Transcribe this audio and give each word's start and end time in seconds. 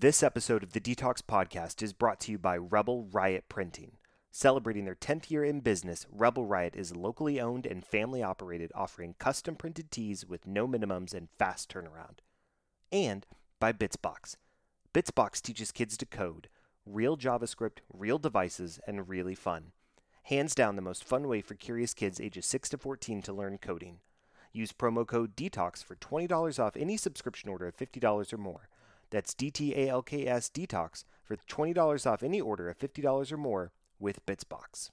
This 0.00 0.22
episode 0.22 0.62
of 0.62 0.74
the 0.74 0.80
DTALKS 0.80 1.22
Podcast 1.22 1.82
is 1.82 1.92
brought 1.92 2.20
to 2.20 2.30
you 2.30 2.38
by 2.38 2.56
Rebel 2.56 3.08
Riot 3.10 3.46
Printing. 3.48 3.96
Celebrating 4.30 4.84
their 4.84 4.94
10th 4.94 5.28
year 5.28 5.42
in 5.42 5.58
business, 5.58 6.06
Rebel 6.12 6.46
Riot 6.46 6.76
is 6.76 6.94
locally 6.94 7.40
owned 7.40 7.66
and 7.66 7.84
family 7.84 8.22
operated, 8.22 8.70
offering 8.76 9.16
custom 9.18 9.56
printed 9.56 9.90
tees 9.90 10.24
with 10.24 10.46
no 10.46 10.68
minimums 10.68 11.14
and 11.14 11.26
fast 11.36 11.68
turnaround. 11.68 12.18
And 12.92 13.26
by 13.58 13.72
Bitsbox. 13.72 14.36
Bitsbox 14.94 15.42
teaches 15.42 15.72
kids 15.72 15.96
to 15.96 16.06
code, 16.06 16.48
real 16.86 17.16
JavaScript, 17.16 17.78
real 17.92 18.18
devices, 18.18 18.78
and 18.86 19.08
really 19.08 19.34
fun. 19.34 19.72
Hands 20.22 20.54
down, 20.54 20.76
the 20.76 20.80
most 20.80 21.02
fun 21.02 21.26
way 21.26 21.40
for 21.40 21.54
curious 21.54 21.92
kids 21.92 22.20
ages 22.20 22.46
6 22.46 22.68
to 22.68 22.78
14 22.78 23.20
to 23.22 23.32
learn 23.32 23.58
coding. 23.58 23.98
Use 24.52 24.70
promo 24.70 25.04
code 25.04 25.34
DTALKS 25.34 25.82
for 25.82 25.96
$20 25.96 26.62
off 26.62 26.76
any 26.76 26.96
subscription 26.96 27.50
order 27.50 27.66
of 27.66 27.76
$50 27.76 28.32
or 28.32 28.38
more. 28.38 28.68
That's 29.10 29.34
DTALKS 29.34 30.50
DETOX 30.52 31.04
for 31.24 31.36
$20 31.48 32.06
off 32.10 32.22
any 32.22 32.40
order 32.40 32.68
of 32.68 32.78
$50 32.78 33.32
or 33.32 33.36
more 33.36 33.72
with 33.98 34.24
Bitsbox. 34.26 34.90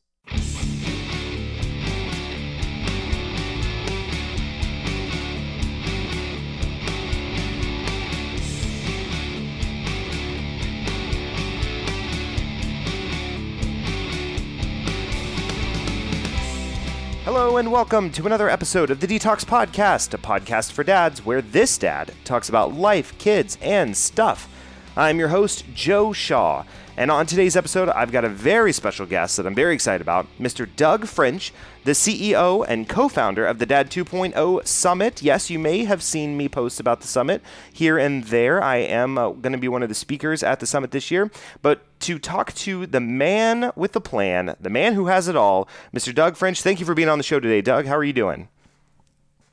Hello 17.25 17.57
and 17.57 17.71
welcome 17.71 18.11
to 18.11 18.27
another 18.27 18.52
episode 18.52 18.91
of 18.91 18.99
the 18.99 19.07
DTALKS 19.07 19.45
Podcast, 19.45 20.13
a 20.13 20.20
podcast 20.20 20.73
for 20.73 20.83
dads 20.83 21.25
where 21.25 21.41
this 21.41 21.75
dad 21.75 22.13
talks 22.23 22.49
about 22.49 22.75
life, 22.75 23.17
kids, 23.17 23.57
and 23.63 23.97
stuff. 23.97 24.47
I'm 24.95 25.17
your 25.17 25.30
host, 25.30 25.66
Joe 25.73 26.13
Shaw, 26.13 26.66
and 26.98 27.12
on 27.12 27.26
today's 27.26 27.58
episode, 27.58 27.90
I've 27.90 28.12
got 28.12 28.23
a 28.23 28.30
very 28.30 28.72
special 28.72 29.06
guest 29.06 29.36
that 29.36 29.45
I'm 29.45 29.56
very 29.56 29.73
excited 29.73 30.02
about, 30.02 30.28
Mr. 30.39 30.67
Doug 30.75 31.08
French, 31.08 31.52
the 31.83 31.92
CEO 31.92 32.66
and 32.67 32.88
co 32.88 33.09
founder 33.09 33.45
of 33.45 33.59
the 33.59 33.66
Dad 33.66 33.92
2.0 33.92 34.66
Summit. 34.66 35.22
Yes, 35.22 35.50
you 35.50 35.59
may 35.59 35.84
have 35.84 36.02
seen 36.02 36.38
me 36.38 36.47
post 36.47 36.80
about 36.80 37.02
the 37.02 37.08
summit 37.08 37.42
here 37.72 37.97
and 37.97 38.23
there. 38.25 38.64
I 38.64 38.78
am 38.78 39.17
uh, 39.17 39.30
going 39.31 39.52
to 39.52 39.59
be 39.59 39.67
one 39.67 39.84
of 39.84 39.89
the 39.89 39.95
speakers 39.95 40.42
at 40.42 40.61
the 40.61 40.66
summit 40.66 40.92
this 40.92 41.11
year, 41.11 41.30
but 41.61 41.81
to 42.02 42.17
talk 42.17 42.53
to 42.53 42.86
the 42.86 43.02
man 43.02 43.72
with 43.75 43.91
the 43.91 44.02
plan, 44.02 44.56
the 44.59 44.69
man 44.69 44.94
who 44.94 45.08
has 45.08 45.28
it 45.28 45.36
all, 45.36 45.67
Mr. 45.94 46.16
Doug 46.16 46.38
French, 46.38 46.62
thank 46.62 46.80
you 46.80 46.86
for 46.86 46.94
being 46.94 47.09
on 47.09 47.17
the 47.17 47.23
show 47.23 47.39
today. 47.39 47.62
Doug, 47.62 47.88
how 47.88 47.97
are 47.97 48.03
you 48.03 48.14
doing? 48.14 48.47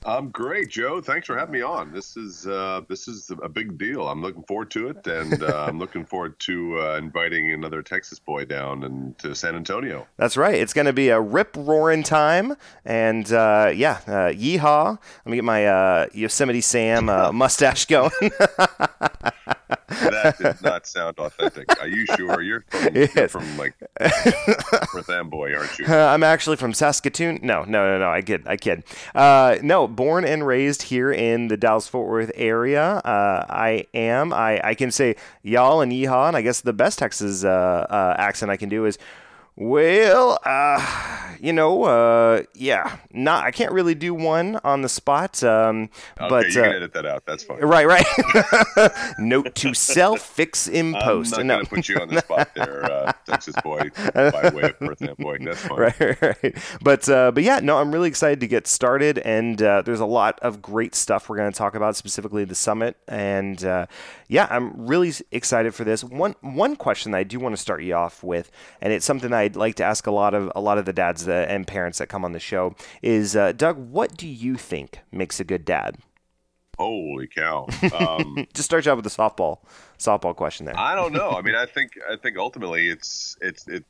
I'm 0.05 0.31
great, 0.31 0.69
Joe. 0.69 1.01
Thanks 1.01 1.27
for 1.27 1.37
having 1.37 1.53
me 1.53 1.63
on. 1.63 1.93
This 1.93 2.17
is 2.17 2.47
uh, 2.47 2.83
this 2.89 3.07
is 3.07 3.31
a 3.43 3.49
big 3.49 3.79
deal. 3.79 4.09
I'm 4.09 4.21
looking 4.21 4.43
forward 4.43 4.71
to 4.73 4.89
it, 4.89 5.07
and 5.07 5.43
uh, 5.43 5.67
I'm 5.69 5.79
looking 5.79 6.05
forward 6.05 6.39
to 6.41 6.81
uh, 6.81 6.97
inviting 6.97 7.53
another 7.53 7.83
Texas 7.83 8.19
boy 8.19 8.45
down 8.45 8.83
and 8.83 9.17
to 9.19 9.35
San 9.35 9.55
Antonio. 9.55 10.09
That's 10.17 10.37
right. 10.37 10.57
It's 10.57 10.73
going 10.73 10.87
to 10.87 10.93
be 10.93 11.11
a 11.11 11.21
rip 11.21 11.57
roaring 11.57 12.03
time, 12.03 12.57
and 12.85 13.31
uh, 13.33 13.73
yeah, 13.75 14.01
uh, 14.07 14.33
yeehaw! 14.33 14.99
Let 15.25 15.31
me 15.31 15.37
get 15.37 15.45
my 15.45 15.67
uh, 15.67 16.07
Yosemite 16.13 16.61
Sam 16.63 17.07
mustache 17.35 17.87
going. 17.87 18.11
that 20.01 20.39
did 20.39 20.63
not 20.63 20.87
sound 20.87 21.19
authentic. 21.19 21.81
Are 21.81 21.89
you 21.89 22.07
sure? 22.17 22.43
You're 22.43 22.65
from, 22.69 22.95
yes. 22.95 23.15
you're 23.15 23.29
from 23.29 23.59
like 23.59 23.75
Perth 23.99 25.09
Amboy, 25.09 25.55
aren't 25.55 25.79
you? 25.79 25.87
Uh, 25.87 26.07
I'm 26.13 26.23
actually 26.23 26.57
from 26.57 26.73
Saskatoon. 26.73 27.41
No, 27.43 27.65
no, 27.65 27.87
no, 27.87 27.99
no. 27.99 28.11
I 28.11 28.23
kid. 28.23 28.43
I 28.47 28.57
kid. 28.57 28.85
Uh, 29.15 29.57
no, 29.63 29.87
born 29.89 30.25
and 30.25 30.47
raised 30.47 30.83
here 30.83 31.13
in 31.13 31.49
the 31.49 31.57
Dallas 31.57 31.89
Fort 31.89 32.09
Worth 32.09 32.33
area. 32.35 32.97
Uh, 33.05 33.47
I 33.49 33.87
am. 33.95 34.33
I, 34.33 34.61
I 34.63 34.75
can 34.75 34.91
say 34.91 35.17
y'all 35.43 35.81
and 35.81 35.93
yeehaw, 35.93 36.29
and 36.29 36.37
I 36.37 36.43
guess 36.43 36.61
the 36.61 36.73
best 36.73 36.99
Texas 36.99 37.45
uh, 37.45 37.87
uh, 37.89 38.15
accent 38.19 38.51
I 38.51 38.57
can 38.57 38.69
do 38.69 38.85
is 38.85 38.99
well, 39.57 40.39
uh, 40.45 41.35
you 41.39 41.53
know, 41.53 41.83
uh, 41.83 42.45
yeah, 42.55 42.97
not 43.13 43.45
I 43.45 43.51
can't 43.51 43.73
really 43.73 43.95
do 43.95 44.15
one 44.15 44.59
on 44.65 44.81
the 44.81 44.89
spot. 44.89 45.43
Um, 45.43 45.91
okay, 46.19 46.29
but 46.29 46.47
you 46.47 46.53
can 46.53 46.65
uh, 46.65 46.77
edit 46.77 46.95
that 46.95 47.05
out. 47.05 47.27
That's 47.27 47.43
fine. 47.43 47.61
Right, 47.61 47.87
right. 47.87 48.07
Note 49.19 49.55
to 49.57 49.75
self: 49.75 50.21
fix 50.21 50.69
in 50.69 50.95
post. 50.95 51.37
I'm 51.37 51.49
not 51.49 51.65
no. 51.65 51.69
put 51.69 51.89
you 51.89 51.97
on 51.97 52.09
the 52.09 52.21
spot 52.21 52.55
there, 52.55 52.85
uh, 52.85 53.13
Texas 53.27 53.55
boy, 53.63 53.91
by 54.15 54.53
way 54.55 54.63
of 54.63 54.79
Perth 54.79 55.17
boy. 55.19 55.39
That's 55.41 55.61
fine. 55.61 55.73
Right, 55.83 56.23
right. 56.23 56.57
But 56.81 57.09
uh, 57.09 57.33
but 57.33 57.43
yeah, 57.43 57.59
no, 57.61 57.79
I'm 57.79 57.93
really 57.93 58.09
excited 58.09 58.41
to 58.41 58.47
get 58.47 58.67
started, 58.67 59.19
and 59.19 59.61
uh, 59.61 59.83
there's 59.83 60.01
a 60.01 60.07
lot 60.07 60.39
of 60.41 60.63
great 60.63 60.95
stuff 60.95 61.29
we're 61.29 61.37
going 61.37 61.51
to 61.51 61.59
talk 61.59 61.75
about, 61.75 61.97
specifically 61.97 62.45
the 62.45 62.55
summit, 62.55 62.97
and 63.09 63.65
uh, 63.65 63.87
yeah, 64.29 64.47
I'm 64.49 64.87
really 64.87 65.13
excited 65.33 65.75
for 65.75 65.85
this. 65.85 66.05
One 66.05 66.37
one 66.41 66.77
question 66.77 67.13
that 67.13 67.19
I 67.19 67.25
do 67.25 67.41
want 67.41 67.55
to 67.55 67.61
start 67.61 67.83
you 67.83 67.95
off 67.95 68.23
with, 68.23 68.51
and 68.81 68.93
it's 68.93 69.05
something 69.05 69.33
I'd 69.43 69.57
like 69.57 69.75
to 69.77 69.85
ask 69.85 70.07
a 70.07 70.11
lot 70.11 70.35
of 70.35 70.51
a 70.55 70.61
lot 70.61 70.79
of 70.79 70.85
the 70.85 70.93
dads 70.93 71.25
that, 71.27 71.51
and 71.51 71.67
parents 71.67 71.99
that 71.99 72.09
come 72.09 72.25
on 72.25 72.33
the 72.33 72.41
show 72.41 72.75
is, 73.03 73.37
uh, 73.37 73.53
Doug, 73.53 73.77
what 73.77 74.17
do 74.17 74.27
you 74.27 74.57
think 74.57 75.01
makes 75.11 75.41
a 75.41 75.45
good 75.45 75.65
dad? 75.65 75.99
Holy 76.79 77.27
cow! 77.27 77.67
Um, 77.97 78.47
Just 78.55 78.65
start 78.65 78.87
you 78.87 78.93
out 78.93 78.97
with 78.97 79.07
a 79.07 79.11
softball 79.11 79.59
softball 79.99 80.35
question 80.35 80.67
there. 80.67 80.79
I 80.79 80.95
don't 80.95 81.13
know. 81.13 81.31
I 81.31 81.43
mean, 81.43 81.55
I 81.55 81.67
think 81.75 81.93
I 82.11 82.17
think 82.17 82.39
ultimately 82.39 82.89
it's 82.89 83.37
it's 83.41 83.69
it. 83.69 83.85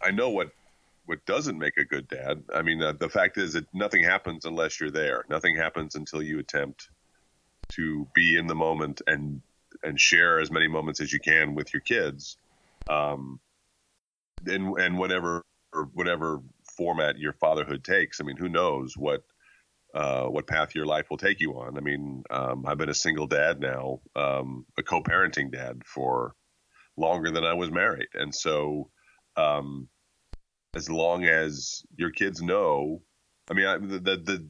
I 0.00 0.10
know 0.10 0.30
what 0.30 0.50
what 1.06 1.24
doesn't 1.26 1.58
make 1.58 1.76
a 1.76 1.84
good 1.84 2.08
dad. 2.08 2.42
I 2.54 2.62
mean, 2.62 2.82
uh, 2.82 2.92
the 2.92 3.08
fact 3.08 3.36
is 3.36 3.52
that 3.52 3.66
nothing 3.74 4.02
happens 4.02 4.46
unless 4.46 4.80
you're 4.80 4.90
there. 4.90 5.24
Nothing 5.28 5.56
happens 5.56 5.96
until 5.96 6.22
you 6.22 6.38
attempt 6.38 6.88
to 7.72 8.06
be 8.14 8.36
in 8.38 8.46
the 8.46 8.54
moment 8.54 9.02
and 9.06 9.42
and 9.82 10.00
share 10.00 10.38
as 10.38 10.50
many 10.50 10.68
moments 10.68 11.00
as 11.00 11.12
you 11.12 11.20
can 11.20 11.54
with 11.54 11.74
your 11.74 11.80
kids. 11.80 12.38
Um, 12.88 13.40
and 14.48 14.78
and 14.78 14.98
whatever 14.98 15.44
whatever 15.92 16.40
format 16.76 17.18
your 17.18 17.32
fatherhood 17.32 17.84
takes. 17.84 18.20
I 18.20 18.24
mean, 18.24 18.36
who 18.36 18.48
knows 18.48 18.96
what 18.96 19.22
uh, 19.94 20.26
what 20.26 20.46
path 20.46 20.74
your 20.74 20.86
life 20.86 21.08
will 21.10 21.16
take 21.16 21.40
you 21.40 21.52
on. 21.52 21.76
I 21.76 21.80
mean, 21.80 22.24
um, 22.30 22.64
I've 22.66 22.78
been 22.78 22.88
a 22.88 22.94
single 22.94 23.26
dad 23.26 23.60
now, 23.60 24.00
um, 24.16 24.66
a 24.76 24.82
co-parenting 24.82 25.52
dad 25.52 25.82
for 25.84 26.34
longer 26.96 27.30
than 27.30 27.44
I 27.44 27.54
was 27.54 27.70
married, 27.70 28.08
and 28.14 28.34
so 28.34 28.90
um, 29.36 29.88
as 30.74 30.90
long 30.90 31.24
as 31.24 31.84
your 31.96 32.10
kids 32.10 32.42
know, 32.42 33.02
I 33.48 33.54
mean, 33.54 33.66
I, 33.66 33.78
the, 33.78 33.98
the, 33.98 34.16
the 34.16 34.48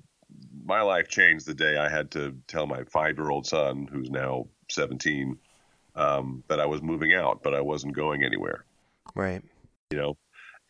my 0.64 0.80
life 0.80 1.08
changed 1.08 1.46
the 1.46 1.54
day 1.54 1.76
I 1.76 1.88
had 1.88 2.10
to 2.12 2.36
tell 2.48 2.66
my 2.66 2.84
five-year-old 2.84 3.46
son, 3.46 3.86
who's 3.90 4.10
now 4.10 4.46
17, 4.70 5.38
um, 5.94 6.42
that 6.48 6.58
I 6.58 6.66
was 6.66 6.82
moving 6.82 7.12
out, 7.12 7.42
but 7.42 7.54
I 7.54 7.60
wasn't 7.60 7.94
going 7.94 8.24
anywhere. 8.24 8.64
Right 9.14 9.42
you 9.90 9.98
know? 9.98 10.16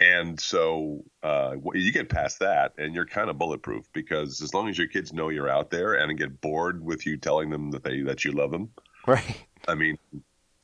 And 0.01 0.41
so 0.41 1.05
uh, 1.23 1.55
you 1.73 1.93
get 1.93 2.09
past 2.09 2.41
that 2.41 2.73
and 2.79 2.95
you're 2.95 3.07
kind 3.07 3.31
of 3.31 3.39
bulletproof 3.39 3.87
because 3.93 4.41
as 4.43 4.53
long 4.53 4.69
as 4.69 4.77
your 4.77 4.89
kids 4.89 5.13
know 5.13 5.29
you're 5.29 5.49
out 5.49 5.71
there 5.71 5.95
and 5.95 6.19
get 6.19 6.41
bored 6.41 6.85
with 6.85 7.07
you 7.07 7.17
telling 7.17 7.49
them 7.51 7.71
that 7.71 7.85
they 7.85 8.03
that 8.03 8.25
you 8.25 8.33
love 8.33 8.51
them 8.51 8.71
right. 9.07 9.47
I 9.69 9.77
mean 9.77 9.99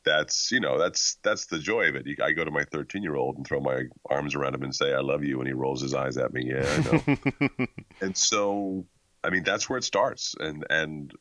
that's 0.05 0.50
you 0.50 0.59
know 0.61 0.78
that's 0.78 1.19
that's 1.22 1.47
the 1.47 1.59
joy 1.61 1.88
of 1.88 1.94
it. 1.94 2.06
I 2.21 2.33
go 2.33 2.44
to 2.44 2.50
my 2.50 2.65
13 2.65 3.03
year 3.03 3.15
old 3.15 3.37
and 3.37 3.47
throw 3.47 3.61
my 3.61 3.84
arms 4.09 4.34
around 4.34 4.55
him 4.55 4.65
and 4.65 4.75
say 4.75 4.93
i 4.93 5.00
love 5.00 5.22
you 5.22 5.38
and 5.38 5.47
he 5.47 5.55
rolls 5.55 5.81
his 5.81 5.94
eyes 5.94 6.17
at 6.17 6.32
me. 6.32 6.50
Yeah 6.53 6.67
i 6.69 7.27
know. 7.59 7.67
And 8.00 8.17
so 8.17 8.84
i 9.22 9.31
mean 9.31 9.44
that's 9.44 9.71
where 9.71 9.78
it 9.78 9.84
starts. 9.84 10.34
And 10.41 10.67
and 10.69 11.15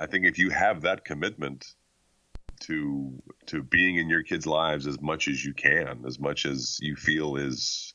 i 0.00 0.06
think 0.06 0.26
if 0.26 0.36
you 0.36 0.50
have 0.50 0.82
that 0.82 1.04
commitment 1.04 1.64
to 2.62 3.22
to 3.46 3.62
being 3.62 3.96
in 3.96 4.08
your 4.08 4.22
kids' 4.22 4.46
lives 4.46 4.86
as 4.86 5.00
much 5.00 5.28
as 5.28 5.44
you 5.44 5.54
can, 5.54 6.04
as 6.06 6.18
much 6.18 6.46
as 6.46 6.78
you 6.80 6.96
feel 6.96 7.36
is 7.36 7.94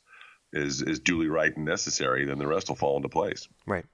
is 0.54 0.82
is 0.82 1.00
duly 1.00 1.28
right 1.28 1.56
and 1.56 1.66
necessary, 1.66 2.26
then 2.26 2.40
the 2.40 2.48
rest 2.48 2.70
will 2.70 2.76
fall 2.76 2.98
into 2.98 3.10
place. 3.10 3.48
Right. 3.66 3.86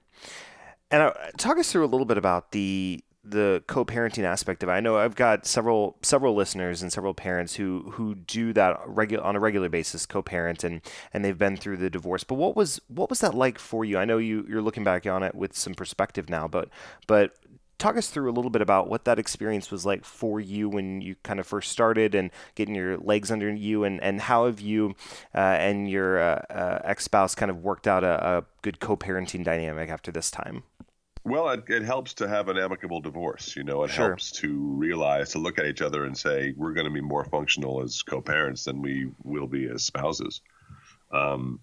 And 0.92 1.04
uh, 1.04 1.14
talk 1.38 1.58
us 1.58 1.72
through 1.72 1.86
a 1.86 1.88
little 1.88 2.06
bit 2.06 2.18
about 2.18 2.52
the 2.52 3.04
the 3.26 3.64
co-parenting 3.68 4.26
aspect 4.26 4.64
of 4.64 4.70
it. 4.70 4.74
I 4.74 4.82
know 4.82 4.98
I've 4.98 5.16
got 5.16 5.46
several 5.46 5.98
several 6.02 6.36
listeners 6.36 6.82
and 6.82 6.92
several 6.92 7.14
parents 7.14 7.56
who 7.56 7.92
who 7.92 8.16
do 8.16 8.52
that 8.54 8.80
regular 8.86 9.24
on 9.24 9.36
a 9.36 9.40
regular 9.40 9.70
basis, 9.70 10.06
co-parent 10.06 10.64
and 10.64 10.82
and 11.14 11.24
they've 11.24 11.38
been 11.38 11.56
through 11.56 11.78
the 11.78 11.90
divorce. 11.90 12.24
But 12.24 12.36
what 12.36 12.56
was 12.56 12.82
what 12.88 13.10
was 13.10 13.22
that 13.22 13.34
like 13.34 13.60
for 13.60 13.86
you? 13.86 13.98
I 13.98 14.06
know 14.06 14.18
you 14.18 14.46
you're 14.50 14.62
looking 14.62 14.84
back 14.84 15.06
on 15.08 15.24
it 15.24 15.36
with 15.36 15.56
some 15.56 15.74
perspective 15.74 16.30
now, 16.30 16.48
but 16.48 16.70
but 17.08 17.36
talk 17.84 17.98
us 17.98 18.10
through 18.10 18.30
a 18.30 18.34
little 18.34 18.50
bit 18.50 18.62
about 18.62 18.88
what 18.88 19.04
that 19.04 19.20
experience 19.20 19.70
was 19.70 19.86
like 19.86 20.06
for 20.06 20.40
you 20.40 20.70
when 20.70 21.02
you 21.02 21.16
kind 21.24 21.40
of 21.40 21.46
first 21.46 21.70
started 21.70 22.16
and 22.16 22.32
getting 22.56 22.74
your 22.74 22.98
legs 22.98 23.30
under 23.30 23.54
you, 23.54 23.84
and, 23.84 24.02
and 24.02 24.22
how 24.22 24.46
have 24.46 24.62
you 24.62 24.96
uh, 25.36 25.38
and 25.38 25.90
your 25.90 26.18
uh, 26.18 26.42
uh, 26.50 26.80
ex 26.86 27.04
spouse 27.04 27.36
kind 27.36 27.52
of 27.52 27.62
worked 27.62 27.86
out 27.86 28.04
a, 28.04 28.38
a 28.38 28.46
good 28.62 28.80
co 28.80 28.96
parenting 28.96 29.44
dynamic 29.44 29.90
after 29.90 30.12
this 30.12 30.32
time? 30.32 30.64
Well, 31.26 31.50
it, 31.50 31.64
it, 31.70 31.84
helps 31.84 32.14
to 32.16 32.28
have 32.28 32.50
an 32.50 32.58
amicable 32.58 33.00
divorce. 33.00 33.56
You 33.56 33.64
know, 33.64 33.84
it 33.84 33.92
sure. 33.92 34.08
helps 34.08 34.32
to 34.40 34.54
realize, 34.54 35.32
to 35.32 35.40
look 35.40 35.58
at 35.60 35.66
each 35.66 35.82
other 35.82 36.06
and 36.06 36.18
say, 36.18 36.54
we're 36.56 36.74
going 36.74 36.88
to 36.88 36.92
be 36.92 37.02
more 37.02 37.26
functional 37.26 37.82
as 37.82 38.02
co 38.02 38.22
parents 38.22 38.64
than 38.66 38.82
we 38.82 39.10
will 39.24 39.48
be 39.48 39.68
as 39.68 39.84
spouses. 39.84 40.42
Um, 41.12 41.60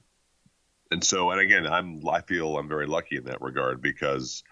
and 0.90 1.04
so, 1.04 1.30
and 1.30 1.40
again, 1.40 1.66
I'm, 1.66 2.06
I 2.08 2.20
feel 2.22 2.58
I'm 2.58 2.68
very 2.68 2.86
lucky 2.86 3.16
in 3.16 3.24
that 3.24 3.40
regard 3.40 3.80
because 3.80 4.42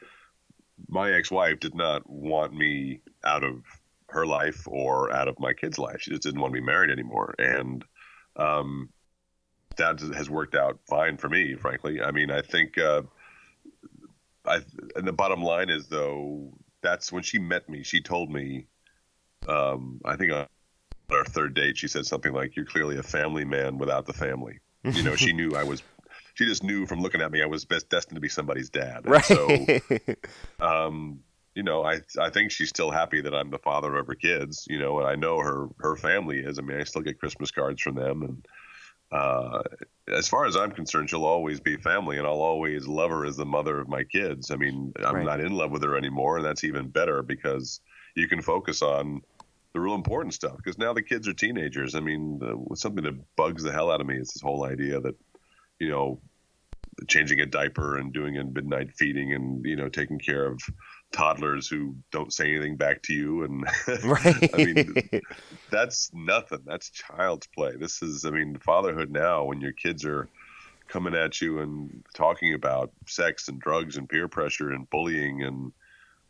my 0.89 1.13
ex-wife 1.13 1.61
did 1.61 1.75
not 1.75 2.09
want 2.09 2.55
me 2.55 3.01
out 3.25 3.45
of 3.45 3.63
her 4.09 4.27
life 4.27 4.67
or 4.67 5.13
out 5.13 5.29
of 5.29 5.39
my 5.39 5.53
kid's 5.53 5.79
life. 5.79 6.01
She 6.01 6.11
just 6.11 6.23
didn't 6.23 6.41
want 6.41 6.55
to 6.55 6.61
be 6.61 6.65
married 6.65 6.91
anymore, 6.91 7.35
and 7.39 7.85
um, 8.37 8.89
that 9.77 10.01
has 10.01 10.31
worked 10.31 10.55
out 10.55 10.79
fine 10.89 11.17
for 11.17 11.29
me, 11.29 11.55
frankly. 11.55 12.03
I 12.03 12.11
mean, 12.11 12.31
I 12.31 12.43
think. 12.43 12.79
Uh, 12.79 13.03
I, 14.45 14.61
and 14.97 15.07
the 15.07 15.13
bottom 15.13 15.43
line 15.43 15.69
is 15.69 15.89
though 15.89 16.53
that's 16.83 17.13
when 17.13 17.23
she 17.23 17.39
met 17.39 17.69
me. 17.69 17.83
She 17.83 18.01
told 18.01 18.31
me, 18.31 18.67
um, 19.47 20.01
I 20.05 20.17
think 20.17 20.33
on 20.33 20.47
our 21.11 21.25
third 21.25 21.55
date, 21.55 21.77
she 21.77 21.89
said 21.89 22.07
something 22.07 22.33
like, 22.33 22.57
"You're 22.57 22.65
clearly 22.65 22.97
a 22.99 23.03
family 23.03 23.45
man 23.45 23.79
without 23.79 24.07
the 24.07 24.13
family." 24.13 24.61
You 24.85 25.03
know, 25.03 25.17
she 25.17 25.33
knew 25.33 25.55
I 25.55 25.65
was. 25.65 25.83
She 26.39 26.45
just 26.45 26.63
knew 26.63 26.87
from 26.87 27.01
looking 27.01 27.21
at 27.21 27.33
me 27.33 27.43
I 27.43 27.47
was 27.47 27.65
best 27.65 27.89
destined 27.91 28.15
to 28.15 28.21
be 28.21 28.29
somebody's 28.29 28.71
dad. 28.71 29.01
And 29.05 29.09
right. 29.09 29.25
So, 29.25 29.67
um, 30.61 31.19
you 31.57 31.65
know, 31.65 31.85
I 31.85 32.01
I 32.21 32.31
think 32.31 32.53
she's 32.53 32.69
still 32.69 32.93
happy 32.93 33.21
that 33.21 33.35
I'm 33.35 33.51
the 33.51 33.59
father 33.59 33.97
of 33.97 34.07
her 34.07 34.15
kids. 34.15 34.65
You 34.71 34.79
know, 34.79 35.01
and 35.01 35.09
I 35.09 35.17
know 35.17 35.41
her 35.41 35.67
her 35.81 35.97
family 35.97 36.39
is. 36.39 36.61
I 36.61 36.63
mean, 36.63 36.81
I 36.81 36.85
still 36.85 37.03
get 37.03 37.19
Christmas 37.19 37.51
cards 37.51 37.83
from 37.83 37.97
them, 37.97 38.23
and 38.23 38.47
uh, 39.11 39.63
as 40.07 40.29
far 40.29 40.47
as 40.47 40.55
I'm 40.57 40.71
concerned, 40.71 41.11
she'll 41.11 41.25
always 41.25 41.59
be 41.59 41.77
family, 41.77 42.19
and 42.19 42.27
I'll 42.27 42.43
always 42.43 42.87
love 42.87 43.11
her 43.11 43.27
as 43.27 43.37
the 43.37 43.45
mother 43.47 43.81
of 43.81 43.89
my 43.89 44.05
kids. 44.05 44.53
I 44.53 44.57
mean, 44.57 44.93
I'm 45.05 45.17
Right. 45.17 45.27
not 45.27 45.41
in 45.41 45.53
love 45.53 45.73
with 45.73 45.83
her 45.83 45.97
anymore, 45.97 46.37
and 46.37 46.47
that's 46.47 46.63
even 46.63 46.89
better 46.89 47.25
because 47.25 47.81
you 48.15 48.29
can 48.29 48.43
focus 48.43 48.81
on 48.81 49.23
the 49.73 49.81
real 49.81 49.95
important 49.95 50.35
stuff. 50.35 50.57
Because 50.57 50.79
now 50.79 50.93
the 50.93 51.03
kids 51.03 51.27
are 51.27 51.35
teenagers. 51.35 51.95
I 51.97 52.01
mean, 52.01 52.39
the, 52.39 52.77
something 52.77 53.03
that 53.05 53.37
bugs 53.37 53.65
the 53.65 53.73
hell 53.73 53.91
out 53.91 54.01
of 54.01 54.07
me 54.07 54.17
is 54.17 54.29
this 54.29 54.43
whole 54.43 54.65
idea 54.65 55.01
that, 55.01 55.17
you 55.79 55.89
know, 55.89 56.21
changing 57.07 57.41
a 57.41 57.47
diaper 57.47 57.97
and 57.97 58.13
doing 58.13 58.37
a 58.39 58.45
midnight 58.45 58.93
feeding 58.97 59.33
and 59.33 59.65
you 59.65 59.77
know 59.77 59.89
taking 59.89 60.19
care 60.19 60.47
of 60.47 60.61
toddlers 61.13 61.69
who 61.69 61.95
don't 62.11 62.33
say 62.33 62.51
anything 62.53 62.77
back 62.77 63.03
to 63.03 63.15
you 63.15 63.45
and 63.45 63.63
right. 64.05 64.51
I 64.55 64.57
mean, 64.57 64.95
that's 65.71 66.11
nothing. 66.13 66.61
That's 66.67 66.91
child's 66.91 67.47
play. 67.47 67.73
This 67.77 68.03
is, 68.03 68.25
I 68.25 68.31
mean, 68.31 68.59
fatherhood 68.59 69.11
now 69.11 69.45
when 69.45 69.61
your 69.61 69.73
kids 69.73 70.05
are 70.05 70.29
coming 70.87 71.15
at 71.15 71.41
you 71.41 71.61
and 71.61 72.03
talking 72.15 72.55
about 72.55 72.91
sex 73.07 73.49
and 73.49 73.61
drugs 73.61 73.97
and 73.97 74.09
peer 74.09 74.29
pressure 74.29 74.71
and 74.71 74.89
bullying 74.91 75.43
and 75.45 75.73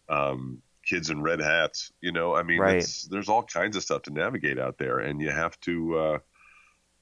um, 0.09 0.62
kids 0.85 1.11
in 1.11 1.23
red 1.23 1.41
hats. 1.41 1.93
You 2.00 2.12
know, 2.12 2.35
I 2.35 2.43
mean, 2.43 2.61
Right. 2.61 2.76
it's, 2.76 3.05
there's 3.05 3.29
all 3.29 3.43
kinds 3.43 3.76
of 3.76 3.82
stuff 3.82 4.03
to 4.03 4.12
navigate 4.12 4.59
out 4.59 4.79
there, 4.79 4.99
and 4.99 5.21
you 5.21 5.31
have 5.31 5.59
to. 5.61 5.99
Uh, 5.99 6.19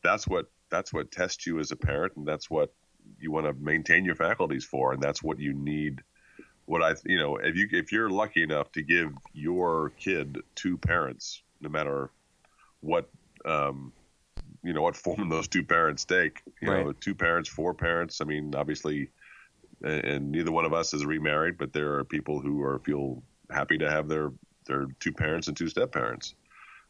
that's 0.02 0.26
what 0.26 0.46
that's 0.70 0.92
what 0.92 1.10
tests 1.10 1.46
you 1.46 1.58
as 1.58 1.72
a 1.72 1.76
parent, 1.76 2.14
and 2.16 2.26
that's 2.26 2.50
what 2.50 2.72
you 3.19 3.31
want 3.31 3.47
to 3.47 3.53
maintain 3.55 4.05
your 4.05 4.14
faculties 4.14 4.64
for, 4.64 4.93
and 4.93 5.03
that's 5.03 5.23
what 5.23 5.38
you 5.38 5.53
need 5.53 6.03
what 6.67 6.82
I 6.82 6.94
you 7.05 7.19
know 7.19 7.37
if 7.37 7.56
you 7.56 7.69
if 7.70 7.93
you're 7.93 8.11
lucky 8.11 8.43
enough 8.43 8.70
to 8.73 8.82
give 8.82 9.12
your 9.32 9.91
kid 9.99 10.38
two 10.55 10.76
parents, 10.76 11.43
no 11.61 11.69
matter 11.69 12.11
what 12.81 13.08
um, 13.44 13.93
you 14.62 14.73
know 14.73 14.82
what 14.82 14.97
form 15.06 15.29
those 15.29 15.49
two 15.49 15.64
parents 15.64 16.05
take, 16.05 16.43
you 16.61 16.69
know, 16.69 16.93
two 16.93 17.14
parents, 17.14 17.49
four 17.49 17.73
parents. 17.73 18.20
I 18.20 18.25
mean, 18.25 18.55
obviously, 18.55 19.11
and, 19.82 20.05
and 20.05 20.32
neither 20.32 20.53
one 20.53 20.64
of 20.64 20.75
us 20.75 20.93
is 20.93 21.06
remarried, 21.06 21.56
but 21.56 21.73
there 21.73 21.94
are 21.94 22.05
people 22.05 22.41
who 22.41 22.62
are 22.62 22.81
feel 22.81 23.23
happy 23.50 23.79
to 23.79 23.91
have 23.91 24.08
their 24.08 24.32
their 24.67 24.87
two 24.99 25.12
parents 25.12 25.47
and 25.49 25.56
two 25.56 25.69
step 25.69 25.93
parents. 25.93 26.35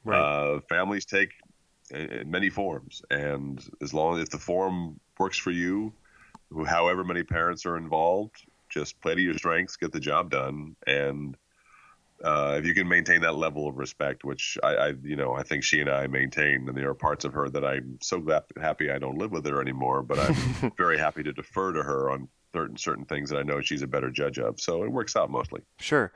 right. 0.04 0.18
Uh, 0.18 0.60
families 0.68 1.04
take 1.04 1.32
in 1.90 2.08
in 2.08 2.30
many 2.30 2.48
forms, 2.48 3.02
and 3.10 3.62
as 3.82 3.92
long 3.92 4.18
as 4.18 4.30
the 4.30 4.38
form 4.38 4.98
works 5.18 5.36
for 5.36 5.50
you, 5.50 5.92
however 6.66 7.04
many 7.04 7.22
parents 7.22 7.66
are 7.66 7.76
involved, 7.76 8.46
just 8.68 9.00
play 9.00 9.14
to 9.14 9.20
your 9.20 9.34
strengths, 9.34 9.76
get 9.76 9.92
the 9.92 10.00
job 10.00 10.30
done, 10.30 10.76
and 10.86 11.36
uh, 12.24 12.56
if 12.58 12.64
you 12.64 12.74
can 12.74 12.88
maintain 12.88 13.20
that 13.20 13.36
level 13.36 13.68
of 13.68 13.76
respect, 13.76 14.24
which 14.24 14.56
I, 14.62 14.74
I, 14.74 14.94
you 15.02 15.16
know, 15.16 15.34
I 15.34 15.42
think 15.42 15.64
she 15.64 15.80
and 15.80 15.90
I 15.90 16.06
maintain, 16.06 16.66
and 16.68 16.76
there 16.76 16.88
are 16.88 16.94
parts 16.94 17.24
of 17.24 17.34
her 17.34 17.48
that 17.50 17.64
I'm 17.64 17.98
so 18.00 18.20
glad, 18.20 18.44
happy 18.60 18.90
I 18.90 18.98
don't 18.98 19.18
live 19.18 19.32
with 19.32 19.44
her 19.46 19.60
anymore, 19.60 20.02
but 20.02 20.18
I'm 20.18 20.72
very 20.78 20.98
happy 20.98 21.22
to 21.22 21.32
defer 21.32 21.72
to 21.72 21.82
her 21.82 22.10
on 22.10 22.28
certain 22.54 22.78
certain 22.78 23.04
things 23.04 23.28
that 23.30 23.38
I 23.38 23.42
know 23.42 23.60
she's 23.60 23.82
a 23.82 23.86
better 23.86 24.10
judge 24.10 24.38
of. 24.38 24.58
So 24.60 24.82
it 24.82 24.90
works 24.90 25.14
out 25.14 25.30
mostly. 25.30 25.60
Sure. 25.78 26.12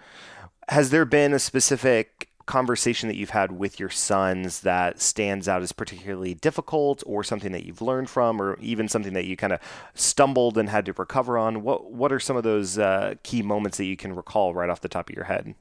Has 0.69 0.91
there 0.91 1.05
been 1.05 1.35
a 1.35 1.39
specific 1.39 2.30
conversation 2.51 3.09
that 3.09 3.15
you've 3.15 3.31
had 3.31 3.53
with 3.53 3.79
your 3.79 3.91
sons 3.91 4.61
that 4.63 5.01
stands 5.01 5.47
out 5.47 5.63
as 5.63 5.71
particularly 5.71 6.35
difficult 6.35 7.01
or 7.07 7.23
something 7.23 7.53
that 7.53 7.65
you've 7.65 7.81
learned 7.81 8.11
from 8.11 8.43
or 8.43 8.59
even 8.59 8.89
something 8.89 9.13
that 9.13 9.25
you 9.25 9.37
kind 9.37 9.53
of 9.53 9.61
stumbled 9.95 10.59
and 10.59 10.69
had 10.69 10.85
to 10.87 10.93
recover 10.93 11.39
on? 11.39 11.63
What 11.63 11.93
what 11.93 12.11
are 12.11 12.19
some 12.19 12.37
of 12.37 12.43
those 12.43 12.77
uh, 12.77 13.15
key 13.23 13.43
moments 13.43 13.79
that 13.79 13.85
you 13.85 13.97
can 13.97 14.17
recall 14.17 14.53
right 14.53 14.69
off 14.69 14.81
the 14.81 14.89
top 14.89 15.09
of 15.09 15.15
your 15.15 15.27
head? 15.27 15.55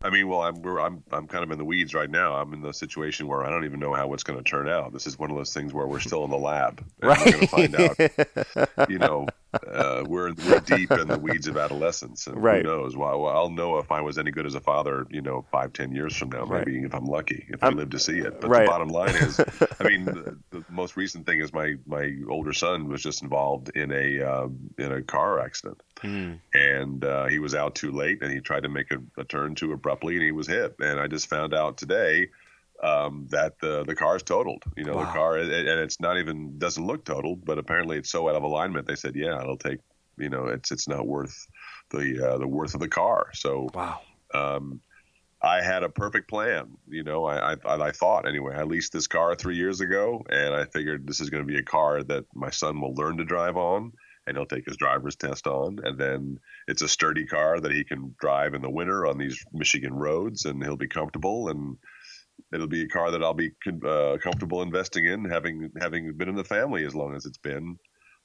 I 0.00 0.08
mean, 0.08 0.28
well, 0.28 0.40
I'm 0.40 0.62
we're, 0.62 0.80
I'm 0.80 1.04
I'm 1.12 1.28
kind 1.28 1.44
of 1.44 1.50
in 1.50 1.58
the 1.58 1.64
weeds 1.64 1.92
right 1.92 2.10
now. 2.10 2.36
I'm 2.36 2.54
in 2.54 2.62
the 2.62 2.72
situation 2.72 3.28
where 3.28 3.44
I 3.44 3.50
don't 3.50 3.66
even 3.66 3.78
know 3.78 3.92
how 3.92 4.14
it's 4.14 4.24
going 4.24 4.42
to 4.42 4.50
turn 4.50 4.70
out. 4.70 4.94
This 4.94 5.06
is 5.06 5.18
one 5.18 5.30
of 5.30 5.36
those 5.36 5.52
things 5.52 5.74
where 5.74 5.86
we're 5.86 6.00
still 6.00 6.24
in 6.24 6.30
the 6.30 6.38
lab, 6.38 6.82
and 7.02 7.10
we're 7.10 7.30
going 7.30 7.40
to 7.40 7.46
find 7.46 7.76
out. 7.76 8.88
You 8.88 8.98
know, 8.98 9.28
uh, 9.66 10.04
we're 10.06 10.32
we're 10.46 10.60
deep 10.60 10.90
in 10.90 11.08
the 11.08 11.18
weeds 11.18 11.46
of 11.46 11.56
adolescence, 11.56 12.26
and 12.26 12.42
Right. 12.42 12.64
who 12.64 12.70
knows? 12.70 12.96
Well, 12.96 13.26
I'll 13.26 13.50
know 13.50 13.78
if 13.78 13.92
I 13.92 14.00
was 14.00 14.18
any 14.18 14.30
good 14.30 14.46
as 14.46 14.54
a 14.54 14.60
father. 14.60 15.06
You 15.10 15.20
know, 15.22 15.44
five, 15.52 15.72
ten 15.72 15.92
years 15.92 16.16
from 16.16 16.30
now, 16.30 16.44
Right. 16.44 16.66
maybe 16.66 16.82
if 16.84 16.94
I'm 16.94 17.04
lucky, 17.06 17.46
if 17.48 17.62
I'm- 17.62 17.74
I 17.74 17.76
live 17.76 17.90
to 17.90 17.98
see 17.98 18.18
it. 18.18 18.40
But 18.40 18.48
right. 18.50 18.64
the 18.64 18.70
bottom 18.70 18.88
line 18.88 19.14
is, 19.14 19.40
I 19.80 19.84
mean, 19.84 20.04
the, 20.04 20.38
the 20.50 20.64
most 20.70 20.96
recent 20.96 21.26
thing 21.26 21.40
is 21.40 21.52
my 21.52 21.74
my 21.86 22.12
older 22.28 22.52
son 22.52 22.88
was 22.88 23.02
just 23.02 23.22
involved 23.22 23.70
in 23.76 23.92
a 23.92 24.22
um, 24.22 24.58
in 24.78 24.92
a 24.92 25.02
car 25.02 25.40
accident 25.40 25.80
Hmm. 26.00 26.32
and 26.52 27.04
uh, 27.04 27.26
he 27.26 27.38
was 27.38 27.54
out 27.54 27.76
too 27.76 27.92
late 27.92 28.22
and 28.22 28.32
he 28.32 28.40
tried 28.40 28.64
to 28.64 28.68
make 28.68 28.90
a, 28.90 28.98
a 29.20 29.24
turn 29.24 29.54
too 29.54 29.72
abruptly 29.72 30.14
and 30.16 30.24
he 30.24 30.32
was 30.32 30.48
hit 30.48 30.74
and 30.80 30.98
i 30.98 31.06
just 31.06 31.28
found 31.28 31.54
out 31.54 31.76
today 31.76 32.28
um, 32.82 33.26
that 33.30 33.54
the 33.60 33.84
the 33.84 33.94
car's 33.94 34.22
totaled 34.22 34.62
you 34.76 34.84
know 34.84 34.96
Wow. 34.96 35.06
the 35.06 35.12
car 35.12 35.38
and 35.38 35.50
and 35.52 35.80
it's 35.80 36.00
not 36.00 36.18
even 36.18 36.58
doesn't 36.58 36.86
look 36.86 37.04
totaled 37.04 37.44
but 37.44 37.58
apparently 37.58 37.98
it's 37.98 38.10
so 38.10 38.28
out 38.28 38.34
of 38.36 38.42
alignment 38.42 38.86
they 38.86 38.96
said 38.96 39.14
yeah 39.14 39.40
it'll 39.40 39.56
take 39.56 39.78
you 40.18 40.28
know 40.28 40.46
it's 40.46 40.70
it's 40.72 40.88
not 40.88 41.06
worth 41.06 41.46
the 41.90 42.32
uh, 42.34 42.38
the 42.38 42.46
worth 42.48 42.74
of 42.74 42.80
the 42.80 42.88
car 42.88 43.28
so 43.34 43.68
Wow. 43.74 44.00
um, 44.34 44.80
I 45.44 45.60
had 45.60 45.82
a 45.82 45.88
perfect 45.88 46.28
plan. 46.30 46.76
You 46.88 47.02
know, 47.02 47.24
I, 47.24 47.54
I, 47.54 47.88
I 47.88 47.90
thought 47.90 48.28
anyway. 48.28 48.54
I 48.54 48.62
leased 48.62 48.92
this 48.92 49.08
car 49.08 49.34
three 49.34 49.56
years 49.56 49.80
ago, 49.80 50.22
and 50.30 50.54
I 50.54 50.66
figured 50.66 51.04
this 51.04 51.20
is 51.20 51.30
going 51.30 51.42
to 51.42 51.52
be 51.52 51.58
a 51.58 51.64
car 51.64 52.00
that 52.04 52.26
my 52.32 52.50
son 52.50 52.80
will 52.80 52.94
learn 52.94 53.16
to 53.16 53.24
drive 53.24 53.56
on, 53.56 53.90
and 54.26 54.36
he'll 54.36 54.46
take 54.46 54.66
his 54.66 54.76
driver's 54.76 55.16
test 55.16 55.48
on. 55.48 55.78
And 55.82 55.98
then 55.98 56.38
it's 56.68 56.82
a 56.82 56.88
sturdy 56.88 57.26
car 57.26 57.58
that 57.58 57.72
he 57.72 57.82
can 57.82 58.14
drive 58.20 58.54
in 58.54 58.62
the 58.62 58.70
winter 58.70 59.04
on 59.04 59.18
these 59.18 59.44
Michigan 59.52 59.92
roads, 59.94 60.44
and 60.44 60.62
he'll 60.62 60.76
be 60.76 60.86
comfortable. 60.86 61.48
And 61.48 61.76
it'll 62.52 62.66
be 62.66 62.82
a 62.82 62.88
car 62.88 63.10
that 63.10 63.22
I'll 63.22 63.34
be 63.34 63.52
uh, 63.86 64.16
comfortable 64.22 64.62
investing 64.62 65.06
in, 65.06 65.24
having 65.24 65.70
having 65.80 66.16
been 66.16 66.28
in 66.28 66.34
the 66.34 66.44
family 66.44 66.84
as 66.84 66.94
long 66.94 67.14
as 67.14 67.26
it's 67.26 67.38
been. 67.38 67.76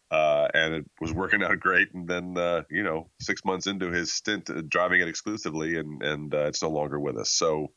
Uh, 0.09 0.47
and 0.53 0.73
it 0.73 0.85
was 1.01 1.11
working 1.11 1.43
out 1.43 1.59
great. 1.59 1.93
And 1.93 2.07
then, 2.07 2.37
uh, 2.37 2.63
you 2.69 2.83
know, 2.83 3.09
six 3.19 3.43
months 3.43 3.67
into 3.67 3.91
his 3.91 4.13
stint 4.13 4.49
uh, 4.49 4.61
driving 4.67 5.01
it 5.01 5.09
exclusively, 5.09 5.77
and 5.77 6.01
and 6.01 6.33
uh, 6.33 6.45
it's 6.47 6.63
no 6.63 6.69
longer 6.69 6.99
with 6.99 7.17
us. 7.17 7.31
So 7.31 7.73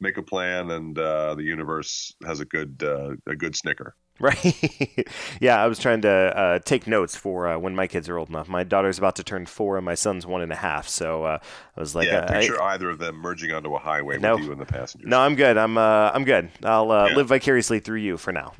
make 0.00 0.16
a 0.16 0.22
plan, 0.22 0.70
and 0.70 0.96
uh, 0.98 1.34
the 1.34 1.42
universe 1.42 2.14
has 2.24 2.40
a 2.40 2.44
good 2.44 2.82
a 2.82 3.36
good 3.36 3.56
snicker. 3.56 3.96
Right. 4.20 5.06
yeah, 5.40 5.62
I 5.62 5.66
was 5.66 5.78
trying 5.78 6.00
to 6.00 6.08
uh, 6.10 6.58
take 6.60 6.86
notes 6.86 7.14
for 7.14 7.48
uh, 7.48 7.58
when 7.58 7.74
my 7.76 7.86
kids 7.86 8.08
are 8.08 8.16
old 8.16 8.30
enough. 8.30 8.48
My 8.48 8.64
daughter's 8.64 8.96
about 8.96 9.16
to 9.16 9.22
turn 9.22 9.44
four, 9.44 9.76
and 9.76 9.84
my 9.84 9.94
son's 9.94 10.24
one 10.24 10.40
and 10.40 10.50
a 10.50 10.56
half. 10.56 10.88
So 10.88 11.24
uh, 11.24 11.38
I 11.76 11.80
was 11.80 11.94
like, 11.94 12.08
yeah, 12.08 12.20
uh, 12.20 12.32
I- 12.62 12.72
either 12.74 12.88
of 12.88 12.98
them 12.98 13.16
merging 13.16 13.52
onto 13.52 13.74
a 13.74 13.78
highway 13.78 14.16
No. 14.18 14.36
with 14.36 14.44
you 14.46 14.52
in 14.52 14.58
the 14.58 14.64
passenger. 14.64 15.06
no, 15.06 15.20
I'm 15.20 15.34
good. 15.34 15.58
I'm 15.58 15.76
uh, 15.76 16.10
I'm 16.14 16.24
good. 16.24 16.48
I'll 16.62 16.90
uh, 16.90 17.08
Yeah. 17.10 17.16
live 17.16 17.28
vicariously 17.28 17.78
through 17.80 17.98
you 18.00 18.16
for 18.16 18.32
now. 18.32 18.54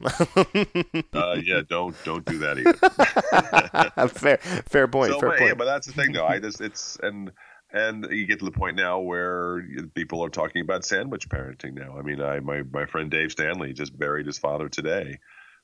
uh, 1.14 1.36
yeah, 1.42 1.62
don't 1.66 1.96
don't 2.04 2.24
do 2.26 2.38
that 2.38 2.58
either. 2.58 4.08
fair, 4.08 4.36
fair 4.68 4.88
point. 4.88 5.12
so, 5.12 5.20
fair 5.20 5.30
but, 5.30 5.38
point. 5.38 5.48
yeah, 5.50 5.54
but 5.54 5.64
that's 5.64 5.86
the 5.86 5.92
thing, 5.94 6.12
though. 6.12 6.26
I 6.26 6.38
just 6.38 6.60
it's 6.60 6.98
and 7.02 7.32
and 7.72 8.06
you 8.10 8.26
get 8.26 8.38
to 8.40 8.44
the 8.44 8.50
point 8.52 8.76
now 8.76 9.00
where 9.00 9.66
people 9.94 10.22
are 10.24 10.28
talking 10.28 10.62
about 10.62 10.84
sandwich 10.84 11.28
parenting 11.28 11.74
now. 11.74 11.96
I 11.98 12.02
mean, 12.02 12.20
I 12.20 12.40
my 12.40 12.62
my 12.70 12.86
friend 12.86 13.10
Dave 13.10 13.32
Stanley 13.32 13.72
just 13.72 13.98
buried 13.98 14.26
his 14.26 14.38
father 14.38 14.68
today, 14.68 15.18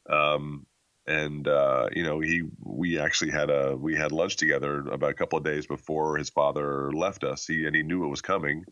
um, 0.08 0.66
and 1.06 1.48
uh, 1.48 1.88
you 1.92 2.04
know 2.04 2.20
he 2.20 2.42
we 2.64 2.98
actually 2.98 3.30
had 3.30 3.50
a 3.50 3.76
we 3.76 3.96
had 3.96 4.12
lunch 4.12 4.36
together 4.36 4.80
about 4.88 5.10
a 5.10 5.14
couple 5.14 5.38
of 5.38 5.44
days 5.44 5.66
before 5.66 6.16
his 6.16 6.30
father 6.30 6.92
left 6.92 7.24
us. 7.24 7.46
He 7.46 7.66
and 7.66 7.74
he 7.74 7.82
knew 7.82 8.04
it 8.04 8.08
was 8.08 8.22
coming, 8.22 8.64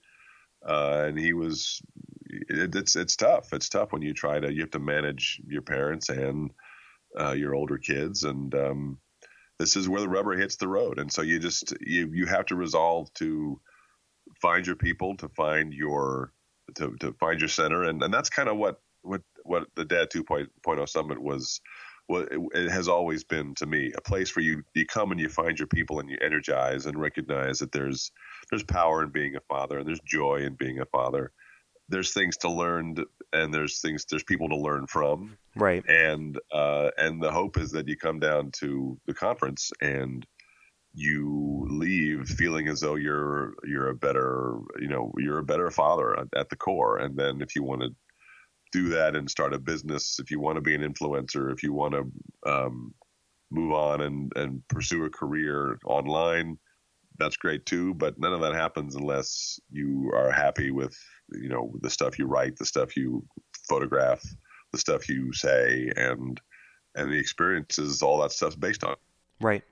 uh, 0.69 1.05
and 1.07 1.19
he 1.19 1.33
was. 1.33 1.81
It, 2.29 2.75
it's 2.75 2.97
it's 2.97 3.17
tough. 3.17 3.53
It's 3.53 3.69
tough 3.69 3.93
when 3.93 4.03
you 4.03 4.15
try 4.15 4.39
to 4.39 4.53
you 4.53 4.61
have 4.61 4.71
to 4.73 4.79
manage 4.79 5.41
your 5.47 5.63
parents 5.63 6.09
and 6.09 6.51
uh, 7.19 7.33
your 7.33 7.55
older 7.55 7.79
kids 7.79 8.25
and. 8.25 8.55
Um, 8.55 8.99
this 9.59 9.77
is 9.77 9.91
where 9.91 10.01
the 10.01 10.09
rubber 10.09 10.33
hits 10.33 10.57
the 10.57 10.67
road 10.67 10.99
and 10.99 11.13
so 11.13 11.21
you 11.21 11.39
just 11.39 11.75
you 11.83 12.11
you 12.15 12.25
have 12.25 12.47
to 12.47 12.57
resolve 12.57 13.13
to 13.13 13.61
find 14.41 14.67
your 14.67 14.75
people 14.75 15.15
to 15.19 15.29
find 15.29 15.75
your 15.75 16.33
to, 16.77 16.97
to 17.01 17.13
find 17.21 17.41
your 17.41 17.49
center 17.49 17.85
and 17.85 18.03
and 18.03 18.13
that's 18.13 18.31
kind 18.31 18.49
of 18.49 18.57
what 18.57 18.81
what 19.03 19.21
what 19.51 19.67
the 19.75 19.85
dad 19.85 20.09
2.0 20.11 20.89
summit 20.89 21.21
was 21.21 21.61
well 22.09 22.23
it, 22.23 22.41
it 22.55 22.71
has 22.71 22.89
always 22.89 23.25
been 23.25 23.55
to 23.57 23.67
me 23.67 23.93
a 23.97 24.01
place 24.01 24.35
where 24.35 24.45
you 24.45 24.63
you 24.75 24.87
come 24.87 25.11
and 25.11 25.21
you 25.21 25.29
find 25.29 25.59
your 25.59 25.67
people 25.67 25.99
and 25.99 26.09
you 26.09 26.17
energize 26.23 26.87
and 26.87 26.99
recognize 26.99 27.59
that 27.59 27.73
there's 27.73 28.13
there's 28.51 28.63
power 28.65 29.03
in 29.03 29.11
being 29.11 29.37
a 29.37 29.41
father 29.41 29.79
and 29.79 29.89
there's 29.89 30.01
joy 30.01 30.37
in 30.37 30.55
being 30.55 30.81
a 30.81 30.87
father. 30.87 31.33
There's 31.89 32.13
things 32.13 32.37
to 32.39 32.51
learn 32.51 32.97
and 33.33 33.53
there's 33.53 33.81
things 33.81 34.05
there's 34.05 34.23
people 34.23 34.49
to 34.49 34.57
learn 34.57 34.87
from. 34.87 35.37
Right. 35.57 35.85
And 35.89 36.39
uh, 36.53 36.91
and 36.99 37.23
the 37.23 37.33
hope 37.33 37.59
is 37.59 37.71
that 37.73 37.89
you 37.89 37.97
come 37.97 38.21
down 38.21 38.51
to 38.61 38.99
the 39.07 39.15
conference 39.15 39.73
and 39.81 40.27
you 40.93 41.67
leave 41.71 42.27
feeling 42.29 42.69
as 42.69 42.81
though 42.81 42.97
you're 42.97 43.55
you're 43.65 43.91
a 43.91 43.95
better 43.95 44.59
you 44.81 44.89
know 44.89 45.13
you're 45.19 45.39
a 45.39 45.45
better 45.45 45.71
father 45.71 46.19
at, 46.19 46.29
at 46.37 46.49
the 46.49 46.57
core. 46.57 46.99
And 46.99 47.17
then 47.17 47.41
if 47.41 47.57
you 47.57 47.63
want 47.63 47.83
to 47.83 47.95
do 48.73 48.89
that 48.89 49.17
and 49.17 49.31
start 49.31 49.55
a 49.55 49.59
business 49.59 50.19
if 50.21 50.31
you 50.31 50.41
want 50.41 50.57
to 50.57 50.63
be 50.63 50.75
an 50.75 50.83
influencer 50.83 51.53
if 51.53 51.63
you 51.63 51.73
want 51.73 51.95
to 51.95 52.51
um, 52.51 52.95
move 53.51 53.73
on 53.73 54.01
and 54.03 54.33
and 54.37 54.63
pursue 54.69 55.05
a 55.05 55.11
career 55.11 55.79
online 55.87 56.57
that's 57.19 57.37
great 57.37 57.67
too 57.67 57.95
but 57.95 58.19
none 58.19 58.33
of 58.33 58.41
that 58.41 58.55
happens 58.55 58.95
unless 58.95 59.59
you 59.71 60.11
are 60.15 60.31
happy 60.31 60.71
with 60.71 60.97
you 61.33 61.49
know 61.49 61.73
the 61.83 61.91
stuff 61.91 62.19
you 62.19 62.27
write 62.27 62.57
the 62.57 62.67
stuff 62.67 62.97
you 62.97 63.25
photograph 63.69 64.23
the 64.73 64.79
stuff 64.79 65.09
you 65.09 65.33
say 65.33 65.91
and 65.97 66.41
and 66.95 67.13
the 67.13 67.19
experiences 67.19 68.03
all 68.03 68.21
that 68.21 68.33
stuff's 68.33 68.57
based 68.57 68.85
on. 68.85 68.97
Right. 69.41 69.63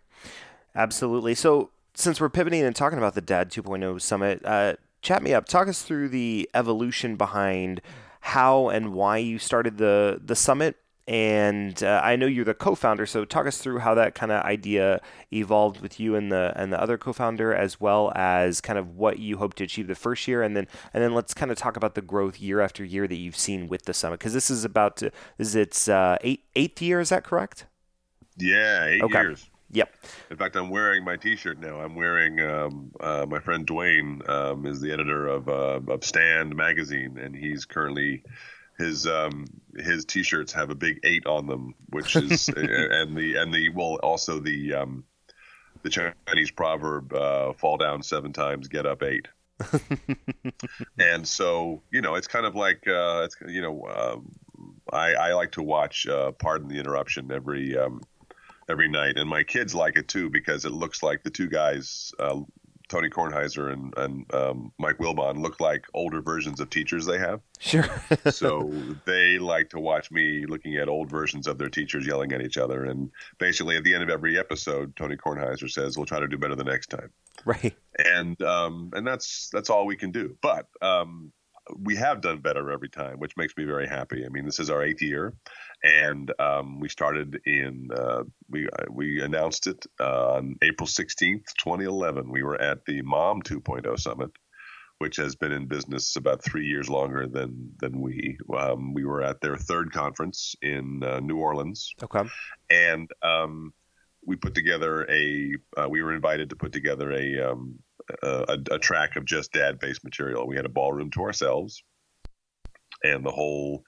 Absolutely. 0.74 1.34
So 1.34 1.70
since 1.94 2.20
we're 2.20 2.28
pivoting 2.28 2.62
and 2.62 2.74
talking 2.74 2.98
about 2.98 3.14
the 3.14 3.20
dad 3.20 3.50
2.0 3.50 4.00
summit 4.00 4.44
uh, 4.44 4.74
chat 5.02 5.22
me 5.22 5.34
up. 5.34 5.46
Talk 5.46 5.68
us 5.68 5.82
through 5.82 6.08
the 6.08 6.48
evolution 6.54 7.16
behind 7.16 7.80
how 8.20 8.68
and 8.68 8.92
why 8.92 9.18
you 9.18 9.38
started 9.38 9.78
the 9.78 10.20
the 10.24 10.36
summit 10.36 10.76
and 11.08 11.82
uh, 11.82 12.02
I 12.04 12.16
know 12.16 12.26
you're 12.26 12.44
the 12.44 12.52
co-founder, 12.52 13.06
so 13.06 13.24
talk 13.24 13.46
us 13.46 13.56
through 13.56 13.78
how 13.78 13.94
that 13.94 14.14
kind 14.14 14.30
of 14.30 14.44
idea 14.44 15.00
evolved 15.32 15.80
with 15.80 15.98
you 15.98 16.14
and 16.14 16.30
the 16.30 16.52
and 16.54 16.70
the 16.70 16.78
other 16.78 16.98
co-founder, 16.98 17.54
as 17.54 17.80
well 17.80 18.12
as 18.14 18.60
kind 18.60 18.78
of 18.78 18.94
what 18.94 19.18
you 19.18 19.38
hope 19.38 19.54
to 19.54 19.64
achieve 19.64 19.86
the 19.86 19.94
first 19.94 20.28
year, 20.28 20.42
and 20.42 20.54
then 20.54 20.68
and 20.92 21.02
then 21.02 21.14
let's 21.14 21.32
kind 21.32 21.50
of 21.50 21.56
talk 21.56 21.78
about 21.78 21.94
the 21.94 22.02
growth 22.02 22.38
year 22.38 22.60
after 22.60 22.84
year 22.84 23.08
that 23.08 23.16
you've 23.16 23.38
seen 23.38 23.68
with 23.68 23.86
the 23.86 23.94
summit, 23.94 24.18
because 24.18 24.34
this 24.34 24.50
is 24.50 24.66
about 24.66 24.98
to, 24.98 25.10
this 25.38 25.48
is 25.48 25.56
its 25.56 25.88
uh, 25.88 26.18
eight, 26.20 26.44
eighth 26.54 26.82
year, 26.82 27.00
is 27.00 27.08
that 27.08 27.24
correct? 27.24 27.64
Yeah, 28.36 28.84
eight 28.84 29.02
okay. 29.02 29.22
years. 29.22 29.48
Yep. 29.70 29.94
In 30.30 30.36
fact, 30.36 30.56
I'm 30.56 30.70
wearing 30.70 31.04
my 31.04 31.16
T-shirt 31.16 31.60
now. 31.60 31.80
I'm 31.80 31.94
wearing 31.94 32.40
um, 32.40 32.90
uh, 33.00 33.26
my 33.28 33.38
friend 33.38 33.66
Dwayne 33.66 34.26
um, 34.28 34.64
is 34.66 34.80
the 34.80 34.92
editor 34.92 35.26
of 35.26 35.48
uh, 35.48 35.80
of 35.88 36.04
Stand 36.04 36.56
magazine, 36.56 37.18
and 37.18 37.36
he's 37.36 37.66
currently 37.66 38.22
his 38.78 39.06
um, 39.06 39.46
his 39.76 40.04
t-shirts 40.04 40.52
have 40.52 40.70
a 40.70 40.74
big 40.74 41.00
eight 41.02 41.26
on 41.26 41.46
them, 41.46 41.74
which 41.90 42.16
is 42.16 42.48
and 42.56 43.16
the 43.16 43.36
and 43.36 43.52
the 43.52 43.68
well 43.70 43.96
also 44.02 44.38
the 44.38 44.74
um, 44.74 45.04
the 45.82 45.90
Chinese 45.90 46.50
proverb 46.50 47.12
uh, 47.12 47.52
"fall 47.52 47.76
down 47.76 48.02
seven 48.02 48.32
times, 48.32 48.68
get 48.68 48.86
up 48.86 49.02
eight. 49.02 49.28
and 50.98 51.26
so 51.26 51.82
you 51.90 52.00
know 52.00 52.14
it's 52.14 52.28
kind 52.28 52.46
of 52.46 52.54
like 52.54 52.86
uh, 52.86 53.22
it's 53.24 53.36
you 53.48 53.60
know 53.60 53.82
uh, 53.82 54.16
I, 54.96 55.14
I 55.14 55.32
like 55.34 55.52
to 55.52 55.62
watch 55.62 56.06
uh, 56.06 56.30
Pardon 56.32 56.68
the 56.68 56.78
Interruption 56.78 57.32
every 57.32 57.76
um, 57.76 58.00
every 58.68 58.88
night, 58.88 59.16
and 59.16 59.28
my 59.28 59.42
kids 59.42 59.74
like 59.74 59.96
it 59.96 60.08
too 60.08 60.30
because 60.30 60.64
it 60.64 60.72
looks 60.72 61.02
like 61.02 61.22
the 61.22 61.30
two 61.30 61.48
guys 61.48 62.12
uh, 62.18 62.40
Tony 62.88 63.10
Kornheiser 63.10 63.72
and, 63.72 63.94
and 63.96 64.34
um, 64.34 64.72
Mike 64.78 64.98
Wilbon 64.98 65.42
look 65.42 65.60
like 65.60 65.86
older 65.94 66.22
versions 66.22 66.58
of 66.58 66.70
teachers 66.70 67.04
they 67.04 67.18
have. 67.18 67.40
Sure. 67.58 67.84
so 68.30 68.72
they 69.04 69.38
like 69.38 69.70
to 69.70 69.78
watch 69.78 70.10
me 70.10 70.46
looking 70.46 70.76
at 70.76 70.88
old 70.88 71.10
versions 71.10 71.46
of 71.46 71.58
their 71.58 71.68
teachers 71.68 72.06
yelling 72.06 72.32
at 72.32 72.40
each 72.40 72.56
other. 72.56 72.84
And 72.84 73.10
basically, 73.38 73.76
at 73.76 73.84
the 73.84 73.94
end 73.94 74.02
of 74.02 74.10
every 74.10 74.38
episode, 74.38 74.96
Tony 74.96 75.16
Kornheiser 75.16 75.70
says, 75.70 75.96
"We'll 75.96 76.06
try 76.06 76.20
to 76.20 76.28
do 76.28 76.38
better 76.38 76.56
the 76.56 76.64
next 76.64 76.88
time." 76.88 77.10
Right. 77.44 77.76
And 77.98 78.40
um, 78.42 78.90
and 78.94 79.06
that's 79.06 79.50
that's 79.52 79.70
all 79.70 79.86
we 79.86 79.96
can 79.96 80.10
do. 80.10 80.36
But 80.40 80.66
um, 80.80 81.32
we 81.76 81.96
have 81.96 82.20
done 82.20 82.40
better 82.40 82.70
every 82.70 82.88
time, 82.88 83.18
which 83.18 83.36
makes 83.36 83.56
me 83.56 83.64
very 83.64 83.86
happy. 83.86 84.24
I 84.24 84.28
mean, 84.28 84.44
this 84.44 84.58
is 84.58 84.70
our 84.70 84.82
eighth 84.82 85.02
year, 85.02 85.34
and 85.82 86.32
um, 86.38 86.80
we 86.80 86.88
started 86.88 87.40
in 87.46 87.88
uh, 87.96 88.22
we 88.48 88.66
uh, 88.66 88.84
we 88.90 89.22
announced 89.22 89.66
it 89.66 89.84
uh, 90.00 90.34
on 90.34 90.56
April 90.62 90.86
sixteenth, 90.86 91.44
twenty 91.58 91.84
eleven. 91.84 92.30
We 92.30 92.42
were 92.42 92.60
at 92.60 92.84
the 92.84 93.02
Mom 93.02 93.42
2.0 93.42 93.98
Summit, 93.98 94.30
which 94.98 95.16
has 95.16 95.36
been 95.36 95.52
in 95.52 95.66
business 95.66 96.16
about 96.16 96.42
three 96.42 96.66
years 96.66 96.88
longer 96.88 97.26
than 97.26 97.72
than 97.80 98.00
we. 98.00 98.38
Um, 98.56 98.94
we 98.94 99.04
were 99.04 99.22
at 99.22 99.40
their 99.40 99.56
third 99.56 99.92
conference 99.92 100.54
in 100.62 101.02
uh, 101.02 101.20
New 101.20 101.38
Orleans. 101.38 101.92
Okay, 102.02 102.28
and 102.70 103.08
um, 103.22 103.72
we 104.24 104.36
put 104.36 104.54
together 104.54 105.06
a. 105.10 105.54
Uh, 105.76 105.88
we 105.88 106.02
were 106.02 106.14
invited 106.14 106.50
to 106.50 106.56
put 106.56 106.72
together 106.72 107.12
a 107.12 107.50
um, 107.50 107.78
a, 108.22 108.58
a 108.70 108.78
track 108.78 109.16
of 109.16 109.24
just 109.24 109.52
dad 109.52 109.78
based 109.78 110.04
material. 110.04 110.46
We 110.46 110.56
had 110.56 110.66
a 110.66 110.70
ballroom 110.70 111.10
to 111.12 111.22
ourselves, 111.22 111.82
and 113.04 113.24
the 113.24 113.30
whole 113.30 113.82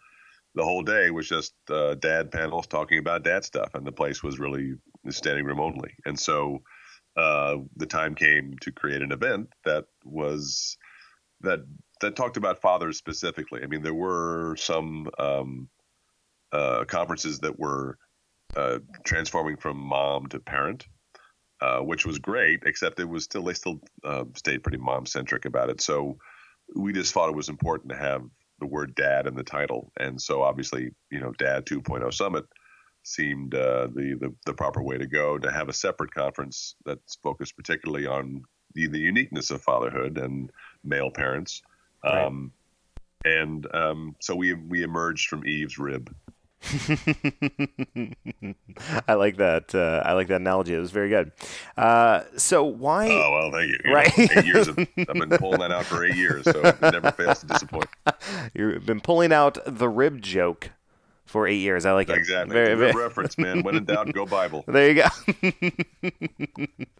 the 0.54 0.64
whole 0.64 0.82
day 0.82 1.10
was 1.10 1.28
just 1.28 1.54
uh, 1.70 1.94
dad 1.94 2.30
panels 2.30 2.66
talking 2.66 2.98
about 2.98 3.22
dad 3.22 3.44
stuff, 3.44 3.74
and 3.74 3.86
the 3.86 3.92
place 3.92 4.22
was 4.22 4.38
really 4.38 4.74
standing 5.08 5.44
room 5.44 5.60
only. 5.60 5.94
And 6.04 6.18
so 6.18 6.62
uh, 7.16 7.56
the 7.76 7.86
time 7.86 8.14
came 8.14 8.56
to 8.62 8.72
create 8.72 9.02
an 9.02 9.12
event 9.12 9.48
that 9.64 9.84
was 10.04 10.76
that 11.42 11.60
that 12.00 12.16
talked 12.16 12.36
about 12.36 12.60
fathers 12.60 12.98
specifically. 12.98 13.62
I 13.62 13.66
mean, 13.66 13.82
there 13.82 13.94
were 13.94 14.56
some 14.56 15.08
um, 15.18 15.68
uh, 16.52 16.84
conferences 16.84 17.40
that 17.40 17.58
were 17.58 17.98
uh, 18.56 18.78
transforming 19.04 19.56
from 19.56 19.76
mom 19.76 20.26
to 20.28 20.40
parent, 20.40 20.86
uh, 21.60 21.80
which 21.80 22.06
was 22.06 22.18
great, 22.18 22.62
except 22.64 23.00
it 23.00 23.08
was 23.08 23.24
still 23.24 23.42
they 23.42 23.54
still 23.54 23.80
uh, 24.04 24.24
stayed 24.34 24.62
pretty 24.62 24.78
mom 24.78 25.06
centric 25.06 25.44
about 25.44 25.70
it. 25.70 25.80
So 25.80 26.18
we 26.74 26.92
just 26.92 27.12
thought 27.12 27.28
it 27.28 27.36
was 27.36 27.48
important 27.48 27.90
to 27.90 27.98
have 27.98 28.22
the 28.60 28.66
word 28.66 28.94
dad 28.94 29.26
in 29.26 29.34
the 29.34 29.42
title, 29.42 29.92
and 29.98 30.20
so 30.20 30.42
obviously 30.42 30.90
you 31.10 31.20
know 31.20 31.32
Dad 31.38 31.66
2.0 31.66 32.12
Summit 32.12 32.44
seemed 33.02 33.54
uh, 33.54 33.88
the, 33.94 34.16
the 34.20 34.34
the 34.46 34.54
proper 34.54 34.82
way 34.82 34.98
to 34.98 35.06
go 35.06 35.38
to 35.38 35.50
have 35.50 35.68
a 35.68 35.72
separate 35.72 36.12
conference 36.12 36.76
that's 36.84 37.16
focused 37.22 37.56
particularly 37.56 38.06
on 38.06 38.42
the, 38.74 38.86
the 38.86 38.98
uniqueness 38.98 39.50
of 39.50 39.62
fatherhood 39.62 40.18
and 40.18 40.50
male 40.84 41.10
parents. 41.10 41.62
Right. 42.04 42.24
Um, 42.24 42.52
and 43.24 43.66
um, 43.74 44.16
so 44.20 44.34
we 44.34 44.54
we 44.54 44.82
emerged 44.82 45.28
from 45.28 45.46
Eve's 45.46 45.78
rib 45.78 46.14
I 49.08 49.14
like 49.14 49.38
that. 49.38 49.74
Uh, 49.74 50.02
I 50.04 50.12
like 50.12 50.28
that 50.28 50.40
analogy. 50.40 50.74
It 50.74 50.78
was 50.78 50.90
very 50.90 51.08
good. 51.08 51.32
Uh, 51.76 52.22
so 52.36 52.64
why? 52.64 53.08
Oh 53.10 53.30
well, 53.32 53.50
thank 53.50 53.70
you. 53.70 53.78
you 53.84 53.94
right, 53.94 54.18
know, 54.18 54.26
eight 54.36 54.44
years. 54.44 54.68
Of, 54.68 54.78
I've 54.98 55.14
been 55.14 55.30
pulling 55.30 55.60
that 55.60 55.72
out 55.72 55.86
for 55.86 56.04
eight 56.04 56.16
years, 56.16 56.44
so 56.44 56.60
it 56.60 56.80
never 56.82 57.12
fails 57.12 57.40
to 57.40 57.46
disappoint. 57.46 57.88
You've 58.54 58.84
been 58.84 59.00
pulling 59.00 59.32
out 59.32 59.58
the 59.66 59.88
rib 59.88 60.20
joke 60.20 60.70
for 61.30 61.46
eight 61.46 61.60
years. 61.60 61.86
I 61.86 61.92
like 61.92 62.08
it. 62.08 62.18
Exactly. 62.18 62.52
Very, 62.52 62.74
very... 62.74 62.92
reference, 62.96 63.38
man. 63.38 63.62
When 63.62 63.76
in 63.76 63.84
doubt, 63.84 64.12
go 64.12 64.26
Bible. 64.26 64.64
There 64.66 64.88
you 64.90 64.94
go. 64.94 65.08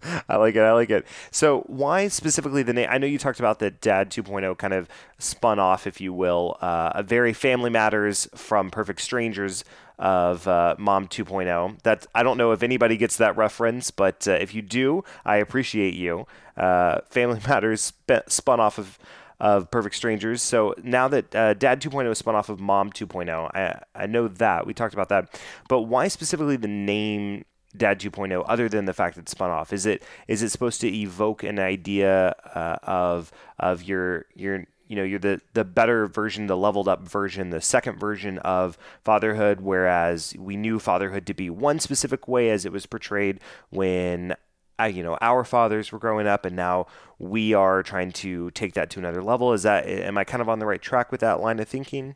I 0.29 0.37
like 0.37 0.55
it. 0.55 0.63
I 0.63 0.73
like 0.73 0.91
it. 0.91 1.07
So, 1.31 1.63
why 1.67 2.09
specifically 2.09 2.63
the 2.63 2.73
name? 2.73 2.89
I 2.91 2.99
know 2.99 3.07
you 3.07 3.19
talked 3.19 3.41
about 3.41 3.59
that 3.59 3.81
Dad 3.81 4.11
2.0 4.11 4.57
kind 4.57 4.73
of 4.73 4.89
spun 5.19 5.59
off, 5.59 5.87
if 5.87 6.01
you 6.01 6.13
will, 6.13 6.57
uh, 6.61 6.93
a 6.95 7.03
very 7.03 7.33
Family 7.33 7.71
Matters 7.71 8.29
from 8.35 8.71
Perfect 8.71 9.01
Strangers 9.01 9.65
of 9.99 10.49
uh, 10.49 10.75
Mom 10.79 11.09
2.0. 11.09 11.83
That 11.83 12.07
I 12.15 12.23
don't 12.23 12.39
know 12.39 12.53
if 12.53 12.63
anybody 12.63 12.97
gets 12.97 13.17
that 13.19 13.37
reference, 13.37 13.91
but 13.91 14.27
uh, 14.27 14.33
if 14.33 14.55
you 14.55 14.63
do, 14.63 15.05
I 15.25 15.37
appreciate 15.37 15.95
you. 15.95 16.27
Uh, 16.57 17.01
Family 17.11 17.41
Matters 17.49 17.93
sp- 17.93 18.29
spun 18.29 18.61
off 18.61 18.79
of 18.79 18.99
of 19.41 19.71
Perfect 19.71 19.95
Strangers. 19.95 20.43
So 20.43 20.75
now 20.83 21.09
that 21.09 21.35
uh, 21.35 21.55
Dad 21.55 21.81
2.0 21.81 22.11
is 22.11 22.19
spun 22.19 22.35
off 22.35 22.49
of 22.49 22.61
Mom 22.61 22.91
2.0, 22.91 23.51
I, 23.55 23.83
I 23.95 24.07
know 24.07 24.29
that. 24.29 24.67
We 24.67 24.75
talked 24.75 24.95
about 24.95 25.09
that. 25.09 25.41
But 25.69 25.83
why 25.83 26.09
specifically 26.09 26.57
the 26.57 26.69
name 26.69 27.45
Dad 27.77 28.01
2.0 28.01 28.45
other 28.47 28.69
than 28.69 28.85
the 28.85 28.93
fact 28.93 29.17
that 29.17 29.23
it's 29.23 29.33
spun 29.33 29.51
off? 29.51 29.73
Is 29.73 29.87
it 29.87 30.03
is 30.29 30.43
it 30.43 30.51
supposed 30.51 30.81
to 30.83 30.89
evoke 30.89 31.43
an 31.43 31.59
idea 31.59 32.35
uh, 32.55 32.77
of 32.83 33.33
of 33.59 33.83
your 33.83 34.27
your 34.35 34.67
you 34.91 34.97
know 34.97 35.05
you're 35.05 35.21
the 35.21 35.41
the 35.55 35.65
better 35.65 36.09
version 36.09 36.49
the 36.49 36.57
leveled 36.57 36.89
up 36.89 37.09
version 37.09 37.51
the 37.51 37.61
second 37.61 37.99
version 37.99 38.39
of 38.39 38.77
fatherhood 39.05 39.61
whereas 39.61 40.35
we 40.37 40.57
knew 40.57 40.81
fatherhood 40.81 41.27
to 41.27 41.33
be 41.33 41.49
one 41.49 41.79
specific 41.79 42.27
way 42.27 42.51
as 42.51 42.67
it 42.67 42.73
was 42.73 42.87
portrayed 42.87 43.39
when 43.71 44.35
you 44.87 45.03
know 45.03 45.17
our 45.21 45.45
fathers 45.45 45.93
were 45.93 45.99
growing 45.99 46.27
up 46.27 46.45
and 46.45 46.57
now 46.57 46.87
we 47.19 47.55
are 47.55 47.83
trying 47.83 48.13
to 48.13 48.51
take 48.53 48.75
that 48.75 48.91
to 48.91 48.99
another 48.99 49.23
level. 49.23 49.53
Is 49.53 49.63
that 49.63 49.87
am 49.87 50.19
i 50.19 50.25
kind 50.25 50.41
of 50.41 50.49
on 50.49 50.59
the 50.59 50.67
right 50.67 50.83
track 50.83 51.11
with 51.11 51.21
that 51.21 51.41
line 51.41 51.59
of 51.59 51.69
thinking? 51.69 52.15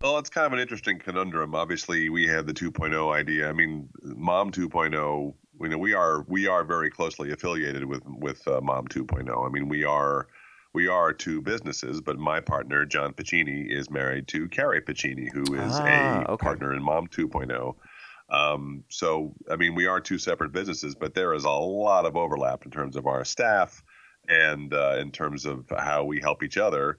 Well 0.00 0.18
it's 0.18 0.30
kind 0.30 0.46
of 0.46 0.52
an 0.52 0.58
interesting 0.58 0.98
conundrum. 0.98 1.54
Obviously 1.54 2.08
we 2.08 2.26
had 2.26 2.46
the 2.46 2.54
2.0 2.54 3.12
idea. 3.12 3.48
I 3.48 3.52
mean 3.52 3.88
mom 4.02 4.50
2.0 4.50 5.34
you 5.60 5.68
know 5.68 5.78
we 5.78 5.94
are 5.94 6.22
we 6.28 6.46
are 6.46 6.64
very 6.64 6.90
closely 6.90 7.30
affiliated 7.32 7.84
with 7.84 8.02
with 8.06 8.46
uh, 8.48 8.60
mom 8.60 8.88
2.0 8.88 9.46
i 9.46 9.48
mean 9.48 9.68
we 9.68 9.84
are 9.84 10.26
we 10.74 10.88
are 10.88 11.12
two 11.12 11.40
businesses, 11.40 12.00
but 12.00 12.18
my 12.18 12.40
partner, 12.40 12.84
John 12.84 13.14
Pacini, 13.14 13.70
is 13.70 13.90
married 13.90 14.26
to 14.28 14.48
Carrie 14.48 14.82
Pacini, 14.82 15.32
who 15.32 15.42
is 15.54 15.72
ah, 15.72 16.24
a 16.26 16.32
okay. 16.32 16.44
partner 16.44 16.74
in 16.74 16.82
Mom 16.82 17.06
2.0. 17.06 17.76
Um, 18.34 18.84
so, 18.88 19.32
I 19.48 19.56
mean, 19.56 19.74
we 19.74 19.86
are 19.86 20.00
two 20.00 20.18
separate 20.18 20.50
businesses, 20.52 20.94
but 20.94 21.14
there 21.14 21.34
is 21.34 21.44
a 21.44 21.50
lot 21.50 22.04
of 22.04 22.16
overlap 22.16 22.64
in 22.64 22.70
terms 22.70 22.96
of 22.96 23.06
our 23.06 23.24
staff 23.24 23.82
and 24.28 24.74
uh, 24.74 24.96
in 24.98 25.12
terms 25.12 25.44
of 25.44 25.66
how 25.70 26.04
we 26.04 26.20
help 26.20 26.42
each 26.42 26.56
other 26.56 26.98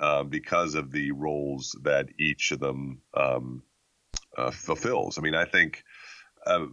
uh, 0.00 0.24
because 0.24 0.74
of 0.74 0.90
the 0.90 1.12
roles 1.12 1.76
that 1.82 2.08
each 2.18 2.50
of 2.50 2.58
them 2.58 3.00
um, 3.14 3.62
uh, 4.36 4.50
fulfills. 4.50 5.18
I 5.18 5.20
mean, 5.20 5.36
I 5.36 5.44
think 5.44 5.84
uh, 6.46 6.66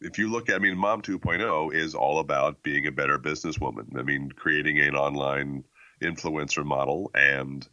if 0.00 0.18
you 0.18 0.30
look 0.30 0.48
at, 0.48 0.54
I 0.54 0.58
mean, 0.58 0.76
Mom 0.76 1.02
2.0 1.02 1.74
is 1.74 1.96
all 1.96 2.20
about 2.20 2.62
being 2.62 2.86
a 2.86 2.92
better 2.92 3.18
businesswoman. 3.18 3.98
I 3.98 4.02
mean, 4.02 4.30
creating 4.30 4.78
an 4.78 4.94
online 4.94 5.64
influencer 6.00 6.64
model 6.64 7.10
and 7.14 7.66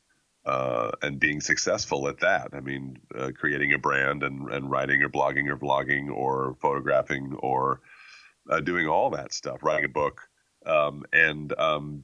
uh, 0.46 0.92
and 1.02 1.20
being 1.20 1.42
successful 1.42 2.08
at 2.08 2.20
that. 2.20 2.50
I 2.54 2.60
mean, 2.60 3.00
uh, 3.18 3.32
creating 3.36 3.74
a 3.74 3.78
brand 3.78 4.24
and, 4.24 4.52
and 4.52 4.70
writing 4.70 5.02
or 5.02 5.10
blogging 5.10 5.50
or 5.50 5.58
vlogging 5.58 6.16
or 6.16 6.56
photographing 6.62 7.36
or 7.40 7.82
uh, 8.50 8.60
doing 8.60 8.88
all 8.88 9.10
that 9.12 9.34
stuff, 9.34 9.64
writing 9.64 9.86
a 9.86 9.90
book, 9.90 10.22
um, 10.66 11.04
and 11.12 11.58
um, 11.60 12.04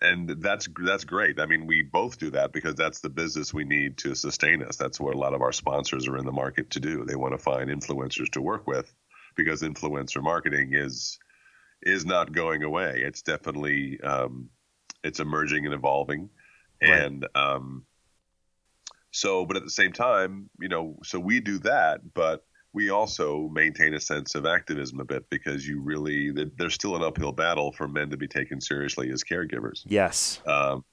and 0.00 0.28
that's 0.42 0.68
that's 0.84 1.04
great. 1.04 1.40
I 1.40 1.46
mean, 1.46 1.66
we 1.66 1.82
both 1.82 2.18
do 2.18 2.30
that 2.30 2.52
because 2.52 2.74
that's 2.74 3.00
the 3.00 3.08
business 3.08 3.54
we 3.54 3.64
need 3.64 3.98
to 3.98 4.14
sustain 4.14 4.62
us. 4.62 4.76
That's 4.76 5.00
what 5.00 5.14
a 5.14 5.18
lot 5.18 5.34
of 5.34 5.42
our 5.42 5.52
sponsors 5.52 6.08
are 6.08 6.18
in 6.18 6.26
the 6.26 6.32
market 6.32 6.70
to 6.70 6.80
do. 6.80 7.04
They 7.04 7.16
want 7.16 7.34
to 7.34 7.38
find 7.38 7.70
influencers 7.70 8.30
to 8.32 8.42
work 8.42 8.66
with 8.66 8.92
because 9.36 9.62
influencer 9.62 10.22
marketing 10.22 10.70
is 10.72 11.18
is 11.82 12.04
not 12.04 12.32
going 12.32 12.62
away. 12.62 13.02
It's 13.04 13.22
definitely 13.22 14.00
um, 14.00 14.50
it's 15.04 15.20
emerging 15.20 15.66
and 15.66 15.74
evolving, 15.74 16.30
right. 16.82 17.02
and 17.02 17.26
um, 17.34 17.84
so. 19.10 19.46
But 19.46 19.56
at 19.56 19.64
the 19.64 19.70
same 19.70 19.92
time, 19.92 20.50
you 20.60 20.68
know, 20.68 20.96
so 21.04 21.18
we 21.18 21.40
do 21.40 21.58
that, 21.60 22.00
but 22.14 22.44
we 22.72 22.90
also 22.90 23.48
maintain 23.48 23.94
a 23.94 24.00
sense 24.00 24.34
of 24.34 24.44
activism 24.44 25.00
a 25.00 25.04
bit 25.04 25.24
because 25.30 25.66
you 25.66 25.80
really 25.80 26.30
there's 26.58 26.74
still 26.74 26.94
an 26.94 27.02
uphill 27.02 27.32
battle 27.32 27.72
for 27.72 27.88
men 27.88 28.10
to 28.10 28.18
be 28.18 28.28
taken 28.28 28.60
seriously 28.60 29.10
as 29.10 29.24
caregivers. 29.24 29.82
Yes. 29.86 30.40
Um, 30.46 30.84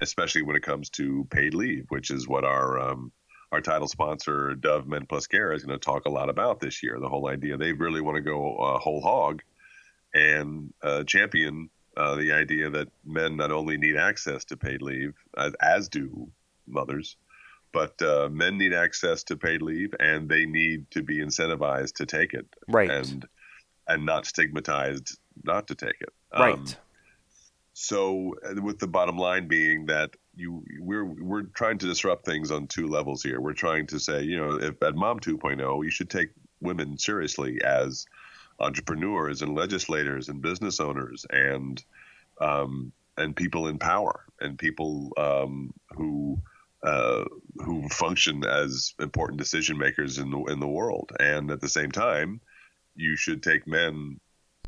especially 0.00 0.42
when 0.42 0.56
it 0.56 0.62
comes 0.62 0.88
to 0.90 1.26
paid 1.30 1.54
leave, 1.54 1.84
which 1.88 2.10
is 2.10 2.26
what 2.26 2.44
our 2.44 2.80
um, 2.80 3.12
our 3.52 3.60
title 3.60 3.88
sponsor 3.88 4.54
Dove 4.54 4.86
Men 4.86 5.06
Plus 5.06 5.26
Care 5.26 5.52
is 5.52 5.64
going 5.64 5.78
to 5.78 5.84
talk 5.84 6.06
a 6.06 6.10
lot 6.10 6.28
about 6.28 6.60
this 6.60 6.82
year. 6.82 6.98
The 7.00 7.08
whole 7.08 7.28
idea 7.28 7.56
they 7.56 7.72
really 7.72 8.00
want 8.00 8.16
to 8.16 8.22
go 8.22 8.56
uh, 8.56 8.78
whole 8.78 9.00
hog 9.00 9.42
and 10.14 10.72
uh, 10.82 11.04
champion 11.04 11.68
uh, 11.98 12.14
the 12.14 12.32
idea 12.32 12.70
that 12.70 12.88
men 13.04 13.36
not 13.36 13.50
only 13.50 13.76
need 13.76 13.96
access 13.96 14.44
to 14.46 14.56
paid 14.56 14.82
leave 14.82 15.14
as, 15.36 15.52
as 15.60 15.88
do 15.88 16.30
mothers, 16.66 17.16
but 17.72 18.00
uh, 18.00 18.28
men 18.30 18.56
need 18.56 18.72
access 18.72 19.24
to 19.24 19.36
paid 19.36 19.62
leave 19.62 19.94
and 20.00 20.28
they 20.28 20.46
need 20.46 20.90
to 20.92 21.02
be 21.02 21.18
incentivized 21.18 21.94
to 21.94 22.06
take 22.06 22.34
it. 22.34 22.46
Right. 22.68 22.90
And 22.90 23.26
and 23.86 24.04
not 24.04 24.26
stigmatized 24.26 25.18
not 25.44 25.68
to 25.68 25.74
take 25.74 26.00
it. 26.00 26.12
Right. 26.32 26.54
um, 26.54 26.66
so 27.72 28.34
with 28.62 28.78
the 28.78 28.86
bottom 28.86 29.16
line 29.16 29.48
being 29.48 29.86
that 29.86 30.10
you 30.34 30.64
we're 30.80 31.04
we're 31.04 31.42
trying 31.42 31.78
to 31.78 31.86
disrupt 31.86 32.24
things 32.24 32.50
on 32.50 32.66
two 32.66 32.86
levels 32.86 33.22
here. 33.22 33.40
We're 33.40 33.54
trying 33.54 33.86
to 33.88 33.98
say 33.98 34.22
you 34.22 34.36
know 34.36 34.56
if 34.56 34.82
at 34.82 34.94
mom 34.94 35.20
2.0 35.20 35.84
you 35.84 35.90
should 35.90 36.10
take 36.10 36.30
women 36.60 36.98
seriously 36.98 37.60
as 37.64 38.04
entrepreneurs 38.60 39.42
and 39.42 39.54
legislators 39.54 40.28
and 40.28 40.42
business 40.42 40.80
owners 40.80 41.24
and 41.30 41.82
um, 42.40 42.92
and 43.16 43.34
people 43.34 43.66
in 43.66 43.78
power 43.78 44.24
and 44.40 44.58
people 44.58 45.12
um, 45.16 45.72
who 45.90 46.38
uh, 46.82 47.24
who 47.56 47.88
function 47.88 48.44
as 48.44 48.94
important 49.00 49.38
decision 49.38 49.76
makers 49.76 50.18
in 50.18 50.30
the 50.30 50.38
in 50.44 50.60
the 50.60 50.68
world. 50.68 51.12
And 51.18 51.50
at 51.50 51.60
the 51.60 51.68
same 51.68 51.90
time, 51.90 52.40
you 52.94 53.16
should 53.16 53.42
take 53.42 53.66
men 53.66 54.20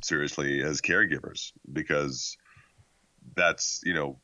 seriously 0.03 0.63
as 0.63 0.81
caregivers 0.81 1.53
because 1.73 2.37
that's 3.37 3.81
you 3.85 3.95
know 3.95 4.19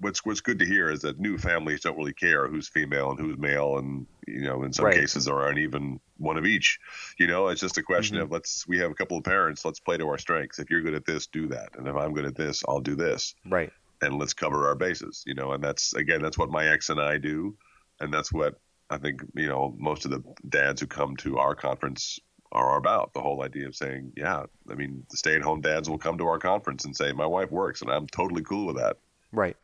what's 0.00 0.24
what's 0.24 0.40
good 0.40 0.58
to 0.58 0.66
hear 0.66 0.90
is 0.90 1.00
that 1.00 1.18
new 1.18 1.38
families 1.38 1.80
don't 1.80 1.96
really 1.96 2.12
care 2.12 2.48
who's 2.48 2.68
female 2.68 3.10
and 3.10 3.18
who's 3.18 3.38
male, 3.38 3.78
and 3.78 4.06
you 4.26 4.42
know 4.42 4.62
in 4.62 4.72
some 4.72 4.86
right. 4.86 4.94
cases 4.94 5.24
there 5.24 5.36
aren't 5.36 5.58
even 5.58 6.00
one 6.18 6.36
of 6.36 6.46
each. 6.46 6.78
You 7.18 7.26
know, 7.26 7.48
it's 7.48 7.60
just 7.60 7.78
a 7.78 7.82
question 7.82 8.16
mm-hmm. 8.16 8.24
of 8.24 8.32
let's 8.32 8.66
we 8.66 8.78
have 8.78 8.90
a 8.90 8.94
couple 8.94 9.16
of 9.16 9.24
parents, 9.24 9.64
let's 9.64 9.80
play 9.80 9.96
to 9.96 10.08
our 10.08 10.18
strengths. 10.18 10.58
If 10.58 10.70
you're 10.70 10.82
good 10.82 10.94
at 10.94 11.06
this, 11.06 11.26
do 11.26 11.48
that, 11.48 11.70
and 11.76 11.86
if 11.86 11.96
I'm 11.96 12.12
good 12.12 12.26
at 12.26 12.36
this, 12.36 12.62
I'll 12.68 12.80
do 12.80 12.96
this. 12.96 13.34
Right 13.44 13.72
and 14.02 14.18
let's 14.18 14.34
cover 14.34 14.66
our 14.68 14.74
bases, 14.74 15.24
you 15.26 15.34
know, 15.34 15.52
and 15.52 15.64
that's 15.64 15.94
again 15.94 16.22
that's 16.22 16.38
what 16.38 16.50
my 16.50 16.68
ex 16.68 16.90
and 16.90 17.00
I 17.00 17.18
do, 17.18 17.56
and 18.00 18.12
that's 18.12 18.32
what 18.32 18.60
I 18.90 18.98
think 18.98 19.22
you 19.34 19.48
know 19.48 19.74
most 19.78 20.04
of 20.04 20.10
the 20.10 20.22
dads 20.48 20.80
who 20.80 20.86
come 20.86 21.16
to 21.18 21.38
our 21.38 21.54
conference 21.54 22.20
are 22.52 22.76
about. 22.76 23.12
The 23.12 23.20
whole 23.20 23.42
idea 23.42 23.66
of 23.66 23.76
saying, 23.76 24.12
yeah, 24.16 24.44
I 24.70 24.74
mean, 24.74 25.04
the 25.10 25.16
stay-at-home 25.16 25.60
dads 25.60 25.90
will 25.90 25.98
come 25.98 26.18
to 26.18 26.26
our 26.26 26.38
conference 26.38 26.84
and 26.84 26.96
say, 26.96 27.12
my 27.12 27.26
wife 27.26 27.50
works, 27.50 27.82
and 27.82 27.90
I'm 27.90 28.06
totally 28.06 28.42
cool 28.42 28.66
with 28.66 28.76
that. 28.76 28.98
Right. 29.32 29.56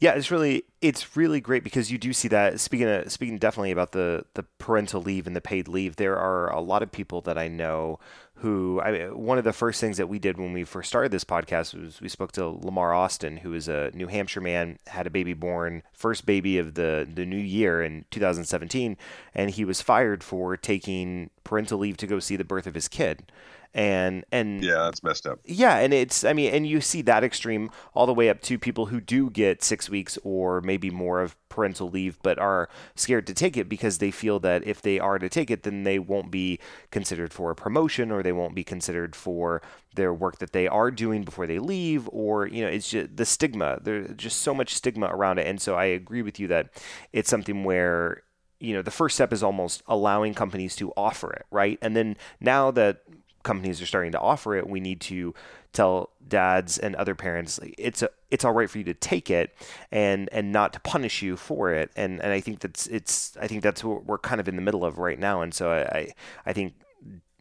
Yeah, 0.00 0.12
it's 0.12 0.30
really 0.30 0.64
it's 0.80 1.16
really 1.16 1.40
great 1.40 1.64
because 1.64 1.90
you 1.90 1.98
do 1.98 2.12
see 2.12 2.28
that. 2.28 2.60
Speaking 2.60 2.88
of, 2.88 3.10
speaking 3.10 3.38
definitely 3.38 3.72
about 3.72 3.92
the 3.92 4.24
the 4.34 4.44
parental 4.58 5.02
leave 5.02 5.26
and 5.26 5.34
the 5.34 5.40
paid 5.40 5.68
leave, 5.68 5.96
there 5.96 6.16
are 6.16 6.50
a 6.52 6.60
lot 6.60 6.82
of 6.82 6.92
people 6.92 7.20
that 7.22 7.36
I 7.36 7.48
know 7.48 7.98
who 8.34 8.80
I, 8.80 9.08
one 9.08 9.38
of 9.38 9.44
the 9.44 9.52
first 9.52 9.80
things 9.80 9.96
that 9.96 10.08
we 10.08 10.20
did 10.20 10.38
when 10.38 10.52
we 10.52 10.62
first 10.62 10.88
started 10.88 11.10
this 11.10 11.24
podcast 11.24 11.74
was 11.74 12.00
we 12.00 12.08
spoke 12.08 12.30
to 12.32 12.46
Lamar 12.46 12.94
Austin, 12.94 13.38
who 13.38 13.52
is 13.52 13.66
a 13.66 13.90
New 13.94 14.06
Hampshire 14.06 14.40
man, 14.40 14.78
had 14.86 15.08
a 15.08 15.10
baby 15.10 15.34
born, 15.34 15.82
first 15.92 16.24
baby 16.24 16.58
of 16.58 16.74
the 16.74 17.08
the 17.12 17.26
new 17.26 17.36
year 17.36 17.82
in 17.82 18.04
2017, 18.10 18.96
and 19.34 19.50
he 19.50 19.64
was 19.64 19.82
fired 19.82 20.22
for 20.22 20.56
taking 20.56 21.30
parental 21.42 21.78
leave 21.78 21.96
to 21.96 22.06
go 22.06 22.20
see 22.20 22.36
the 22.36 22.44
birth 22.44 22.66
of 22.66 22.74
his 22.74 22.86
kid 22.86 23.32
and 23.74 24.24
and 24.32 24.64
yeah 24.64 24.84
that's 24.84 25.02
messed 25.02 25.26
up 25.26 25.38
yeah 25.44 25.76
and 25.78 25.92
it's 25.92 26.24
i 26.24 26.32
mean 26.32 26.52
and 26.52 26.66
you 26.66 26.80
see 26.80 27.02
that 27.02 27.22
extreme 27.22 27.70
all 27.94 28.06
the 28.06 28.14
way 28.14 28.28
up 28.30 28.40
to 28.40 28.58
people 28.58 28.86
who 28.86 29.00
do 29.00 29.28
get 29.30 29.62
six 29.62 29.90
weeks 29.90 30.18
or 30.24 30.60
maybe 30.68 30.90
more 30.90 31.20
of 31.20 31.34
parental 31.48 31.88
leave 31.88 32.18
but 32.22 32.38
are 32.38 32.68
scared 32.94 33.26
to 33.26 33.34
take 33.34 33.56
it 33.56 33.68
because 33.68 33.98
they 33.98 34.12
feel 34.12 34.38
that 34.38 34.64
if 34.64 34.80
they 34.80 35.00
are 35.00 35.18
to 35.18 35.28
take 35.28 35.50
it 35.50 35.64
then 35.64 35.82
they 35.82 35.98
won't 35.98 36.30
be 36.30 36.60
considered 36.92 37.32
for 37.32 37.50
a 37.50 37.56
promotion 37.56 38.12
or 38.12 38.22
they 38.22 38.32
won't 38.32 38.54
be 38.54 38.62
considered 38.62 39.16
for 39.16 39.60
their 39.94 40.14
work 40.14 40.38
that 40.38 40.52
they 40.52 40.68
are 40.68 40.90
doing 40.90 41.24
before 41.24 41.46
they 41.46 41.58
leave 41.58 42.08
or 42.12 42.46
you 42.46 42.62
know 42.62 42.68
it's 42.68 42.90
just 42.90 43.16
the 43.16 43.24
stigma 43.24 43.80
there's 43.82 44.14
just 44.16 44.42
so 44.42 44.54
much 44.54 44.74
stigma 44.74 45.06
around 45.06 45.38
it. 45.38 45.46
And 45.46 45.60
so 45.60 45.74
i 45.74 45.86
agree 45.86 46.22
with 46.22 46.38
you 46.38 46.46
that 46.48 46.70
it's 47.12 47.30
something 47.30 47.64
where 47.64 48.22
you 48.60 48.74
know 48.74 48.82
the 48.82 48.90
first 48.90 49.14
step 49.16 49.32
is 49.32 49.42
almost 49.42 49.82
allowing 49.86 50.34
companies 50.34 50.76
to 50.76 50.92
offer 50.96 51.32
it 51.32 51.46
right? 51.50 51.78
And 51.82 51.96
then 51.96 52.16
now 52.40 52.70
that 52.72 53.02
companies 53.42 53.80
are 53.80 53.86
starting 53.86 54.12
to 54.12 54.20
offer 54.20 54.54
it, 54.56 54.68
we 54.68 54.80
need 54.80 55.00
to 55.00 55.34
tell 55.78 56.10
dads 56.26 56.76
and 56.76 56.94
other 56.96 57.14
parents 57.14 57.60
it's 57.78 58.02
a, 58.02 58.10
it's 58.30 58.44
all 58.44 58.52
right 58.52 58.68
for 58.68 58.78
you 58.78 58.84
to 58.84 58.94
take 58.94 59.30
it 59.30 59.54
and 59.92 60.28
and 60.32 60.52
not 60.52 60.72
to 60.72 60.80
punish 60.80 61.22
you 61.22 61.36
for 61.36 61.72
it. 61.72 61.90
And 61.96 62.20
and 62.20 62.32
I 62.32 62.40
think 62.40 62.60
that's 62.60 62.86
it's 62.88 63.36
I 63.40 63.46
think 63.46 63.62
that's 63.62 63.84
what 63.84 64.04
we're 64.04 64.18
kind 64.18 64.40
of 64.40 64.48
in 64.48 64.56
the 64.56 64.62
middle 64.62 64.84
of 64.84 64.98
right 64.98 65.18
now. 65.18 65.40
And 65.40 65.54
so 65.54 65.70
I 65.70 66.12
I 66.44 66.52
think 66.52 66.74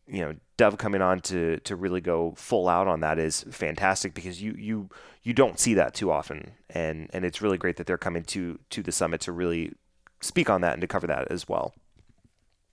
you 0.07 0.21
know 0.21 0.35
Dove 0.57 0.77
coming 0.77 1.01
on 1.01 1.19
to 1.21 1.57
to 1.61 1.75
really 1.75 2.01
go 2.01 2.33
full 2.37 2.69
out 2.69 2.87
on 2.87 3.01
that 3.01 3.19
is 3.19 3.43
fantastic 3.51 4.13
because 4.13 4.41
you 4.41 4.53
you 4.53 4.89
you 5.23 5.33
don't 5.33 5.59
see 5.59 5.73
that 5.73 5.93
too 5.93 6.11
often 6.11 6.51
and 6.69 7.09
and 7.13 7.25
it's 7.25 7.41
really 7.41 7.57
great 7.57 7.77
that 7.77 7.87
they're 7.87 7.97
coming 7.97 8.23
to 8.23 8.59
to 8.69 8.81
the 8.81 8.91
summit 8.91 9.21
to 9.21 9.31
really 9.31 9.73
speak 10.21 10.49
on 10.49 10.61
that 10.61 10.73
and 10.73 10.81
to 10.81 10.87
cover 10.87 11.07
that 11.07 11.29
as 11.31 11.47
well. 11.47 11.73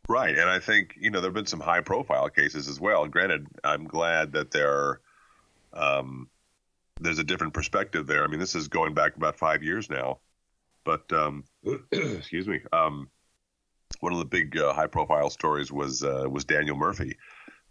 Right, 0.09 0.37
and 0.37 0.50
I 0.50 0.59
think 0.59 0.96
you 1.00 1.11
know 1.11 1.20
there 1.20 1.29
have 1.29 1.35
been 1.35 1.46
some 1.46 1.61
high-profile 1.61 2.29
cases 2.31 2.68
as 2.68 2.79
well. 2.79 3.07
Granted, 3.07 3.46
I'm 3.64 3.85
glad 3.85 4.33
that 4.33 4.50
there, 4.50 5.00
um, 5.74 6.28
there's 7.00 7.18
a 7.18 7.24
different 7.24 7.54
perspective 7.54 8.06
there. 8.06 8.24
I 8.24 8.28
mean, 8.28 8.40
this 8.40 8.54
is 8.54 8.68
going 8.68 8.94
back 8.94 9.16
about 9.16 9.37
five 9.37 9.62
years 9.62 9.90
now, 9.90 10.18
but 10.84 11.12
um, 11.12 11.44
excuse 11.92 12.46
me. 12.46 12.60
Um, 12.72 13.08
one 14.00 14.12
of 14.12 14.18
the 14.18 14.24
big 14.24 14.56
uh, 14.58 14.72
high-profile 14.72 15.30
stories 15.30 15.72
was 15.72 16.02
uh, 16.02 16.26
was 16.28 16.44
Daniel 16.44 16.76
Murphy, 16.76 17.16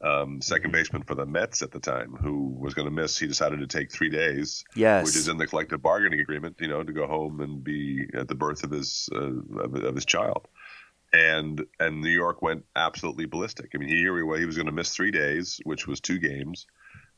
um, 0.01 0.41
second 0.41 0.71
mm-hmm. 0.71 0.79
baseman 0.79 1.03
for 1.03 1.15
the 1.15 1.25
Mets 1.25 1.61
at 1.61 1.71
the 1.71 1.79
time, 1.79 2.13
who 2.13 2.55
was 2.59 2.73
going 2.73 2.87
to 2.87 2.93
miss. 2.93 3.17
He 3.17 3.27
decided 3.27 3.59
to 3.59 3.67
take 3.67 3.91
three 3.91 4.09
days, 4.09 4.63
yes. 4.75 5.05
which 5.05 5.15
is 5.15 5.27
in 5.27 5.37
the 5.37 5.47
collective 5.47 5.81
bargaining 5.81 6.19
agreement. 6.19 6.57
You 6.59 6.67
know, 6.67 6.83
to 6.83 6.93
go 6.93 7.07
home 7.07 7.41
and 7.41 7.63
be 7.63 8.07
at 8.13 8.27
the 8.27 8.35
birth 8.35 8.63
of 8.63 8.71
his 8.71 9.09
uh, 9.13 9.59
of, 9.59 9.75
of 9.75 9.95
his 9.95 10.05
child 10.05 10.47
and 11.13 11.63
and 11.79 12.01
New 12.01 12.09
York 12.09 12.41
went 12.41 12.65
absolutely 12.75 13.25
ballistic. 13.25 13.71
I 13.73 13.77
mean, 13.77 13.89
he 13.89 14.01
he 14.01 14.45
was 14.45 14.55
going 14.55 14.65
to 14.65 14.71
miss 14.71 14.95
three 14.95 15.11
days, 15.11 15.61
which 15.63 15.87
was 15.87 16.01
two 16.01 16.19
games, 16.19 16.65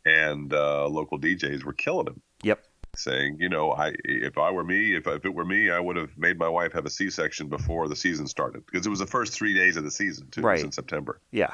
and 0.05 0.53
uh, 0.53 0.87
local 0.87 1.19
DJs 1.19 1.63
were 1.63 1.73
killing 1.73 2.07
him. 2.07 2.21
Yep. 2.43 2.63
Saying, 2.95 3.37
you 3.39 3.49
know, 3.49 3.71
I 3.71 3.93
if 4.05 4.37
I 4.37 4.51
were 4.51 4.63
me, 4.63 4.95
if, 4.95 5.05
if 5.07 5.25
it 5.25 5.33
were 5.33 5.43
me, 5.43 5.69
I 5.69 5.79
would 5.79 5.97
have 5.97 6.17
made 6.17 6.39
my 6.39 6.47
wife 6.47 6.71
have 6.73 6.85
a 6.85 6.89
C-section 6.89 7.49
before 7.49 7.89
the 7.89 7.95
season 7.95 8.27
started 8.27 8.65
because 8.65 8.85
it 8.85 8.89
was 8.89 8.99
the 8.99 9.05
first 9.05 9.33
three 9.33 9.53
days 9.53 9.75
of 9.75 9.83
the 9.83 9.91
season 9.91 10.27
too. 10.31 10.41
Right. 10.41 10.61
in 10.61 10.71
September. 10.71 11.19
Yeah. 11.31 11.53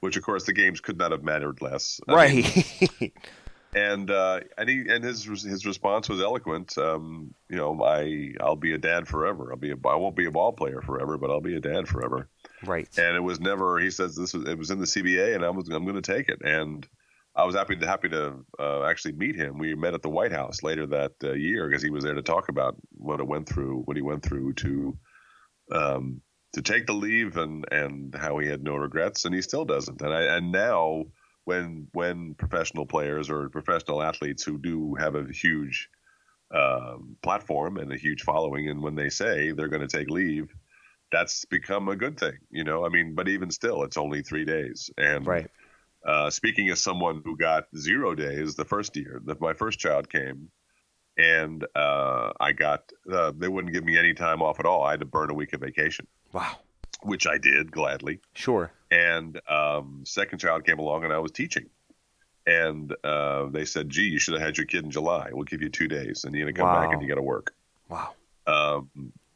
Which 0.00 0.16
of 0.16 0.24
course 0.24 0.44
the 0.44 0.52
games 0.52 0.80
could 0.80 0.98
not 0.98 1.12
have 1.12 1.22
mattered 1.22 1.62
less. 1.62 2.00
I 2.08 2.14
right. 2.14 2.80
Mean, 3.00 3.12
and 3.74 4.10
uh, 4.10 4.40
and 4.58 4.68
he 4.68 4.84
and 4.88 5.04
his 5.04 5.24
his 5.24 5.64
response 5.64 6.08
was 6.08 6.20
eloquent. 6.20 6.76
Um, 6.76 7.34
you 7.48 7.56
know, 7.56 7.80
I 7.84 8.34
I'll 8.40 8.56
be 8.56 8.72
a 8.72 8.78
dad 8.78 9.06
forever. 9.06 9.52
I'll 9.52 9.58
be 9.58 9.70
a 9.70 9.76
I 9.86 9.94
won't 9.94 10.16
be 10.16 10.26
a 10.26 10.30
ball 10.30 10.52
player 10.52 10.80
forever, 10.80 11.18
but 11.18 11.30
I'll 11.30 11.40
be 11.40 11.54
a 11.54 11.60
dad 11.60 11.86
forever. 11.86 12.28
Right. 12.64 12.88
And 12.98 13.16
it 13.16 13.20
was 13.20 13.40
never. 13.40 13.78
He 13.78 13.90
says 13.90 14.16
this 14.16 14.34
was 14.34 14.48
it 14.48 14.58
was 14.58 14.70
in 14.70 14.80
the 14.80 14.86
CBA, 14.86 15.36
and 15.36 15.44
I 15.44 15.50
was 15.50 15.68
I'm 15.68 15.84
going 15.84 16.00
to 16.00 16.02
take 16.02 16.28
it. 16.28 16.42
And 16.42 16.86
I 17.40 17.44
was 17.44 17.54
happy 17.54 17.76
to 17.76 17.86
happy 17.86 18.08
to 18.10 18.44
uh, 18.58 18.84
actually 18.84 19.12
meet 19.12 19.34
him. 19.34 19.58
We 19.58 19.74
met 19.74 19.94
at 19.94 20.02
the 20.02 20.10
White 20.10 20.32
House 20.32 20.62
later 20.62 20.86
that 20.88 21.12
uh, 21.24 21.32
year 21.32 21.68
because 21.68 21.82
he 21.82 21.88
was 21.90 22.04
there 22.04 22.14
to 22.14 22.22
talk 22.22 22.50
about 22.50 22.76
what 22.90 23.18
it 23.18 23.26
went 23.26 23.48
through, 23.48 23.82
what 23.86 23.96
he 23.96 24.02
went 24.02 24.22
through 24.22 24.52
to 24.54 24.98
um, 25.72 26.20
to 26.52 26.60
take 26.60 26.86
the 26.86 26.92
leave, 26.92 27.38
and 27.38 27.64
and 27.72 28.14
how 28.14 28.38
he 28.38 28.46
had 28.46 28.62
no 28.62 28.76
regrets, 28.76 29.24
and 29.24 29.34
he 29.34 29.40
still 29.40 29.64
doesn't. 29.64 30.02
And 30.02 30.12
I 30.12 30.36
and 30.36 30.52
now 30.52 31.04
when 31.44 31.88
when 31.92 32.34
professional 32.34 32.84
players 32.84 33.30
or 33.30 33.48
professional 33.48 34.02
athletes 34.02 34.44
who 34.44 34.58
do 34.58 34.94
have 34.96 35.14
a 35.14 35.26
huge 35.32 35.88
um, 36.54 37.16
platform 37.22 37.78
and 37.78 37.90
a 37.90 37.96
huge 37.96 38.22
following, 38.22 38.68
and 38.68 38.82
when 38.82 38.96
they 38.96 39.08
say 39.08 39.52
they're 39.52 39.68
going 39.68 39.86
to 39.86 39.98
take 39.98 40.10
leave, 40.10 40.54
that's 41.10 41.46
become 41.46 41.88
a 41.88 41.96
good 41.96 42.20
thing, 42.20 42.36
you 42.50 42.64
know. 42.64 42.84
I 42.84 42.90
mean, 42.90 43.14
but 43.14 43.28
even 43.28 43.50
still, 43.50 43.82
it's 43.84 43.96
only 43.96 44.22
three 44.22 44.44
days, 44.44 44.90
and 44.98 45.26
right. 45.26 45.50
Uh, 46.04 46.30
speaking 46.30 46.70
as 46.70 46.82
someone 46.82 47.20
who 47.24 47.36
got 47.36 47.64
zero 47.76 48.14
days 48.14 48.54
the 48.54 48.64
first 48.64 48.96
year 48.96 49.20
that 49.26 49.40
my 49.40 49.52
first 49.52 49.78
child 49.78 50.08
came, 50.08 50.48
and 51.18 51.66
uh, 51.74 52.32
I 52.40 52.52
got 52.52 52.90
uh, 53.12 53.32
they 53.36 53.48
wouldn't 53.48 53.74
give 53.74 53.84
me 53.84 53.98
any 53.98 54.14
time 54.14 54.40
off 54.40 54.58
at 54.60 54.64
all. 54.66 54.82
I 54.82 54.92
had 54.92 55.00
to 55.00 55.06
burn 55.06 55.30
a 55.30 55.34
week 55.34 55.52
of 55.52 55.60
vacation. 55.60 56.06
Wow. 56.32 56.56
Which 57.02 57.26
I 57.26 57.36
did 57.38 57.70
gladly. 57.70 58.20
Sure. 58.34 58.72
And 58.90 59.40
um, 59.48 60.02
second 60.06 60.38
child 60.38 60.64
came 60.64 60.78
along, 60.78 61.04
and 61.04 61.12
I 61.12 61.18
was 61.18 61.32
teaching. 61.32 61.66
And 62.46 62.94
uh, 63.04 63.46
they 63.50 63.66
said, 63.66 63.90
"Gee, 63.90 64.02
you 64.08 64.18
should 64.18 64.34
have 64.34 64.42
had 64.42 64.56
your 64.56 64.66
kid 64.66 64.84
in 64.84 64.90
July. 64.90 65.28
We'll 65.32 65.44
give 65.44 65.60
you 65.62 65.68
two 65.68 65.86
days, 65.88 66.24
and 66.24 66.34
you're 66.34 66.50
gonna 66.50 66.56
come 66.56 66.74
Wow. 66.74 66.80
back 66.86 66.92
and 66.94 67.02
you 67.02 67.08
got 67.08 67.16
to 67.16 67.22
work." 67.22 67.54
Wow. 67.88 68.14
Um, 68.46 68.90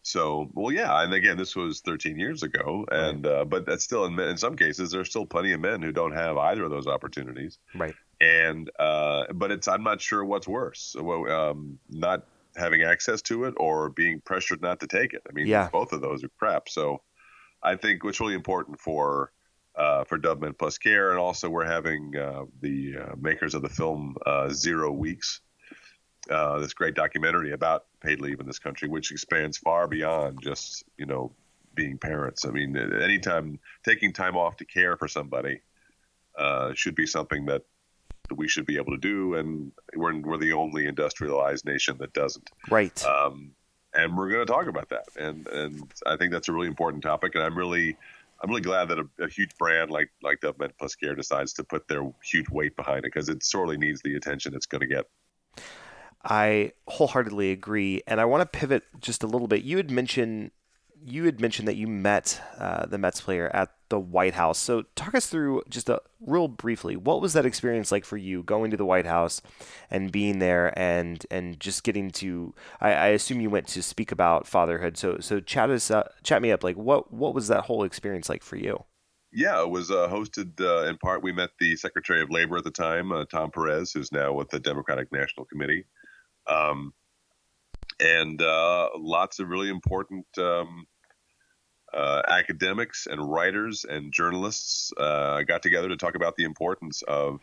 so, 0.06 0.50
well, 0.52 0.70
yeah, 0.70 1.02
and 1.02 1.14
again, 1.14 1.38
this 1.38 1.56
was 1.56 1.80
13 1.80 2.18
years 2.18 2.42
ago, 2.42 2.84
and 2.92 3.26
uh, 3.26 3.44
but 3.46 3.64
that's 3.64 3.82
still 3.84 4.04
in, 4.04 4.18
in 4.20 4.36
some 4.36 4.54
cases 4.54 4.90
there's 4.90 5.08
still 5.08 5.24
plenty 5.24 5.52
of 5.52 5.60
men 5.60 5.80
who 5.80 5.92
don't 5.92 6.12
have 6.12 6.36
either 6.36 6.62
of 6.64 6.70
those 6.70 6.86
opportunities, 6.86 7.58
Right. 7.74 7.94
and 8.20 8.70
uh, 8.78 9.32
but 9.32 9.50
it's 9.50 9.66
I'm 9.66 9.82
not 9.82 10.00
sure 10.02 10.22
what's 10.22 10.46
worse, 10.46 10.94
well, 11.00 11.28
um, 11.30 11.78
not 11.88 12.26
having 12.54 12.82
access 12.82 13.22
to 13.22 13.44
it 13.44 13.54
or 13.56 13.88
being 13.88 14.20
pressured 14.20 14.60
not 14.60 14.78
to 14.80 14.86
take 14.86 15.14
it. 15.14 15.22
I 15.28 15.32
mean, 15.32 15.46
Yeah. 15.46 15.70
both 15.72 15.92
of 15.92 16.02
those 16.02 16.22
are 16.22 16.30
crap. 16.38 16.68
So, 16.68 17.02
I 17.62 17.74
think 17.76 18.04
what's 18.04 18.20
really 18.20 18.34
important 18.34 18.78
for 18.80 19.32
uh, 19.74 20.04
for 20.04 20.18
Dove 20.18 20.38
Men 20.40 20.52
Plus 20.52 20.76
Care, 20.76 21.10
and 21.12 21.18
also 21.18 21.48
we're 21.48 21.64
having 21.64 22.14
uh, 22.14 22.44
the 22.60 22.94
uh, 23.00 23.14
makers 23.18 23.54
of 23.54 23.62
the 23.62 23.70
film 23.70 24.16
uh, 24.26 24.50
Zero 24.50 24.92
Weeks 24.92 25.40
uh, 26.30 26.58
this 26.58 26.74
great 26.74 26.94
documentary 26.94 27.52
about 27.52 27.84
paid 28.00 28.20
leave 28.20 28.40
in 28.40 28.46
this 28.46 28.58
country, 28.58 28.88
which 28.88 29.10
expands 29.10 29.58
far 29.58 29.86
beyond 29.88 30.40
just 30.42 30.84
you 30.96 31.06
know 31.06 31.32
being 31.74 31.98
parents. 31.98 32.44
I 32.44 32.50
mean, 32.50 32.76
anytime 32.76 33.58
taking 33.84 34.12
time 34.12 34.36
off 34.36 34.56
to 34.58 34.64
care 34.64 34.96
for 34.96 35.08
somebody 35.08 35.60
uh, 36.36 36.72
should 36.74 36.94
be 36.94 37.06
something 37.06 37.46
that 37.46 37.62
we 38.34 38.48
should 38.48 38.66
be 38.66 38.76
able 38.76 38.92
to 38.92 38.98
do, 38.98 39.34
and 39.34 39.72
we're 39.94 40.18
we're 40.20 40.38
the 40.38 40.52
only 40.52 40.86
industrialized 40.86 41.64
nation 41.64 41.96
that 41.98 42.12
doesn't. 42.12 42.50
Right. 42.70 43.04
Um, 43.04 43.52
and 43.92 44.16
we're 44.16 44.28
going 44.28 44.44
to 44.44 44.52
talk 44.52 44.66
about 44.66 44.88
that, 44.90 45.06
and 45.16 45.46
and 45.48 45.92
I 46.06 46.16
think 46.16 46.32
that's 46.32 46.48
a 46.48 46.52
really 46.52 46.68
important 46.68 47.02
topic, 47.02 47.34
and 47.34 47.44
I'm 47.44 47.56
really. 47.56 47.96
I'm 48.42 48.50
really 48.50 48.62
glad 48.62 48.88
that 48.88 48.98
a, 48.98 49.08
a 49.20 49.28
huge 49.28 49.56
brand 49.56 49.90
like 49.90 50.10
like 50.22 50.40
Dove 50.40 50.58
Men 50.58 50.70
Plus 50.78 50.96
Care 50.96 51.14
decides 51.14 51.54
to 51.54 51.64
put 51.64 51.88
their 51.88 52.02
huge 52.22 52.50
weight 52.50 52.76
behind 52.76 52.98
it 52.98 53.04
because 53.04 53.30
it 53.30 53.42
sorely 53.42 53.78
needs 53.78 54.02
the 54.02 54.16
attention 54.16 54.54
it's 54.54 54.66
going 54.66 54.80
to 54.80 54.86
get. 54.86 55.06
I 56.24 56.72
wholeheartedly 56.88 57.50
agree, 57.50 58.02
and 58.06 58.20
I 58.20 58.24
want 58.24 58.40
to 58.40 58.58
pivot 58.58 58.84
just 59.00 59.22
a 59.22 59.26
little 59.26 59.48
bit. 59.48 59.62
You 59.62 59.76
had 59.76 59.90
mentioned 59.90 60.50
you 61.06 61.24
had 61.24 61.38
mentioned 61.38 61.68
that 61.68 61.76
you 61.76 61.86
met 61.86 62.40
uh, 62.58 62.86
the 62.86 62.96
Mets 62.96 63.20
player 63.20 63.50
at 63.52 63.70
the 63.90 64.00
White 64.00 64.32
House. 64.32 64.58
So 64.58 64.84
talk 64.96 65.14
us 65.14 65.26
through 65.26 65.62
just 65.68 65.90
a 65.90 66.00
real 66.18 66.48
briefly. 66.48 66.96
What 66.96 67.20
was 67.20 67.34
that 67.34 67.44
experience 67.44 67.92
like 67.92 68.06
for 68.06 68.16
you 68.16 68.42
going 68.42 68.70
to 68.70 68.76
the 68.78 68.86
White 68.86 69.04
House 69.04 69.42
and 69.90 70.10
being 70.10 70.38
there 70.38 70.76
and 70.78 71.24
and 71.30 71.60
just 71.60 71.84
getting 71.84 72.10
to? 72.12 72.54
I, 72.80 72.92
I 72.92 73.06
assume 73.08 73.42
you 73.42 73.50
went 73.50 73.68
to 73.68 73.82
speak 73.82 74.12
about 74.12 74.46
fatherhood. 74.46 74.96
So 74.96 75.18
so 75.20 75.40
chat 75.40 75.68
us 75.68 75.90
uh, 75.90 76.08
chat 76.22 76.40
me 76.40 76.50
up. 76.50 76.64
Like 76.64 76.76
what 76.76 77.12
what 77.12 77.34
was 77.34 77.48
that 77.48 77.66
whole 77.66 77.84
experience 77.84 78.30
like 78.30 78.42
for 78.42 78.56
you? 78.56 78.84
Yeah, 79.30 79.60
it 79.60 79.68
was 79.68 79.90
uh, 79.90 80.08
hosted 80.08 80.60
uh, 80.60 80.88
in 80.88 80.96
part. 80.96 81.22
We 81.22 81.32
met 81.32 81.50
the 81.58 81.76
Secretary 81.76 82.22
of 82.22 82.30
Labor 82.30 82.58
at 82.58 82.64
the 82.64 82.70
time, 82.70 83.10
uh, 83.10 83.24
Tom 83.24 83.50
Perez, 83.50 83.92
who's 83.92 84.12
now 84.12 84.32
with 84.32 84.48
the 84.48 84.60
Democratic 84.60 85.12
National 85.12 85.44
Committee, 85.44 85.84
um, 86.46 86.92
and 88.00 88.40
uh, 88.42 88.88
lots 88.96 89.38
of 89.38 89.48
really 89.48 89.68
important 89.68 90.26
um, 90.38 90.86
uh, 91.92 92.22
academics 92.26 93.06
and 93.06 93.30
writers 93.30 93.84
and 93.88 94.12
journalists 94.12 94.92
uh, 94.96 95.42
got 95.42 95.62
together 95.62 95.88
to 95.88 95.96
talk 95.96 96.16
about 96.16 96.36
the 96.36 96.44
importance 96.44 97.02
of 97.02 97.40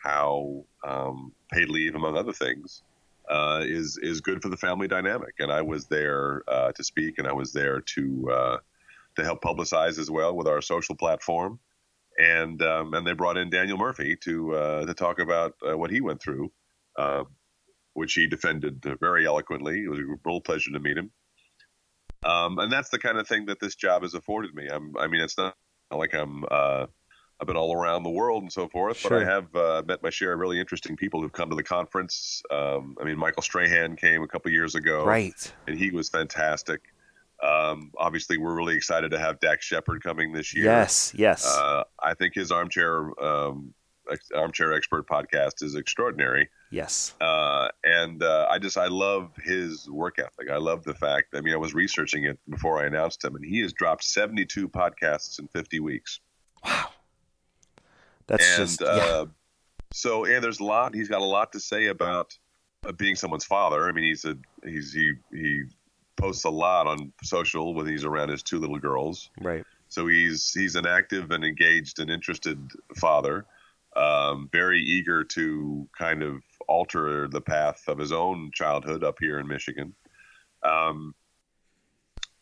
how 0.00 0.64
um, 0.82 1.32
paid 1.52 1.68
leave, 1.68 1.94
among 1.94 2.16
other 2.16 2.32
things, 2.32 2.82
uh, 3.28 3.60
is 3.62 3.98
is 3.98 4.20
good 4.20 4.42
for 4.42 4.48
the 4.48 4.56
family 4.56 4.88
dynamic. 4.88 5.34
And 5.38 5.52
I 5.52 5.62
was 5.62 5.86
there 5.86 6.42
uh, 6.48 6.72
to 6.72 6.82
speak, 6.82 7.18
and 7.18 7.28
I 7.28 7.32
was 7.32 7.52
there 7.52 7.80
to 7.80 8.30
uh, 8.32 8.56
to 9.16 9.24
help 9.24 9.42
publicize 9.42 9.98
as 9.98 10.10
well 10.10 10.34
with 10.34 10.48
our 10.48 10.62
social 10.62 10.94
platform. 10.94 11.60
And 12.18 12.62
um, 12.62 12.94
and 12.94 13.06
they 13.06 13.12
brought 13.12 13.36
in 13.36 13.50
Daniel 13.50 13.78
Murphy 13.78 14.16
to 14.22 14.84
to 14.86 14.94
talk 14.94 15.18
about 15.18 15.54
what 15.60 15.90
he 15.90 16.00
went 16.00 16.20
through, 16.20 16.50
uh, 16.96 17.24
which 17.94 18.14
he 18.14 18.26
defended 18.26 18.84
very 19.00 19.26
eloquently. 19.26 19.84
It 19.84 19.88
was 19.88 19.98
a 19.98 20.04
real 20.24 20.40
pleasure 20.40 20.70
to 20.72 20.80
meet 20.80 20.96
him. 20.96 21.10
Um, 22.24 22.58
and 22.58 22.72
that's 22.72 22.88
the 22.90 22.98
kind 22.98 23.18
of 23.18 23.26
thing 23.26 23.46
that 23.46 23.58
this 23.60 23.74
job 23.74 24.02
has 24.02 24.14
afforded 24.14 24.54
me. 24.54 24.68
I'm, 24.68 24.96
I 24.96 25.08
mean, 25.08 25.20
it's 25.20 25.36
not 25.36 25.56
like 25.90 26.14
I'm 26.14 26.44
uh, 26.50 26.86
I've 27.40 27.46
been 27.46 27.56
all 27.56 27.74
around 27.76 28.04
the 28.04 28.10
world 28.10 28.44
and 28.44 28.52
so 28.52 28.68
forth, 28.68 29.02
but 29.02 29.12
I 29.12 29.24
have 29.24 29.54
uh, 29.56 29.82
met 29.84 30.00
my 30.00 30.10
share 30.10 30.32
of 30.32 30.38
really 30.38 30.60
interesting 30.60 30.96
people 30.96 31.20
who've 31.20 31.32
come 31.32 31.50
to 31.50 31.56
the 31.56 31.62
conference. 31.64 32.40
Um, 32.52 32.96
I 33.00 33.04
mean, 33.04 33.18
Michael 33.18 33.42
Strahan 33.42 33.96
came 33.96 34.22
a 34.22 34.28
couple 34.28 34.52
years 34.52 34.76
ago 34.76 35.04
Right. 35.04 35.52
and 35.66 35.76
he 35.76 35.90
was 35.90 36.08
fantastic. 36.08 36.80
Um, 37.42 37.90
obviously, 37.98 38.38
we're 38.38 38.54
really 38.54 38.76
excited 38.76 39.10
to 39.10 39.18
have 39.18 39.40
Dax 39.40 39.66
Shepard 39.66 40.04
coming 40.04 40.32
this 40.32 40.54
year. 40.54 40.66
Yes. 40.66 41.12
Yes. 41.16 41.44
Uh, 41.44 41.82
I 42.00 42.14
think 42.14 42.34
his 42.34 42.52
armchair 42.52 43.10
um, 43.20 43.74
armchair 44.34 44.72
expert 44.72 45.06
podcast 45.06 45.62
is 45.62 45.74
extraordinary, 45.74 46.48
yes. 46.70 47.14
uh, 47.20 47.68
and 47.84 48.22
uh, 48.22 48.48
I 48.50 48.58
just 48.58 48.76
I 48.76 48.86
love 48.86 49.32
his 49.42 49.88
work 49.90 50.18
ethic. 50.18 50.50
I 50.50 50.56
love 50.56 50.84
the 50.84 50.94
fact. 50.94 51.34
I 51.34 51.40
mean, 51.40 51.54
I 51.54 51.58
was 51.58 51.74
researching 51.74 52.24
it 52.24 52.38
before 52.48 52.82
I 52.82 52.86
announced 52.86 53.24
him, 53.24 53.36
and 53.36 53.44
he 53.44 53.60
has 53.60 53.72
dropped 53.72 54.04
72 54.04 54.68
podcasts 54.68 55.38
in 55.38 55.48
50 55.48 55.80
weeks. 55.80 56.20
Wow. 56.64 56.88
That's 58.26 58.48
and 58.48 58.56
just 58.56 58.80
yeah. 58.80 58.88
uh, 58.88 59.26
so 59.92 60.24
and 60.24 60.42
there's 60.42 60.60
a 60.60 60.64
lot. 60.64 60.94
He's 60.94 61.08
got 61.08 61.20
a 61.20 61.26
lot 61.26 61.52
to 61.52 61.60
say 61.60 61.86
about 61.86 62.36
uh, 62.86 62.92
being 62.92 63.14
someone's 63.14 63.44
father. 63.44 63.88
I 63.88 63.92
mean, 63.92 64.04
he's 64.04 64.24
a 64.24 64.36
he's 64.64 64.92
he 64.92 65.14
he 65.30 65.64
posts 66.16 66.44
a 66.44 66.50
lot 66.50 66.86
on 66.86 67.12
social 67.22 67.74
when 67.74 67.86
he's 67.86 68.04
around 68.04 68.28
his 68.28 68.42
two 68.42 68.58
little 68.58 68.78
girls. 68.78 69.30
right. 69.40 69.64
So 69.88 70.06
he's 70.06 70.52
he's 70.52 70.74
an 70.74 70.86
active 70.86 71.30
and 71.30 71.44
engaged 71.44 71.98
and 71.98 72.10
interested 72.10 72.58
father, 72.96 73.44
um, 73.96 74.48
very 74.52 74.80
eager 74.80 75.24
to 75.24 75.88
kind 75.96 76.22
of 76.22 76.42
alter 76.68 77.28
the 77.28 77.40
path 77.40 77.82
of 77.88 77.98
his 77.98 78.12
own 78.12 78.50
childhood 78.54 79.04
up 79.04 79.16
here 79.20 79.38
in 79.38 79.46
Michigan, 79.46 79.94
um, 80.62 81.14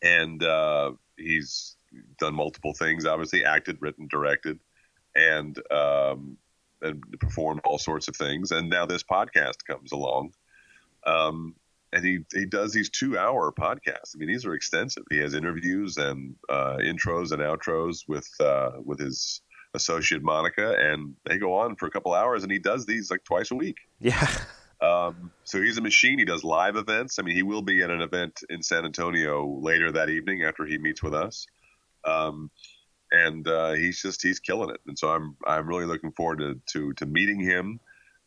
and 0.01 0.43
uh, 0.43 0.91
he's 1.17 1.75
done 2.19 2.35
multiple 2.35 2.73
things. 2.73 3.05
Obviously, 3.05 3.43
acted, 3.43 3.77
written, 3.81 4.07
directed, 4.07 4.59
and 5.15 5.57
um, 5.71 6.37
and 6.81 7.03
performed 7.19 7.61
all 7.63 7.77
sorts 7.77 8.07
of 8.07 8.15
things. 8.15 8.51
And 8.51 8.69
now 8.69 8.85
this 8.85 9.03
podcast 9.03 9.65
comes 9.67 9.91
along. 9.91 10.33
Um, 11.05 11.55
and 11.93 12.05
he, 12.05 12.19
he 12.33 12.45
does 12.45 12.71
these 12.71 12.89
two 12.89 13.17
hour 13.17 13.51
podcasts. 13.51 14.15
I 14.15 14.17
mean, 14.17 14.29
these 14.29 14.45
are 14.45 14.53
extensive. 14.53 15.03
He 15.09 15.17
has 15.19 15.33
interviews 15.33 15.97
and 15.97 16.35
uh, 16.49 16.77
intros 16.77 17.31
and 17.31 17.41
outros 17.41 18.07
with 18.07 18.29
uh, 18.39 18.71
with 18.83 18.99
his 18.99 19.41
associate 19.73 20.21
Monica, 20.21 20.75
and 20.77 21.15
they 21.25 21.37
go 21.37 21.53
on 21.57 21.75
for 21.75 21.87
a 21.87 21.91
couple 21.91 22.13
hours. 22.13 22.43
And 22.43 22.51
he 22.51 22.59
does 22.59 22.85
these 22.85 23.11
like 23.11 23.23
twice 23.23 23.51
a 23.51 23.55
week. 23.55 23.77
Yeah. 23.99 24.27
Um, 24.81 25.31
so 25.43 25.61
he's 25.61 25.77
a 25.77 25.81
machine. 25.81 26.17
He 26.17 26.25
does 26.25 26.43
live 26.43 26.75
events. 26.75 27.19
I 27.19 27.21
mean, 27.21 27.35
he 27.35 27.43
will 27.43 27.61
be 27.61 27.83
at 27.83 27.91
an 27.91 28.01
event 28.01 28.43
in 28.49 28.63
San 28.63 28.83
Antonio 28.83 29.45
later 29.45 29.91
that 29.91 30.09
evening 30.09 30.43
after 30.43 30.65
he 30.65 30.79
meets 30.79 31.03
with 31.03 31.13
us. 31.13 31.45
Um, 32.03 32.49
and 33.11 33.47
uh, 33.47 33.73
he's 33.73 34.01
just 34.01 34.23
he's 34.23 34.39
killing 34.39 34.71
it. 34.71 34.81
And 34.87 34.97
so 34.97 35.09
I'm 35.09 35.35
I'm 35.45 35.67
really 35.67 35.85
looking 35.85 36.11
forward 36.11 36.39
to 36.39 36.59
to, 36.73 36.93
to 36.93 37.05
meeting 37.05 37.39
him 37.39 37.79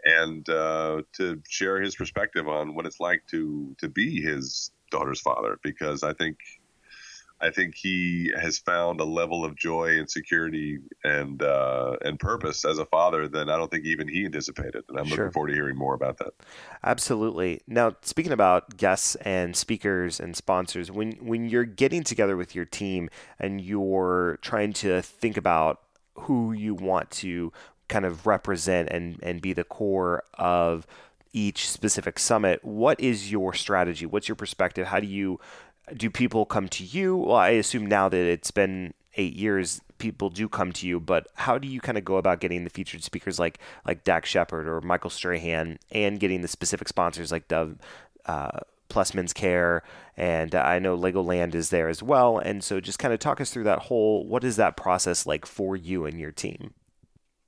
and 0.04 0.48
uh, 0.48 1.02
to 1.14 1.42
share 1.48 1.80
his 1.80 1.96
perspective 1.96 2.46
on 2.46 2.74
what 2.74 2.86
it's 2.86 3.00
like 3.00 3.22
to 3.30 3.74
to 3.80 3.88
be 3.88 4.20
his 4.20 4.70
daughter's 4.90 5.20
father 5.20 5.58
because 5.62 6.02
I 6.02 6.12
think 6.12 6.38
I 7.40 7.50
think 7.50 7.74
he 7.74 8.32
has 8.40 8.58
found 8.58 9.00
a 9.00 9.04
level 9.04 9.44
of 9.44 9.56
joy 9.56 9.98
and 9.98 10.08
security 10.08 10.78
and 11.02 11.42
uh, 11.42 11.96
and 12.02 12.18
purpose 12.18 12.64
as 12.64 12.78
a 12.78 12.86
father 12.86 13.28
that 13.28 13.50
I 13.50 13.56
don't 13.56 13.70
think 13.70 13.84
even 13.84 14.08
he 14.08 14.24
anticipated. 14.24 14.84
And 14.88 14.98
I'm 14.98 15.06
Sure. 15.06 15.16
looking 15.18 15.32
forward 15.32 15.48
to 15.48 15.54
hearing 15.54 15.76
more 15.76 15.94
about 15.94 16.18
that. 16.18 16.32
Absolutely. 16.82 17.60
Now, 17.66 17.96
speaking 18.02 18.32
about 18.32 18.76
guests 18.76 19.14
and 19.16 19.56
speakers 19.56 20.20
and 20.20 20.36
sponsors, 20.36 20.90
when 20.90 21.12
when 21.20 21.48
you're 21.48 21.64
getting 21.64 22.02
together 22.04 22.36
with 22.36 22.54
your 22.54 22.64
team 22.64 23.10
and 23.38 23.60
you're 23.60 24.38
trying 24.40 24.72
to 24.74 25.02
think 25.02 25.36
about 25.36 25.80
who 26.14 26.52
you 26.52 26.74
want 26.74 27.10
to 27.10 27.52
kind 27.88 28.06
of 28.06 28.26
represent 28.26 28.88
and 28.90 29.18
and 29.22 29.42
be 29.42 29.52
the 29.52 29.64
core 29.64 30.22
of 30.34 30.86
each 31.32 31.68
specific 31.68 32.18
summit. 32.18 32.64
What 32.64 33.00
is 33.00 33.32
your 33.32 33.52
strategy? 33.52 34.06
What's 34.06 34.28
your 34.28 34.36
perspective? 34.36 34.86
How 34.86 35.00
do 35.00 35.06
you 35.08 35.40
do 35.96 36.10
people 36.10 36.46
come 36.46 36.68
to 36.68 36.84
you? 36.84 37.16
Well, 37.16 37.36
I 37.36 37.50
assume 37.50 37.86
now 37.86 38.08
that 38.08 38.16
it's 38.16 38.50
been 38.50 38.94
eight 39.16 39.34
years, 39.34 39.80
people 39.98 40.30
do 40.30 40.48
come 40.48 40.72
to 40.72 40.86
you. 40.86 41.00
But 41.00 41.28
how 41.34 41.58
do 41.58 41.68
you 41.68 41.80
kind 41.80 41.98
of 41.98 42.04
go 42.04 42.16
about 42.16 42.40
getting 42.40 42.64
the 42.64 42.70
featured 42.70 43.02
speakers 43.02 43.38
like 43.38 43.58
like 43.86 44.04
Dax 44.04 44.28
Shepard 44.28 44.66
or 44.66 44.80
Michael 44.80 45.10
Strahan, 45.10 45.78
and 45.90 46.20
getting 46.20 46.40
the 46.42 46.48
specific 46.48 46.88
sponsors 46.88 47.32
like 47.32 47.48
Dove? 47.48 47.78
Uh, 48.26 48.60
plus 48.88 49.14
men's 49.14 49.32
care 49.32 49.82
and 50.16 50.54
i 50.54 50.78
know 50.78 50.96
legoland 50.96 51.54
is 51.54 51.70
there 51.70 51.88
as 51.88 52.02
well 52.02 52.38
and 52.38 52.62
so 52.62 52.80
just 52.80 52.98
kind 52.98 53.12
of 53.12 53.18
talk 53.18 53.40
us 53.40 53.50
through 53.50 53.64
that 53.64 53.80
whole 53.80 54.26
what 54.26 54.44
is 54.44 54.56
that 54.56 54.76
process 54.76 55.26
like 55.26 55.46
for 55.46 55.74
you 55.74 56.04
and 56.04 56.20
your 56.20 56.30
team 56.30 56.72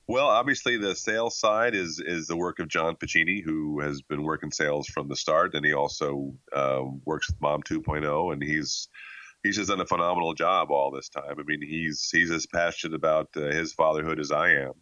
well, 0.08 0.26
obviously, 0.26 0.76
the 0.76 0.94
sales 0.94 1.38
side 1.38 1.74
is 1.74 2.00
is 2.04 2.26
the 2.26 2.36
work 2.36 2.58
of 2.58 2.68
John 2.68 2.96
Pacini, 2.96 3.42
who 3.42 3.80
has 3.80 4.02
been 4.02 4.22
working 4.22 4.52
sales 4.52 4.86
from 4.86 5.08
the 5.08 5.16
start, 5.16 5.54
and 5.54 5.66
he 5.66 5.72
also 5.72 6.34
uh, 6.54 6.82
works 7.04 7.28
with 7.28 7.40
Mom 7.40 7.62
2.0, 7.62 8.32
and 8.32 8.42
he's 8.42 8.88
he's 9.42 9.56
just 9.56 9.68
done 9.68 9.80
a 9.80 9.86
phenomenal 9.86 10.34
job 10.34 10.70
all 10.70 10.90
this 10.90 11.08
time. 11.08 11.36
I 11.38 11.42
mean, 11.44 11.60
he's 11.62 12.08
he's 12.12 12.30
as 12.30 12.46
passionate 12.46 12.94
about 12.94 13.28
uh, 13.36 13.42
his 13.42 13.72
fatherhood 13.72 14.20
as 14.20 14.30
I 14.30 14.50
am. 14.50 14.72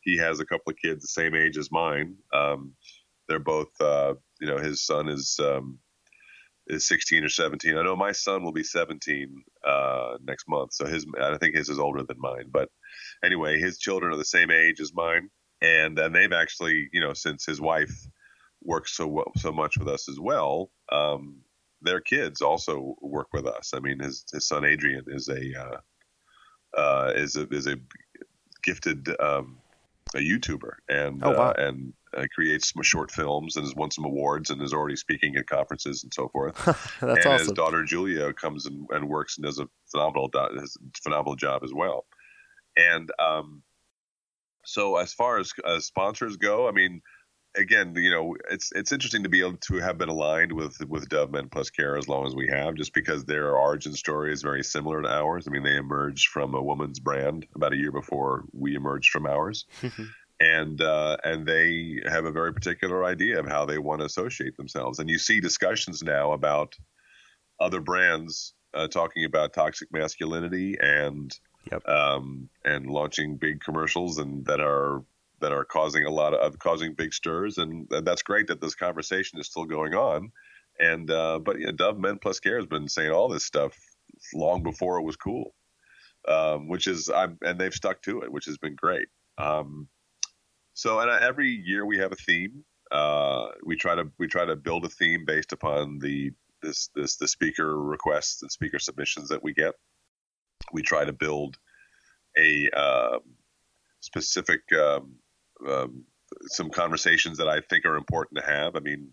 He 0.00 0.16
has 0.18 0.40
a 0.40 0.46
couple 0.46 0.72
of 0.72 0.76
kids 0.76 1.02
the 1.02 1.08
same 1.08 1.34
age 1.34 1.56
as 1.56 1.70
mine. 1.70 2.16
Um, 2.32 2.74
they're 3.28 3.38
both, 3.38 3.80
uh, 3.80 4.14
you 4.40 4.48
know, 4.48 4.58
his 4.58 4.84
son 4.84 5.08
is 5.08 5.38
um, 5.40 5.78
is 6.66 6.88
16 6.88 7.24
or 7.24 7.28
17. 7.28 7.76
I 7.76 7.82
know 7.82 7.96
my 7.96 8.12
son 8.12 8.42
will 8.42 8.52
be 8.52 8.64
17 8.64 9.44
uh, 9.64 10.16
next 10.24 10.48
month, 10.48 10.72
so 10.72 10.86
his 10.86 11.06
I 11.20 11.36
think 11.38 11.54
his 11.54 11.68
is 11.68 11.78
older 11.78 12.02
than 12.02 12.18
mine. 12.18 12.46
But 12.50 12.68
anyway, 13.24 13.58
his 13.58 13.78
children 13.78 14.12
are 14.12 14.16
the 14.16 14.24
same 14.24 14.50
age 14.50 14.80
as 14.80 14.92
mine, 14.94 15.30
and 15.60 15.96
they've 15.96 16.32
actually, 16.32 16.88
you 16.92 17.00
know, 17.00 17.12
since 17.12 17.46
his 17.46 17.60
wife 17.60 18.06
works 18.62 18.96
so 18.96 19.24
so 19.36 19.52
much 19.52 19.76
with 19.78 19.88
us 19.88 20.08
as 20.08 20.18
well, 20.20 20.70
um, 20.90 21.40
their 21.80 22.00
kids 22.00 22.40
also 22.40 22.96
work 23.00 23.28
with 23.32 23.46
us. 23.46 23.72
I 23.74 23.80
mean, 23.80 24.00
his 24.00 24.24
his 24.32 24.46
son 24.46 24.64
Adrian 24.64 25.04
is 25.08 25.28
a 25.28 25.60
uh, 25.60 26.78
uh, 26.78 27.12
is 27.14 27.36
a 27.36 27.46
is 27.48 27.66
a 27.66 27.76
gifted 28.62 29.08
um, 29.20 29.58
a 30.14 30.18
YouTuber 30.18 30.72
and 30.88 31.22
oh, 31.24 31.30
wow. 31.30 31.50
uh, 31.50 31.54
and 31.56 31.92
uh, 32.16 32.26
creates 32.34 32.72
some 32.72 32.82
short 32.82 33.10
films 33.10 33.56
and 33.56 33.64
has 33.64 33.74
won 33.74 33.90
some 33.90 34.04
awards 34.04 34.50
and 34.50 34.60
is 34.62 34.72
already 34.72 34.96
speaking 34.96 35.36
at 35.36 35.46
conferences 35.46 36.02
and 36.02 36.12
so 36.12 36.28
forth. 36.28 36.56
That's 36.64 37.00
and 37.00 37.34
awesome. 37.34 37.38
his 37.38 37.52
daughter 37.52 37.84
Julia 37.84 38.32
comes 38.32 38.66
and, 38.66 38.86
and 38.90 39.08
works 39.08 39.36
and 39.36 39.44
does 39.44 39.58
a 39.58 39.68
phenomenal 39.90 40.28
does 40.28 40.76
a 40.76 41.00
phenomenal 41.02 41.36
job 41.36 41.62
as 41.64 41.72
well. 41.72 42.06
And 42.76 43.10
um, 43.18 43.62
so 44.64 44.96
as 44.96 45.12
far 45.12 45.38
as, 45.38 45.52
as 45.66 45.86
sponsors 45.86 46.36
go, 46.36 46.68
I 46.68 46.72
mean, 46.72 47.02
again, 47.54 47.94
you 47.96 48.10
know, 48.10 48.36
it's 48.50 48.72
it's 48.72 48.92
interesting 48.92 49.24
to 49.24 49.28
be 49.28 49.40
able 49.40 49.58
to 49.58 49.76
have 49.76 49.98
been 49.98 50.08
aligned 50.08 50.52
with 50.52 50.78
with 50.88 51.08
Dove 51.08 51.30
Men 51.30 51.48
Plus 51.50 51.70
Care 51.70 51.96
as 51.96 52.08
long 52.08 52.26
as 52.26 52.34
we 52.34 52.48
have, 52.48 52.74
just 52.74 52.94
because 52.94 53.24
their 53.24 53.56
origin 53.56 53.94
story 53.94 54.32
is 54.32 54.42
very 54.42 54.64
similar 54.64 55.02
to 55.02 55.08
ours. 55.08 55.46
I 55.46 55.50
mean, 55.50 55.62
they 55.62 55.76
emerged 55.76 56.28
from 56.28 56.54
a 56.54 56.62
woman's 56.62 57.00
brand 57.00 57.46
about 57.54 57.72
a 57.72 57.76
year 57.76 57.92
before 57.92 58.44
we 58.52 58.74
emerged 58.74 59.10
from 59.10 59.26
ours. 59.26 59.66
and 60.40 60.80
uh, 60.80 61.16
and 61.24 61.46
they 61.46 62.02
have 62.06 62.24
a 62.24 62.32
very 62.32 62.52
particular 62.52 63.04
idea 63.04 63.38
of 63.38 63.48
how 63.48 63.64
they 63.64 63.78
want 63.78 64.00
to 64.00 64.06
associate 64.06 64.56
themselves. 64.56 64.98
And 64.98 65.08
you 65.10 65.18
see 65.18 65.40
discussions 65.40 66.02
now 66.02 66.32
about 66.32 66.74
other 67.60 67.80
brands 67.80 68.54
uh, 68.74 68.88
talking 68.88 69.24
about 69.24 69.52
toxic 69.52 69.88
masculinity 69.92 70.76
and 70.80 71.38
Yep. 71.70 71.88
um, 71.88 72.48
and 72.64 72.86
launching 72.86 73.36
big 73.36 73.60
commercials 73.60 74.18
and 74.18 74.44
that 74.46 74.60
are 74.60 75.04
that 75.40 75.52
are 75.52 75.64
causing 75.64 76.04
a 76.04 76.10
lot 76.10 76.34
of 76.34 76.58
causing 76.58 76.94
big 76.94 77.12
stirs. 77.12 77.58
And 77.58 77.88
that's 77.90 78.22
great 78.22 78.46
that 78.46 78.60
this 78.60 78.74
conversation 78.74 79.38
is 79.38 79.48
still 79.48 79.64
going 79.64 79.94
on. 79.94 80.32
And 80.80 81.10
uh, 81.10 81.38
but 81.38 81.60
yeah, 81.60 81.72
Dove 81.74 81.98
Men 81.98 82.18
Plus 82.18 82.40
Care 82.40 82.56
has 82.56 82.66
been 82.66 82.88
saying 82.88 83.10
all 83.10 83.28
this 83.28 83.44
stuff 83.44 83.76
long 84.34 84.62
before 84.62 84.98
it 84.98 85.02
was 85.02 85.16
cool, 85.16 85.54
um, 86.26 86.68
which 86.68 86.86
is 86.86 87.10
I'm, 87.10 87.38
and 87.42 87.58
they've 87.58 87.74
stuck 87.74 88.02
to 88.02 88.22
it, 88.22 88.32
which 88.32 88.46
has 88.46 88.56
been 88.58 88.74
great. 88.74 89.08
Um, 89.38 89.88
so 90.74 91.00
and 91.00 91.10
every 91.10 91.50
year 91.50 91.84
we 91.84 91.98
have 91.98 92.12
a 92.12 92.16
theme. 92.16 92.64
Uh, 92.90 93.48
we 93.64 93.76
try 93.76 93.94
to 93.94 94.10
we 94.18 94.26
try 94.28 94.44
to 94.44 94.56
build 94.56 94.84
a 94.84 94.88
theme 94.88 95.24
based 95.26 95.52
upon 95.52 95.98
the 95.98 96.32
this 96.62 96.88
this 96.94 97.16
the 97.16 97.28
speaker 97.28 97.76
requests 97.76 98.42
and 98.42 98.50
speaker 98.50 98.78
submissions 98.78 99.28
that 99.28 99.42
we 99.42 99.52
get. 99.52 99.74
We 100.72 100.82
try 100.82 101.04
to 101.04 101.12
build 101.12 101.58
a 102.36 102.70
um, 102.70 103.20
specific 104.00 104.60
um, 104.72 105.16
um, 105.68 106.04
some 106.46 106.70
conversations 106.70 107.38
that 107.38 107.48
I 107.48 107.60
think 107.60 107.84
are 107.84 107.96
important 107.96 108.40
to 108.40 108.46
have. 108.46 108.76
I 108.76 108.80
mean, 108.80 109.12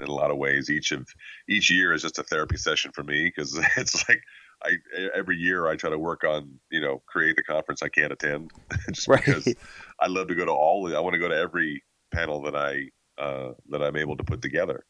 in 0.00 0.06
a 0.06 0.12
lot 0.12 0.30
of 0.30 0.38
ways, 0.38 0.70
each 0.70 0.92
of 0.92 1.06
each 1.48 1.70
year 1.70 1.92
is 1.92 2.02
just 2.02 2.18
a 2.18 2.22
therapy 2.22 2.56
session 2.56 2.92
for 2.92 3.02
me 3.02 3.24
because 3.24 3.58
it's 3.76 4.08
like 4.08 4.22
I 4.62 4.76
every 5.14 5.36
year 5.36 5.66
I 5.66 5.76
try 5.76 5.90
to 5.90 5.98
work 5.98 6.24
on 6.24 6.58
you 6.70 6.80
know 6.80 7.02
create 7.06 7.36
the 7.36 7.42
conference 7.42 7.82
I 7.82 7.88
can't 7.88 8.12
attend 8.12 8.50
just 8.92 9.08
Right. 9.08 9.24
because 9.24 9.54
I 10.00 10.08
love 10.08 10.28
to 10.28 10.34
go 10.34 10.44
to 10.44 10.52
all. 10.52 10.94
I 10.94 11.00
want 11.00 11.14
to 11.14 11.20
go 11.20 11.28
to 11.28 11.36
every 11.36 11.82
panel 12.12 12.42
that 12.42 12.56
I 12.56 12.90
uh, 13.20 13.52
that 13.70 13.82
I'm 13.82 13.96
able 13.96 14.16
to 14.16 14.24
put 14.24 14.42
together, 14.42 14.84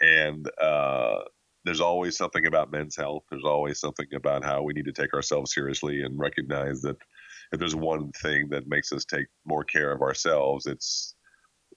and 0.00 0.48
uh, 0.60 1.20
there's 1.64 1.80
always 1.80 2.16
something 2.16 2.46
about 2.46 2.72
men's 2.72 2.96
health. 2.96 3.24
There's 3.30 3.44
always 3.44 3.78
something 3.78 4.06
about 4.14 4.44
how 4.44 4.62
we 4.62 4.72
need 4.72 4.86
to 4.86 4.92
take 4.92 5.14
ourselves 5.14 5.54
seriously 5.54 6.02
and 6.02 6.18
recognize 6.18 6.82
that 6.82 6.96
if 7.52 7.60
there's 7.60 7.76
one 7.76 8.12
thing 8.12 8.48
that 8.50 8.66
makes 8.66 8.92
us 8.92 9.04
take 9.04 9.26
more 9.44 9.62
care 9.62 9.92
of 9.92 10.02
ourselves, 10.02 10.66
it's 10.66 11.14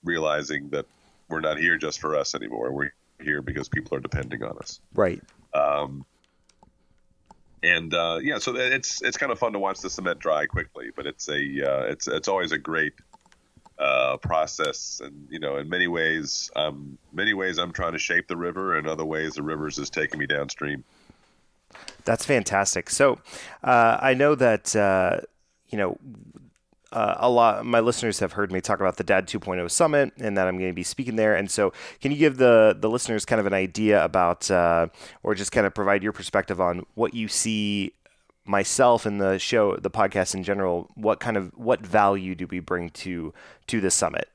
realizing 0.03 0.69
that 0.69 0.85
we're 1.29 1.41
not 1.41 1.57
here 1.57 1.77
just 1.77 1.99
for 1.99 2.15
us 2.15 2.33
anymore. 2.35 2.71
We're 2.71 2.93
here 3.21 3.41
because 3.41 3.69
people 3.69 3.97
are 3.97 4.01
depending 4.01 4.43
on 4.43 4.57
us. 4.57 4.79
Right. 4.93 5.21
Um, 5.53 6.05
and 7.63 7.93
uh, 7.93 8.19
yeah, 8.21 8.37
so 8.37 8.55
it's 8.55 9.01
it's 9.01 9.17
kind 9.17 9.31
of 9.31 9.39
fun 9.39 9.53
to 9.53 9.59
watch 9.59 9.79
the 9.79 9.89
cement 9.89 10.19
dry 10.19 10.45
quickly, 10.45 10.91
but 10.95 11.07
it's 11.07 11.27
a 11.29 11.33
uh, 11.33 11.83
it's 11.85 12.07
it's 12.07 12.27
always 12.27 12.51
a 12.51 12.57
great 12.57 12.93
uh, 13.77 14.17
process, 14.17 15.01
and 15.03 15.27
you 15.29 15.39
know, 15.39 15.57
in 15.57 15.69
many 15.69 15.87
ways, 15.87 16.49
um, 16.55 16.97
many 17.13 17.33
ways 17.33 17.57
I'm 17.57 17.73
trying 17.73 17.93
to 17.93 17.99
shape 17.99 18.27
the 18.27 18.37
river, 18.37 18.77
and 18.77 18.87
other 18.87 19.05
ways 19.05 19.33
the 19.33 19.43
river's 19.43 19.77
is 19.77 19.89
taking 19.89 20.19
me 20.19 20.25
downstream. 20.25 20.83
That's 22.05 22.25
fantastic. 22.25 22.89
So 22.89 23.19
uh, 23.63 23.97
I 24.01 24.13
know 24.13 24.35
that 24.35 24.75
uh, 24.75 25.21
you 25.69 25.77
know 25.77 25.97
uh, 26.91 27.15
a 27.17 27.29
lot. 27.29 27.65
My 27.65 27.81
listeners 27.81 28.19
have 28.19 28.33
heard 28.33 28.51
me 28.51 28.61
talk 28.61 28.79
about 28.79 28.95
the 28.95 29.03
Dad 29.03 29.27
2.0 29.27 29.69
Summit, 29.69 30.13
and 30.17 30.37
that 30.37 30.47
I'm 30.47 30.57
going 30.57 30.69
to 30.69 30.75
be 30.75 30.83
speaking 30.83 31.17
there. 31.17 31.35
And 31.35 31.51
so, 31.51 31.73
can 31.99 32.11
you 32.11 32.17
give 32.17 32.37
the 32.37 32.75
the 32.79 32.89
listeners 32.89 33.25
kind 33.25 33.39
of 33.39 33.45
an 33.45 33.53
idea 33.53 34.03
about, 34.03 34.49
uh, 34.49 34.87
or 35.21 35.35
just 35.35 35.51
kind 35.51 35.67
of 35.67 35.73
provide 35.73 36.01
your 36.03 36.13
perspective 36.13 36.61
on 36.61 36.85
what 36.93 37.13
you 37.13 37.27
see 37.27 37.93
myself 38.45 39.05
and 39.05 39.19
the 39.19 39.37
show, 39.39 39.75
the 39.77 39.91
podcast 39.91 40.35
in 40.35 40.43
general? 40.43 40.89
What 40.95 41.19
kind 41.19 41.37
of 41.37 41.51
what 41.55 41.85
value 41.85 42.35
do 42.35 42.47
we 42.47 42.59
bring 42.59 42.89
to 42.91 43.33
to 43.67 43.81
the 43.81 43.91
summit? 43.91 44.29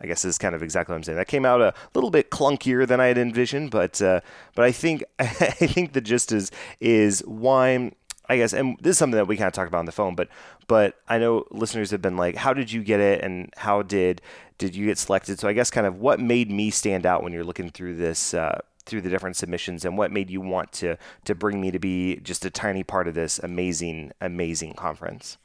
I 0.00 0.06
guess 0.06 0.24
is 0.24 0.38
kind 0.38 0.54
of 0.54 0.62
exactly 0.62 0.92
what 0.92 0.98
I'm 0.98 1.02
saying. 1.02 1.18
That 1.18 1.26
came 1.26 1.44
out 1.44 1.60
a 1.60 1.74
little 1.94 2.10
bit 2.10 2.30
clunkier 2.30 2.86
than 2.86 3.00
I 3.00 3.06
had 3.06 3.18
envisioned, 3.18 3.70
but 3.70 4.00
uh, 4.00 4.20
but 4.54 4.64
I 4.64 4.72
think 4.72 5.04
I 5.18 5.26
think 5.26 5.92
the 5.92 6.00
gist 6.00 6.32
is 6.32 6.50
is 6.80 7.20
why 7.26 7.92
I 8.28 8.36
guess, 8.36 8.52
and 8.52 8.76
this 8.80 8.92
is 8.92 8.98
something 8.98 9.16
that 9.16 9.26
we 9.26 9.36
kind 9.36 9.46
of 9.46 9.54
talked 9.54 9.68
about 9.68 9.78
on 9.78 9.86
the 9.86 9.92
phone, 9.92 10.14
but 10.14 10.28
but 10.66 10.96
I 11.08 11.18
know 11.18 11.46
listeners 11.50 11.90
have 11.90 12.02
been 12.02 12.16
like, 12.16 12.36
how 12.36 12.52
did 12.52 12.70
you 12.70 12.82
get 12.82 13.00
it, 13.00 13.22
and 13.24 13.52
how 13.56 13.82
did 13.82 14.20
did 14.58 14.76
you 14.76 14.86
get 14.86 14.98
selected? 14.98 15.40
So 15.40 15.48
I 15.48 15.52
guess 15.52 15.70
kind 15.70 15.86
of 15.86 15.98
what 15.98 16.20
made 16.20 16.50
me 16.50 16.70
stand 16.70 17.06
out 17.06 17.22
when 17.22 17.32
you're 17.32 17.44
looking 17.44 17.70
through 17.70 17.96
this. 17.96 18.34
Uh, 18.34 18.60
through 18.88 19.00
the 19.00 19.10
different 19.10 19.36
submissions 19.36 19.84
and 19.84 19.96
what 19.96 20.10
made 20.10 20.30
you 20.30 20.40
want 20.40 20.72
to 20.72 20.96
to 21.24 21.34
bring 21.34 21.60
me 21.60 21.70
to 21.70 21.78
be 21.78 22.16
just 22.16 22.44
a 22.44 22.50
tiny 22.50 22.82
part 22.82 23.06
of 23.06 23.14
this 23.14 23.38
amazing 23.38 24.12
amazing 24.20 24.72
conference 24.72 25.38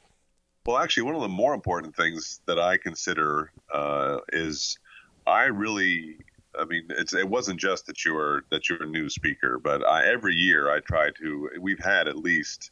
Well, 0.66 0.78
actually, 0.78 1.02
one 1.04 1.14
of 1.14 1.20
the 1.20 1.28
more 1.28 1.52
important 1.52 1.94
things 1.94 2.40
that 2.46 2.58
I 2.58 2.78
consider 2.78 3.52
uh, 3.72 4.18
is 4.32 4.78
I 5.26 5.44
really, 5.44 6.16
I 6.58 6.64
mean, 6.64 6.86
it's 6.88 7.12
it 7.12 7.28
wasn't 7.28 7.60
just 7.60 7.86
that 7.86 8.04
you're 8.04 8.44
that 8.50 8.68
you're 8.68 8.82
a 8.82 8.86
new 8.86 9.10
speaker, 9.10 9.58
but 9.58 9.86
I, 9.86 10.06
every 10.06 10.34
year 10.34 10.70
I 10.70 10.80
try 10.80 11.10
to. 11.18 11.50
We've 11.60 11.82
had 11.82 12.08
at 12.08 12.16
least 12.16 12.70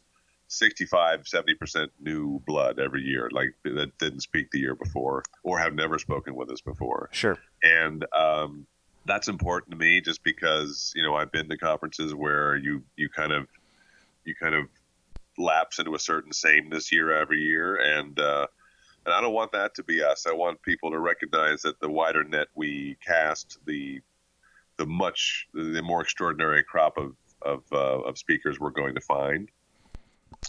65, 0.48 1.28
70 1.28 1.54
percent 1.54 1.92
new 2.00 2.40
blood 2.46 2.78
every 2.78 3.02
year, 3.02 3.28
like 3.30 3.54
that 3.64 3.98
didn't 3.98 4.20
speak 4.20 4.50
the 4.50 4.60
year 4.60 4.74
before 4.74 5.22
or 5.42 5.58
have 5.58 5.74
never 5.74 5.98
spoken 5.98 6.34
with 6.34 6.50
us 6.50 6.62
before, 6.62 7.10
sure 7.12 7.38
and 7.62 8.06
um, 8.16 8.66
that's 9.04 9.28
important 9.28 9.72
to 9.72 9.76
me 9.76 10.00
just 10.00 10.22
because 10.22 10.92
you 10.94 11.02
know 11.02 11.14
I've 11.14 11.32
been 11.32 11.48
to 11.48 11.56
conferences 11.56 12.14
where 12.14 12.56
you 12.56 12.82
you 12.96 13.08
kind 13.08 13.32
of 13.32 13.48
you 14.24 14.34
kind 14.34 14.54
of 14.54 14.66
lapse 15.38 15.78
into 15.78 15.94
a 15.94 15.98
certain 15.98 16.32
sameness 16.32 16.92
year 16.92 17.12
every 17.12 17.40
year, 17.40 17.76
and 17.76 18.18
uh, 18.18 18.46
and 19.04 19.14
I 19.14 19.20
don't 19.20 19.34
want 19.34 19.52
that 19.52 19.74
to 19.76 19.82
be 19.82 20.02
us. 20.02 20.26
I 20.26 20.32
want 20.32 20.62
people 20.62 20.90
to 20.90 20.98
recognize 20.98 21.62
that 21.62 21.80
the 21.80 21.88
wider 21.88 22.24
net 22.24 22.48
we 22.54 22.96
cast, 23.04 23.58
the 23.66 24.00
the 24.76 24.86
much 24.86 25.48
the 25.52 25.82
more 25.82 26.02
extraordinary 26.02 26.62
crop 26.62 26.96
of 26.96 27.16
of, 27.42 27.64
uh, 27.72 28.02
of 28.02 28.16
speakers 28.18 28.60
we're 28.60 28.70
going 28.70 28.94
to 28.94 29.00
find. 29.00 29.48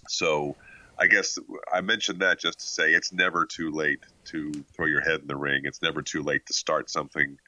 So. 0.08 0.56
I 0.96 1.08
guess 1.08 1.40
I 1.74 1.82
mentioned 1.82 2.20
that 2.20 2.40
just 2.40 2.60
to 2.60 2.68
say 2.68 2.94
it's 2.94 3.12
never 3.12 3.48
too 3.48 3.72
late 3.72 4.02
to 4.26 4.54
throw 4.76 4.86
your 4.86 5.02
head 5.02 5.22
in 5.22 5.28
the 5.28 5.36
ring. 5.36 5.64
It's 5.64 5.82
never 5.82 6.04
too 6.04 6.22
late 6.22 6.46
to 6.46 6.54
start 6.54 6.88
something. 6.92 7.40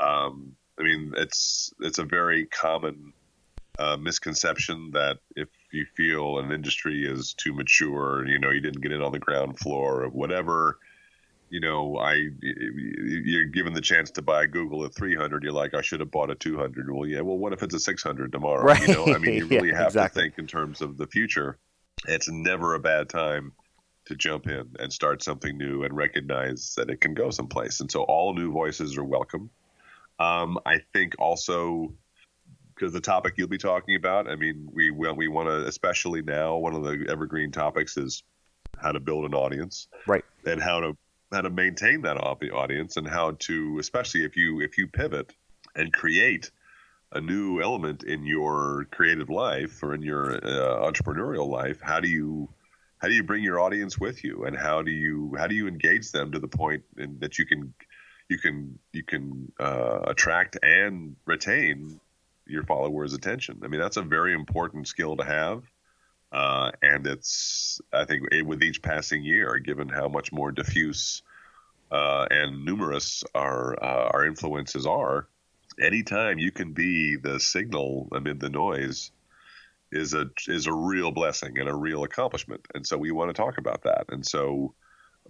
Um, 0.00 0.56
I 0.78 0.82
mean, 0.82 1.12
it's 1.16 1.72
it's 1.80 1.98
a 1.98 2.04
very 2.04 2.46
common 2.46 3.12
uh, 3.78 3.96
misconception 3.96 4.90
that 4.92 5.18
if 5.36 5.48
you 5.70 5.86
feel 5.96 6.38
an 6.38 6.52
industry 6.52 7.04
is 7.06 7.34
too 7.34 7.52
mature, 7.54 8.26
you 8.26 8.38
know, 8.38 8.50
you 8.50 8.60
didn't 8.60 8.82
get 8.82 8.92
in 8.92 9.02
on 9.02 9.12
the 9.12 9.18
ground 9.18 9.58
floor 9.58 10.02
or 10.02 10.08
whatever, 10.08 10.78
you 11.52 11.60
know, 11.60 11.98
I 11.98 12.28
you're 12.40 13.44
given 13.44 13.74
the 13.74 13.82
chance 13.82 14.10
to 14.12 14.22
buy 14.22 14.46
Google 14.46 14.84
at 14.86 14.94
300, 14.94 15.42
you're 15.42 15.52
like, 15.52 15.74
I 15.74 15.82
should 15.82 16.00
have 16.00 16.10
bought 16.10 16.30
a 16.30 16.34
200. 16.34 16.90
Well, 16.90 17.06
yeah. 17.06 17.20
Well, 17.20 17.36
what 17.36 17.52
if 17.52 17.62
it's 17.62 17.74
a 17.74 17.78
600 17.78 18.32
tomorrow? 18.32 18.64
Right. 18.64 18.88
You 18.88 18.94
know, 18.94 19.06
I 19.14 19.18
mean, 19.18 19.34
you 19.34 19.46
really 19.48 19.68
yeah, 19.68 19.76
have 19.76 19.88
exactly. 19.88 20.22
to 20.22 20.24
think 20.24 20.38
in 20.38 20.46
terms 20.46 20.80
of 20.80 20.96
the 20.96 21.06
future. 21.06 21.58
It's 22.08 22.28
never 22.28 22.74
a 22.74 22.80
bad 22.80 23.10
time 23.10 23.52
to 24.06 24.16
jump 24.16 24.48
in 24.48 24.74
and 24.78 24.92
start 24.92 25.22
something 25.22 25.56
new 25.56 25.84
and 25.84 25.94
recognize 25.94 26.74
that 26.76 26.90
it 26.90 27.00
can 27.00 27.14
go 27.14 27.30
someplace. 27.30 27.80
And 27.80 27.90
so 27.90 28.02
all 28.02 28.34
new 28.34 28.50
voices 28.50 28.96
are 28.96 29.04
welcome. 29.04 29.50
Um, 30.22 30.58
I 30.66 30.78
think 30.92 31.14
also 31.18 31.94
because 32.74 32.92
the 32.92 33.00
topic 33.00 33.34
you'll 33.36 33.48
be 33.48 33.58
talking 33.58 33.96
about, 33.96 34.28
I 34.28 34.36
mean, 34.36 34.68
we 34.72 34.90
we, 34.90 35.10
we 35.12 35.28
want 35.28 35.48
to, 35.48 35.66
especially 35.66 36.22
now, 36.22 36.56
one 36.56 36.74
of 36.74 36.82
the 36.82 37.06
evergreen 37.08 37.50
topics 37.50 37.96
is 37.96 38.22
how 38.78 38.92
to 38.92 39.00
build 39.00 39.24
an 39.24 39.34
audience, 39.34 39.88
Right. 40.06 40.24
and 40.46 40.60
how 40.60 40.80
to 40.80 40.96
how 41.32 41.42
to 41.42 41.50
maintain 41.50 42.02
that 42.02 42.16
au- 42.16 42.38
audience, 42.54 42.96
and 42.96 43.08
how 43.08 43.32
to, 43.40 43.78
especially 43.78 44.24
if 44.24 44.36
you 44.36 44.60
if 44.60 44.78
you 44.78 44.88
pivot 44.88 45.32
and 45.74 45.92
create 45.92 46.50
a 47.12 47.20
new 47.20 47.60
element 47.60 48.04
in 48.04 48.24
your 48.24 48.86
creative 48.90 49.28
life 49.28 49.82
or 49.82 49.94
in 49.94 50.02
your 50.02 50.34
uh, 50.34 50.90
entrepreneurial 50.90 51.48
life, 51.48 51.80
how 51.80 52.00
do 52.00 52.08
you 52.08 52.48
how 52.98 53.08
do 53.08 53.14
you 53.14 53.22
bring 53.22 53.42
your 53.42 53.60
audience 53.60 53.98
with 53.98 54.24
you, 54.24 54.44
and 54.44 54.56
how 54.56 54.82
do 54.82 54.90
you 54.90 55.34
how 55.38 55.46
do 55.46 55.54
you 55.54 55.66
engage 55.68 56.10
them 56.12 56.32
to 56.32 56.38
the 56.38 56.48
point 56.48 56.82
in, 56.96 57.18
that 57.20 57.38
you 57.38 57.46
can 57.46 57.74
you 58.32 58.38
can 58.38 58.78
you 58.92 59.04
can 59.12 59.52
uh, 59.60 60.00
attract 60.12 60.56
and 60.62 61.16
retain 61.26 62.00
your 62.46 62.64
followers' 62.64 63.12
attention. 63.14 63.60
I 63.62 63.68
mean, 63.68 63.80
that's 63.80 63.98
a 63.98 64.02
very 64.02 64.32
important 64.34 64.88
skill 64.88 65.16
to 65.18 65.24
have. 65.24 65.62
Uh, 66.32 66.70
and 66.80 67.06
it's, 67.06 67.80
I 67.92 68.06
think, 68.06 68.22
it, 68.32 68.46
with 68.46 68.62
each 68.62 68.80
passing 68.80 69.22
year, 69.22 69.58
given 69.58 69.88
how 69.88 70.08
much 70.08 70.32
more 70.32 70.50
diffuse 70.50 71.22
uh, 71.90 72.26
and 72.30 72.64
numerous 72.64 73.22
our 73.34 73.60
uh, 73.88 74.10
our 74.14 74.24
influences 74.26 74.86
are, 74.86 75.28
anytime 75.78 76.38
you 76.38 76.50
can 76.50 76.72
be 76.72 77.16
the 77.16 77.38
signal 77.38 78.08
amid 78.12 78.40
the 78.40 78.48
noise 78.48 79.10
is 79.90 80.14
a 80.14 80.24
is 80.48 80.66
a 80.66 80.72
real 80.72 81.10
blessing 81.10 81.58
and 81.58 81.68
a 81.68 81.74
real 81.74 82.02
accomplishment. 82.02 82.66
And 82.74 82.86
so 82.86 82.96
we 82.96 83.10
want 83.10 83.28
to 83.28 83.42
talk 83.42 83.58
about 83.58 83.82
that. 83.82 84.06
And 84.08 84.26
so, 84.26 84.74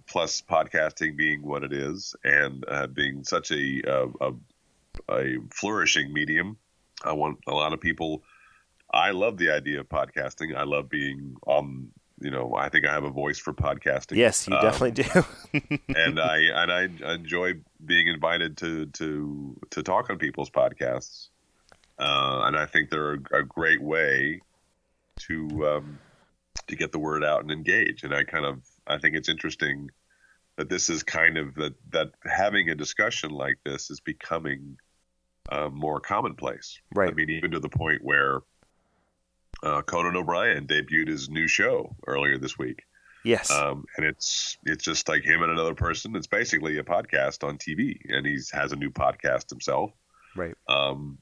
plus 0.07 0.41
podcasting 0.41 1.15
being 1.15 1.41
what 1.41 1.63
it 1.63 1.73
is, 1.73 2.15
and 2.23 2.63
uh, 2.67 2.87
being 2.87 3.23
such 3.23 3.51
a, 3.51 3.81
a, 3.87 4.29
a 4.29 4.33
a 5.09 5.37
flourishing 5.51 6.13
medium. 6.13 6.57
I 7.03 7.13
want 7.13 7.39
a 7.47 7.53
lot 7.53 7.73
of 7.73 7.81
people. 7.81 8.23
I 8.93 9.11
love 9.11 9.37
the 9.37 9.49
idea 9.49 9.79
of 9.79 9.89
podcasting. 9.89 10.55
I 10.55 10.63
love 10.63 10.89
being 10.89 11.35
on. 11.47 11.89
You 12.19 12.31
know, 12.31 12.55
I 12.55 12.69
think 12.69 12.85
I 12.85 12.93
have 12.93 13.03
a 13.03 13.09
voice 13.09 13.37
for 13.39 13.53
podcasting. 13.53 14.15
Yes, 14.15 14.47
you 14.47 14.55
Um, 14.55 14.61
definitely 14.61 15.03
do. 15.03 15.79
and 15.95 16.19
I 16.19 16.37
and 16.53 16.71
I 16.71 17.13
enjoy 17.13 17.55
being 17.83 18.07
invited 18.07 18.57
to 18.57 18.85
to 18.85 19.57
to 19.71 19.83
talk 19.83 20.09
on 20.09 20.17
people's 20.19 20.49
podcasts. 20.49 21.29
Uh, 21.99 22.43
and 22.45 22.55
I 22.57 22.65
think 22.65 22.89
they're 22.89 23.13
a, 23.15 23.39
a 23.39 23.43
great 23.43 23.81
way 23.81 24.41
to 25.27 25.67
um, 25.67 25.99
to 26.67 26.75
get 26.75 26.91
the 26.91 26.99
word 26.99 27.23
out 27.23 27.41
and 27.41 27.51
engage. 27.51 28.03
And 28.03 28.13
I 28.13 28.23
kind 28.23 28.45
of 28.45 28.61
I 28.87 28.97
think 28.97 29.15
it's 29.15 29.29
interesting 29.29 29.89
that 30.57 30.69
this 30.69 30.89
is 30.89 31.03
kind 31.03 31.37
of 31.37 31.55
that 31.55 31.73
that 31.91 32.11
having 32.25 32.69
a 32.69 32.75
discussion 32.75 33.31
like 33.31 33.57
this 33.65 33.89
is 33.89 33.99
becoming 33.99 34.77
uh, 35.49 35.69
more 35.69 35.99
commonplace. 35.99 36.79
Right. 36.93 37.09
I 37.09 37.13
mean, 37.13 37.29
even 37.29 37.51
to 37.51 37.59
the 37.59 37.69
point 37.69 38.03
where 38.03 38.41
uh, 39.61 39.81
Conan 39.81 40.15
O'Brien 40.15 40.67
debuted 40.67 41.07
his 41.07 41.29
new 41.29 41.47
show 41.47 41.95
earlier 42.07 42.37
this 42.37 42.57
week, 42.57 42.83
yes. 43.23 43.51
um, 43.51 43.85
and 43.97 44.05
it's 44.05 44.57
it's 44.63 44.83
just 44.83 45.07
like 45.07 45.23
him 45.23 45.41
and 45.41 45.51
another 45.51 45.75
person. 45.75 46.15
It's 46.15 46.27
basically 46.27 46.77
a 46.77 46.83
podcast 46.83 47.47
on 47.47 47.57
TV, 47.57 47.97
and 48.09 48.25
he's 48.25 48.51
has 48.51 48.71
a 48.71 48.75
new 48.75 48.91
podcast 48.91 49.49
himself. 49.49 49.91
right. 50.35 50.55
Um, 50.67 51.17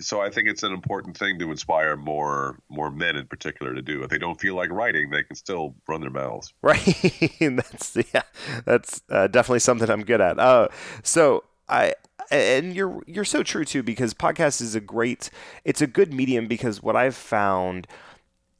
so 0.00 0.20
I 0.20 0.30
think 0.30 0.48
it's 0.48 0.62
an 0.62 0.72
important 0.72 1.16
thing 1.16 1.38
to 1.38 1.50
inspire 1.50 1.96
more 1.96 2.58
more 2.68 2.90
men 2.90 3.16
in 3.16 3.26
particular 3.26 3.74
to 3.74 3.82
do. 3.82 4.02
If 4.02 4.10
they 4.10 4.18
don't 4.18 4.40
feel 4.40 4.54
like 4.54 4.70
writing, 4.70 5.10
they 5.10 5.22
can 5.22 5.36
still 5.36 5.74
run 5.88 6.00
their 6.00 6.10
mouths. 6.10 6.52
Right. 6.62 6.82
that's 7.40 7.96
yeah. 8.12 8.22
That's 8.64 9.02
uh, 9.10 9.26
definitely 9.28 9.60
something 9.60 9.88
I'm 9.90 10.04
good 10.04 10.20
at. 10.20 10.38
Uh, 10.38 10.68
so 11.02 11.44
I 11.68 11.94
and 12.30 12.74
you're 12.74 13.02
you're 13.06 13.24
so 13.24 13.42
true 13.42 13.64
too 13.64 13.82
because 13.82 14.14
podcast 14.14 14.60
is 14.60 14.74
a 14.74 14.80
great 14.80 15.30
it's 15.64 15.82
a 15.82 15.86
good 15.86 16.12
medium 16.12 16.46
because 16.46 16.82
what 16.82 16.96
I've 16.96 17.14
found 17.14 17.86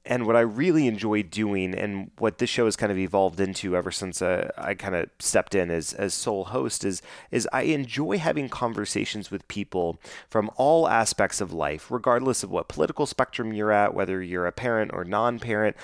and 0.06 0.26
what 0.26 0.36
I 0.36 0.40
really 0.40 0.86
enjoy 0.86 1.22
doing 1.22 1.74
and 1.74 2.10
what 2.18 2.38
this 2.38 2.50
show 2.50 2.66
has 2.66 2.76
kind 2.76 2.92
of 2.92 2.98
evolved 2.98 3.40
into 3.40 3.76
ever 3.76 3.90
since 3.90 4.20
uh, 4.20 4.50
I 4.56 4.74
kind 4.74 4.94
of 4.94 5.08
stepped 5.18 5.54
in 5.54 5.70
as, 5.70 5.94
as 5.94 6.12
sole 6.12 6.46
host 6.46 6.84
is 6.84 7.00
is 7.30 7.48
I 7.52 7.62
enjoy 7.62 8.18
having 8.18 8.48
conversations 8.48 9.30
with 9.30 9.48
people 9.48 9.98
from 10.28 10.50
all 10.56 10.88
aspects 10.88 11.40
of 11.40 11.52
life 11.52 11.90
regardless 11.90 12.42
of 12.42 12.50
what 12.50 12.68
political 12.68 13.06
spectrum 13.06 13.52
you're 13.52 13.72
at 13.72 13.94
whether 13.94 14.22
you're 14.22 14.46
a 14.46 14.52
parent 14.52 14.90
or 14.92 15.04
non-parent. 15.04 15.76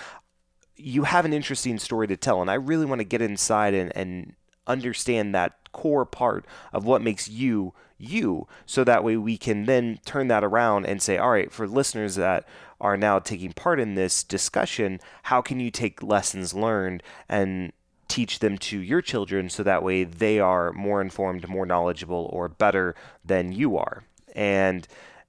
You 0.77 1.05
have 1.05 1.25
an 1.25 1.33
interesting 1.33 1.79
story 1.79 2.07
to 2.09 2.17
tell 2.17 2.43
and 2.43 2.51
I 2.51 2.55
really 2.55 2.87
want 2.87 3.01
to 3.01 3.05
get 3.05 3.23
inside 3.23 3.75
and, 3.75 3.95
and 3.97 4.35
understand 4.67 5.35
that 5.35 5.57
core 5.73 6.05
part 6.05 6.45
of 6.73 6.85
what 6.85 7.03
makes 7.03 7.29
you 7.29 7.73
you 7.97 8.47
so 8.65 8.83
that 8.83 9.05
way 9.05 9.17
we 9.17 9.37
can 9.37 9.67
then 9.67 9.99
turn 10.07 10.29
that 10.29 10.43
around 10.43 10.87
and 10.87 11.03
say 11.03 11.19
all 11.19 11.31
right 11.31 11.53
for 11.53 11.69
listeners 11.69 12.15
that 12.15 12.49
are 12.81 12.97
now 12.97 13.19
taking 13.19 13.53
part 13.53 13.79
in 13.79 13.95
this 13.95 14.25
discussion 14.25 14.99
how 15.25 15.43
can 15.43 15.61
you 15.61 15.71
take 15.71 16.03
lessons 16.03 16.55
learned 16.55 17.03
and 17.29 17.73
teach 18.11 18.41
them 18.41 18.59
to 18.59 18.81
your 18.81 19.01
children 19.01 19.49
so 19.49 19.63
that 19.63 19.83
way 19.83 20.05
they 20.05 20.41
are 20.41 20.73
more 20.73 21.01
informed 21.01 21.49
more 21.49 21.65
knowledgeable 21.65 22.29
or 22.33 22.49
better 22.49 22.95
than 23.25 23.53
you 23.53 23.79
are? 23.79 24.03
And 24.35 24.87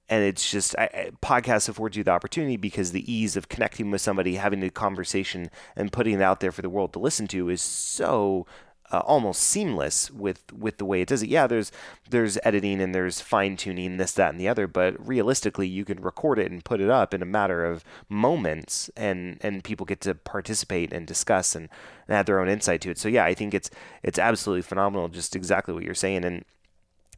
and 0.08 0.24
it's 0.24 0.50
just 0.50 0.74
I, 0.76 1.12
podcasts 1.22 1.68
afford 1.68 1.96
you 1.96 2.04
the 2.04 2.10
opportunity 2.10 2.56
because 2.56 2.92
the 2.92 3.10
ease 3.10 3.36
of 3.36 3.48
connecting 3.48 3.90
with 3.90 4.02
somebody 4.02 4.34
having 4.34 4.62
a 4.62 4.68
conversation 4.68 5.48
and 5.76 5.92
putting 5.92 6.14
it 6.14 6.22
out 6.22 6.40
there 6.40 6.52
for 6.52 6.60
the 6.60 6.68
world 6.68 6.92
to 6.92 6.98
listen 6.98 7.28
to 7.28 7.48
is 7.48 7.62
so 7.62 8.46
uh, 8.92 9.00
almost 9.06 9.42
seamless 9.42 10.10
with 10.10 10.52
with 10.52 10.76
the 10.76 10.84
way 10.84 11.00
it 11.00 11.08
does 11.08 11.22
it. 11.22 11.30
Yeah, 11.30 11.46
there's 11.46 11.72
there's 12.10 12.38
editing 12.44 12.80
and 12.80 12.94
there's 12.94 13.20
fine 13.20 13.56
tuning 13.56 13.96
this 13.96 14.12
that 14.12 14.30
and 14.30 14.40
the 14.40 14.48
other, 14.48 14.66
but 14.66 14.94
realistically, 15.04 15.66
you 15.66 15.84
can 15.84 16.00
record 16.02 16.38
it 16.38 16.50
and 16.50 16.64
put 16.64 16.80
it 16.80 16.90
up 16.90 17.14
in 17.14 17.22
a 17.22 17.26
matter 17.26 17.64
of 17.64 17.84
moments, 18.08 18.90
and 18.96 19.38
and 19.40 19.64
people 19.64 19.86
get 19.86 20.02
to 20.02 20.14
participate 20.14 20.92
and 20.92 21.06
discuss 21.06 21.56
and, 21.56 21.68
and 22.06 22.16
add 22.16 22.26
their 22.26 22.40
own 22.40 22.48
insight 22.48 22.82
to 22.82 22.90
it. 22.90 22.98
So 22.98 23.08
yeah, 23.08 23.24
I 23.24 23.34
think 23.34 23.54
it's 23.54 23.70
it's 24.02 24.18
absolutely 24.18 24.62
phenomenal, 24.62 25.08
just 25.08 25.34
exactly 25.34 25.72
what 25.72 25.84
you're 25.84 25.94
saying, 25.94 26.24
and 26.24 26.44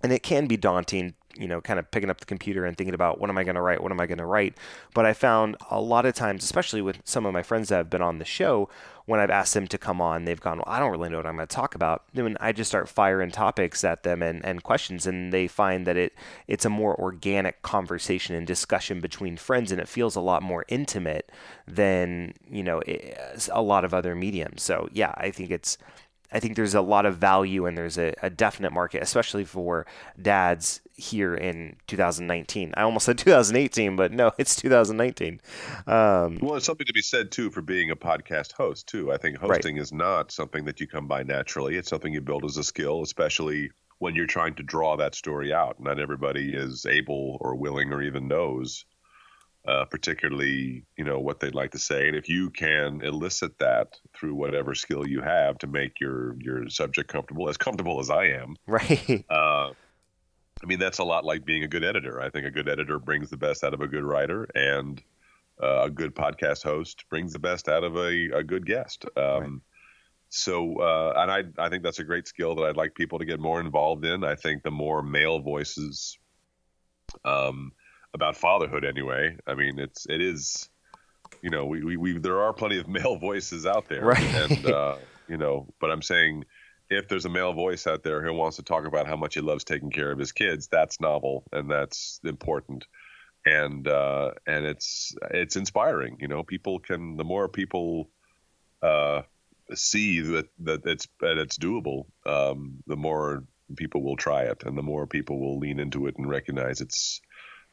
and 0.03 0.13
it 0.13 0.23
can 0.23 0.47
be 0.47 0.57
daunting 0.57 1.15
you 1.37 1.49
know 1.49 1.61
kind 1.61 1.79
of 1.79 1.91
picking 1.91 2.11
up 2.11 2.21
the 2.21 2.27
computer 2.27 2.65
and 2.65 2.77
thinking 2.77 2.95
about 2.95 3.21
what 3.21 3.31
am 3.31 3.39
i 3.39 3.45
going 3.45 3.55
to 3.55 3.61
write 3.61 3.83
what 3.83 3.93
am 3.93 4.01
i 4.01 4.07
going 4.07 4.19
to 4.19 4.27
write. 4.27 4.57
But 4.95 5.07
i 5.07 5.13
found 5.13 5.57
a 5.71 5.81
lot 5.81 6.07
of 6.07 6.15
times 6.15 6.45
especially 6.45 6.83
with 6.83 6.99
some 7.05 7.27
of 7.27 7.33
my 7.33 7.43
friends 7.43 7.69
that 7.69 7.77
have 7.77 7.91
been 7.91 8.03
on 8.03 8.19
the 8.19 8.25
show 8.25 8.69
when 9.07 9.21
i've 9.21 9.31
asked 9.31 9.55
them 9.55 9.67
to 9.69 9.79
come 9.79 10.01
on 10.01 10.25
they've 10.25 10.41
gone 10.41 10.59
well 10.59 10.67
i 10.69 10.79
don't 10.79 10.91
really 10.91 11.09
know 11.09 11.19
what 11.19 11.27
i'm 11.27 11.37
going 11.37 11.47
to 11.47 11.55
talk 11.55 11.75
about. 11.75 12.05
Then 12.13 12.37
i 12.41 12.53
just 12.53 12.71
start 12.71 12.89
firing 12.89 13.31
topics 13.31 13.85
at 13.85 14.03
them 14.03 14.23
and, 14.23 14.45
and 14.45 14.63
questions 14.63 15.07
and 15.07 15.33
they 15.33 15.47
find 15.47 15.87
that 15.87 15.97
it 15.97 16.15
it's 16.47 16.65
a 16.65 16.71
more 16.71 16.99
organic 17.01 17.63
conversation 17.63 18.35
and 18.35 18.47
discussion 18.47 19.01
between 19.01 19.37
friends 19.37 19.73
and 19.73 19.81
it 19.81 19.89
feels 19.89 20.17
a 20.17 20.21
lot 20.21 20.43
more 20.43 20.65
intimate 20.69 21.31
than 21.67 22.35
you 22.51 22.63
know 22.63 22.83
a 23.53 23.63
lot 23.63 23.85
of 23.85 23.93
other 23.95 24.15
mediums. 24.15 24.63
So 24.63 24.89
yeah 24.93 25.15
i 25.17 25.31
think 25.31 25.51
it's 25.51 25.79
I 26.35 26.41
think 26.41 26.57
there's 26.57 26.75
a 26.75 26.81
lot 26.81 27.07
of 27.07 27.17
value 27.17 27.65
and 27.65 27.79
there's 27.79 27.97
a, 27.97 28.13
a 28.21 28.29
definite 28.29 28.73
market, 28.73 29.03
especially 29.03 29.45
for 29.45 29.87
dads 30.21 30.81
here 30.97 31.35
in 31.35 31.77
2019. 31.87 32.75
I 32.77 32.83
almost 32.83 33.07
said 33.07 33.19
2018, 33.19 33.95
but 33.97 34.13
no, 34.13 34.33
it's 34.37 34.57
2019. 34.57 35.41
Um, 35.87 36.39
Well, 36.43 36.57
it's 36.57 36.67
something 36.67 36.87
to 36.87 36.93
be 36.93 37.03
said 37.03 37.31
too 37.31 37.51
for 37.51 37.63
being 37.63 37.91
a 37.91 37.97
podcast 37.97 38.53
host 38.53 38.89
too. 38.89 39.13
I 39.13 39.17
think 39.17 39.41
Right. 39.41 39.53
hosting 39.53 39.77
is 39.77 39.93
not 39.93 40.33
something 40.33 40.65
that 40.65 40.81
you 40.81 40.87
come 40.89 41.07
by 41.07 41.23
naturally. 41.23 41.77
It's 41.77 41.89
something 41.89 42.13
you 42.13 42.21
build 42.21 42.45
as 42.45 42.57
a 42.57 42.65
skill, 42.65 43.03
especially 43.03 43.71
when 43.99 44.15
you're 44.17 44.27
trying 44.27 44.55
to 44.55 44.63
draw 44.63 44.97
that 44.97 45.15
story 45.15 45.53
out. 45.53 45.79
Not 45.81 46.01
everybody 46.01 46.53
is 46.55 46.85
able 46.85 47.39
or 47.41 47.55
willing 47.55 47.93
or 47.93 48.03
even 48.03 48.27
knows, 48.29 48.85
uh, 49.67 49.85
particularly 49.87 50.85
you 50.97 51.05
know 51.05 51.19
what 51.19 51.41
they'd 51.41 51.55
like 51.55 51.73
to 51.73 51.79
say. 51.79 52.09
And 52.09 52.17
if 52.17 52.29
you 52.29 52.51
can 52.51 53.01
elicit 53.03 53.59
that 53.59 53.99
through 54.15 54.35
whatever 54.35 54.75
skill 54.75 55.07
you 55.07 55.21
have 55.23 55.59
to 55.59 55.67
make 55.67 56.01
your 56.01 56.37
your 56.41 56.69
subject 56.69 57.09
comfortable, 57.09 57.49
as 57.49 57.57
comfortable 57.57 58.01
as 58.01 58.11
I 58.11 58.27
am, 58.27 58.57
right. 58.67 59.25
uh, 59.31 59.71
I 60.63 60.67
mean, 60.67 60.79
that's 60.79 60.99
a 60.99 61.05
lot 61.05 61.25
like 61.25 61.45
being 61.45 61.65
a 61.65 61.69
good 61.69 61.85
editor. 61.85 62.21
I 62.21 62.31
think 62.31 62.47
a 62.47 62.51
good 62.51 62.69
editor 62.69 62.99
brings 62.99 63.31
the 63.31 63.37
best 63.37 63.65
out 63.65 63.75
of 63.75 63.81
a 63.81 63.89
good 63.89 64.05
writer, 64.05 64.47
and 64.55 65.03
uh, 65.63 65.83
a 65.85 65.91
good 65.91 66.15
podcast 66.15 66.63
host 66.63 67.05
brings 67.11 67.33
the 67.33 67.39
best 67.39 67.69
out 67.69 67.85
of 67.85 67.97
a, 67.97 68.31
a 68.35 68.43
good 68.43 68.67
guest. 68.67 69.05
Um, 69.17 69.41
right. 69.41 69.51
So, 70.31 70.81
uh, 70.81 71.13
and 71.17 71.31
I, 71.31 71.65
I 71.65 71.69
think 71.69 71.85
that's 71.85 72.01
a 72.01 72.05
great 72.05 72.27
skill 72.27 72.57
that 72.57 72.65
I'd 72.65 72.77
like 72.77 72.95
people 72.95 73.21
to 73.21 73.25
get 73.25 73.39
more 73.39 73.61
involved 73.61 74.05
in. 74.05 74.25
I 74.25 74.35
think 74.35 74.63
the 74.63 74.71
more 74.71 75.01
male 75.01 75.39
voices 75.39 76.19
um, 77.25 77.71
about 78.15 78.37
fatherhood, 78.37 78.85
anyway. 78.85 79.37
I 79.47 79.55
mean, 79.55 79.79
it's 79.79 80.07
it 80.09 80.21
is, 80.21 80.71
you 81.43 81.51
know, 81.51 81.67
we, 81.67 81.83
we, 81.83 81.97
we 81.97 82.19
there 82.19 82.41
are 82.41 82.53
plenty 82.53 82.79
of 82.79 82.89
male 82.99 83.17
voices 83.17 83.67
out 83.67 83.89
there, 83.89 84.05
right? 84.05 84.23
And 84.23 84.67
uh, 84.67 84.97
you 85.29 85.37
know, 85.37 85.67
but 85.81 85.91
I'm 85.91 86.03
saying 86.03 86.45
if 86.91 87.09
there's 87.09 87.25
a 87.25 87.31
male 87.31 87.53
voice 87.53 87.87
out 87.87 88.03
there 88.03 88.23
who 88.23 88.33
wants 88.33 88.57
to 88.57 88.63
talk 88.63 88.87
about 88.87 89.07
how 89.07 89.17
much 89.17 89.35
he 89.35 89.41
loves 89.41 89.65
taking 89.65 89.91
care 89.91 90.11
of 90.11 90.19
his 90.19 90.33
kids, 90.33 90.69
that's 90.69 91.01
novel 91.01 91.45
and 91.53 91.71
that's 91.71 92.21
important. 92.25 92.87
And 93.47 93.87
uh, 93.87 94.33
and 94.47 94.65
it's 94.65 95.15
it's 95.31 95.57
inspiring. 95.57 96.17
You 96.21 96.29
know, 96.29 96.43
people 96.43 96.79
can 96.79 97.17
the 97.17 97.25
more 97.25 97.49
people 97.49 98.09
uh, 98.83 99.23
see 99.75 100.21
that 100.21 100.49
that 100.61 100.87
it's 100.87 101.09
that 101.21 101.39
it's 101.39 101.59
doable, 101.59 102.07
um, 102.25 102.83
the 102.87 102.97
more 102.97 103.45
people 103.77 104.03
will 104.03 104.17
try 104.17 104.43
it, 104.43 104.63
and 104.65 104.79
the 104.79 104.83
more 104.83 105.07
people 105.07 105.39
will 105.41 105.59
lean 105.59 105.79
into 105.79 106.07
it 106.07 106.17
and 106.17 106.29
recognize 106.29 106.81
it's 106.81 107.21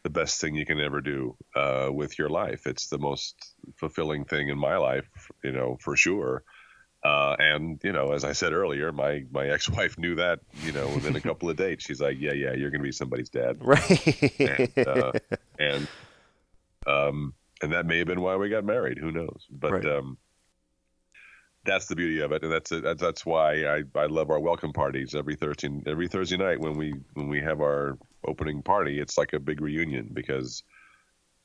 the 0.03 0.09
best 0.09 0.41
thing 0.41 0.55
you 0.55 0.65
can 0.65 0.79
ever 0.79 1.01
do 1.01 1.35
uh, 1.55 1.89
with 1.91 2.17
your 2.17 2.29
life. 2.29 2.65
It's 2.65 2.87
the 2.87 2.97
most 2.97 3.35
fulfilling 3.77 4.25
thing 4.25 4.49
in 4.49 4.57
my 4.57 4.77
life, 4.77 5.07
you 5.43 5.51
know, 5.51 5.77
for 5.79 5.95
sure. 5.95 6.43
Uh, 7.03 7.35
and 7.39 7.81
you 7.83 7.91
know, 7.91 8.11
as 8.11 8.23
I 8.23 8.33
said 8.33 8.53
earlier, 8.53 8.91
my 8.91 9.23
my 9.31 9.47
ex-wife 9.47 9.97
knew 9.97 10.15
that. 10.15 10.39
You 10.63 10.71
know, 10.71 10.87
within 10.87 11.15
a 11.15 11.21
couple 11.21 11.49
of 11.49 11.57
dates, 11.57 11.83
she's 11.85 11.99
like, 11.99 12.17
"Yeah, 12.19 12.33
yeah, 12.33 12.53
you're 12.53 12.69
gonna 12.69 12.83
be 12.83 12.91
somebody's 12.91 13.29
dad." 13.29 13.57
Right. 13.61 14.39
and, 14.39 14.87
uh, 14.87 15.11
and 15.57 15.87
um, 16.85 17.33
and 17.61 17.73
that 17.73 17.87
may 17.87 17.99
have 17.99 18.07
been 18.07 18.21
why 18.21 18.35
we 18.35 18.49
got 18.49 18.65
married. 18.65 18.99
Who 18.99 19.11
knows? 19.11 19.47
But 19.49 19.71
right. 19.71 19.85
um, 19.85 20.17
that's 21.65 21.85
the 21.85 21.95
beauty 21.95 22.21
of 22.21 22.31
it, 22.31 22.43
and 22.43 22.51
that's 22.51 22.69
that's 22.69 23.01
that's 23.01 23.25
why 23.25 23.65
I, 23.65 23.83
I 23.95 24.05
love 24.05 24.29
our 24.29 24.39
welcome 24.39 24.73
parties 24.73 25.13
every 25.15 25.35
Thursday 25.35 25.69
every 25.85 26.07
Thursday 26.07 26.37
night 26.37 26.59
when 26.59 26.75
we 26.75 26.93
when 27.13 27.27
we 27.27 27.41
have 27.41 27.61
our 27.61 27.97
opening 28.27 28.63
party. 28.63 28.99
It's 28.99 29.17
like 29.17 29.33
a 29.33 29.39
big 29.39 29.61
reunion 29.61 30.09
because 30.13 30.63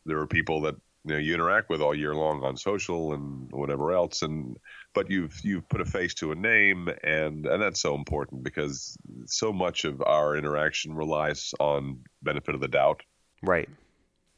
there 0.07 0.19
are 0.19 0.27
people 0.27 0.63
that 0.63 0.77
you 1.05 1.13
know 1.13 1.19
you 1.19 1.35
interact 1.35 1.69
with 1.69 1.81
all 1.81 1.95
year 1.95 2.15
long 2.15 2.43
on 2.43 2.57
social 2.57 3.13
and 3.13 3.51
whatever 3.53 3.93
else 3.93 4.23
and 4.23 4.57
but 4.95 5.11
you've 5.11 5.39
you've 5.43 5.69
put 5.69 5.81
a 5.81 5.85
face 5.85 6.15
to 6.15 6.33
a 6.33 6.35
name 6.35 6.89
and 7.05 7.47
and 7.47 7.63
that's 7.63 7.81
so 7.81 7.95
important 7.95 8.43
because 8.43 8.97
so 9.27 9.53
much 9.53 9.85
of 9.85 10.03
our 10.03 10.37
interaction 10.37 10.95
relies 10.95 11.55
on 11.61 12.01
benefit 12.23 12.55
of 12.55 12.61
the 12.61 12.69
doubt 12.69 13.03
right 13.43 13.69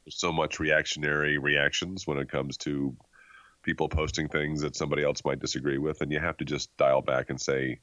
There's 0.04 0.20
so 0.20 0.30
much 0.30 0.60
reactionary 0.60 1.38
reactions 1.38 2.06
when 2.06 2.18
it 2.18 2.30
comes 2.30 2.56
to 2.58 2.94
people 3.68 3.86
posting 3.86 4.28
things 4.28 4.62
that 4.62 4.74
somebody 4.74 5.04
else 5.04 5.22
might 5.26 5.38
disagree 5.40 5.76
with 5.76 6.00
and 6.00 6.10
you 6.10 6.18
have 6.18 6.38
to 6.38 6.44
just 6.46 6.74
dial 6.78 7.02
back 7.02 7.28
and 7.28 7.38
say 7.38 7.78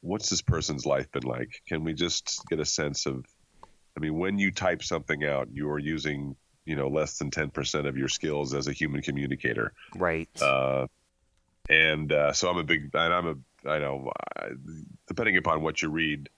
what's 0.00 0.28
this 0.28 0.42
person's 0.42 0.84
life 0.84 1.08
been 1.12 1.22
like? 1.22 1.62
Can 1.68 1.84
we 1.84 1.92
just 1.92 2.42
get 2.50 2.58
a 2.58 2.64
sense 2.64 3.06
of 3.06 3.24
i 3.96 4.00
mean 4.00 4.18
when 4.18 4.36
you 4.36 4.50
type 4.50 4.82
something 4.82 5.24
out 5.24 5.46
you're 5.52 5.78
using 5.78 6.34
you 6.64 6.74
know 6.74 6.88
less 6.88 7.18
than 7.18 7.30
10% 7.30 7.86
of 7.86 7.96
your 7.96 8.08
skills 8.08 8.52
as 8.52 8.66
a 8.66 8.72
human 8.72 9.00
communicator. 9.00 9.72
Right. 9.94 10.42
Uh, 10.42 10.88
and 11.70 12.12
uh, 12.12 12.32
so 12.32 12.50
i'm 12.50 12.58
a 12.58 12.64
big 12.64 12.90
and 12.92 13.14
i'm 13.14 13.28
a 13.28 13.68
i 13.70 13.78
know 13.78 14.10
depending 15.06 15.36
upon 15.36 15.62
what 15.62 15.82
you 15.82 15.88
read 15.88 16.28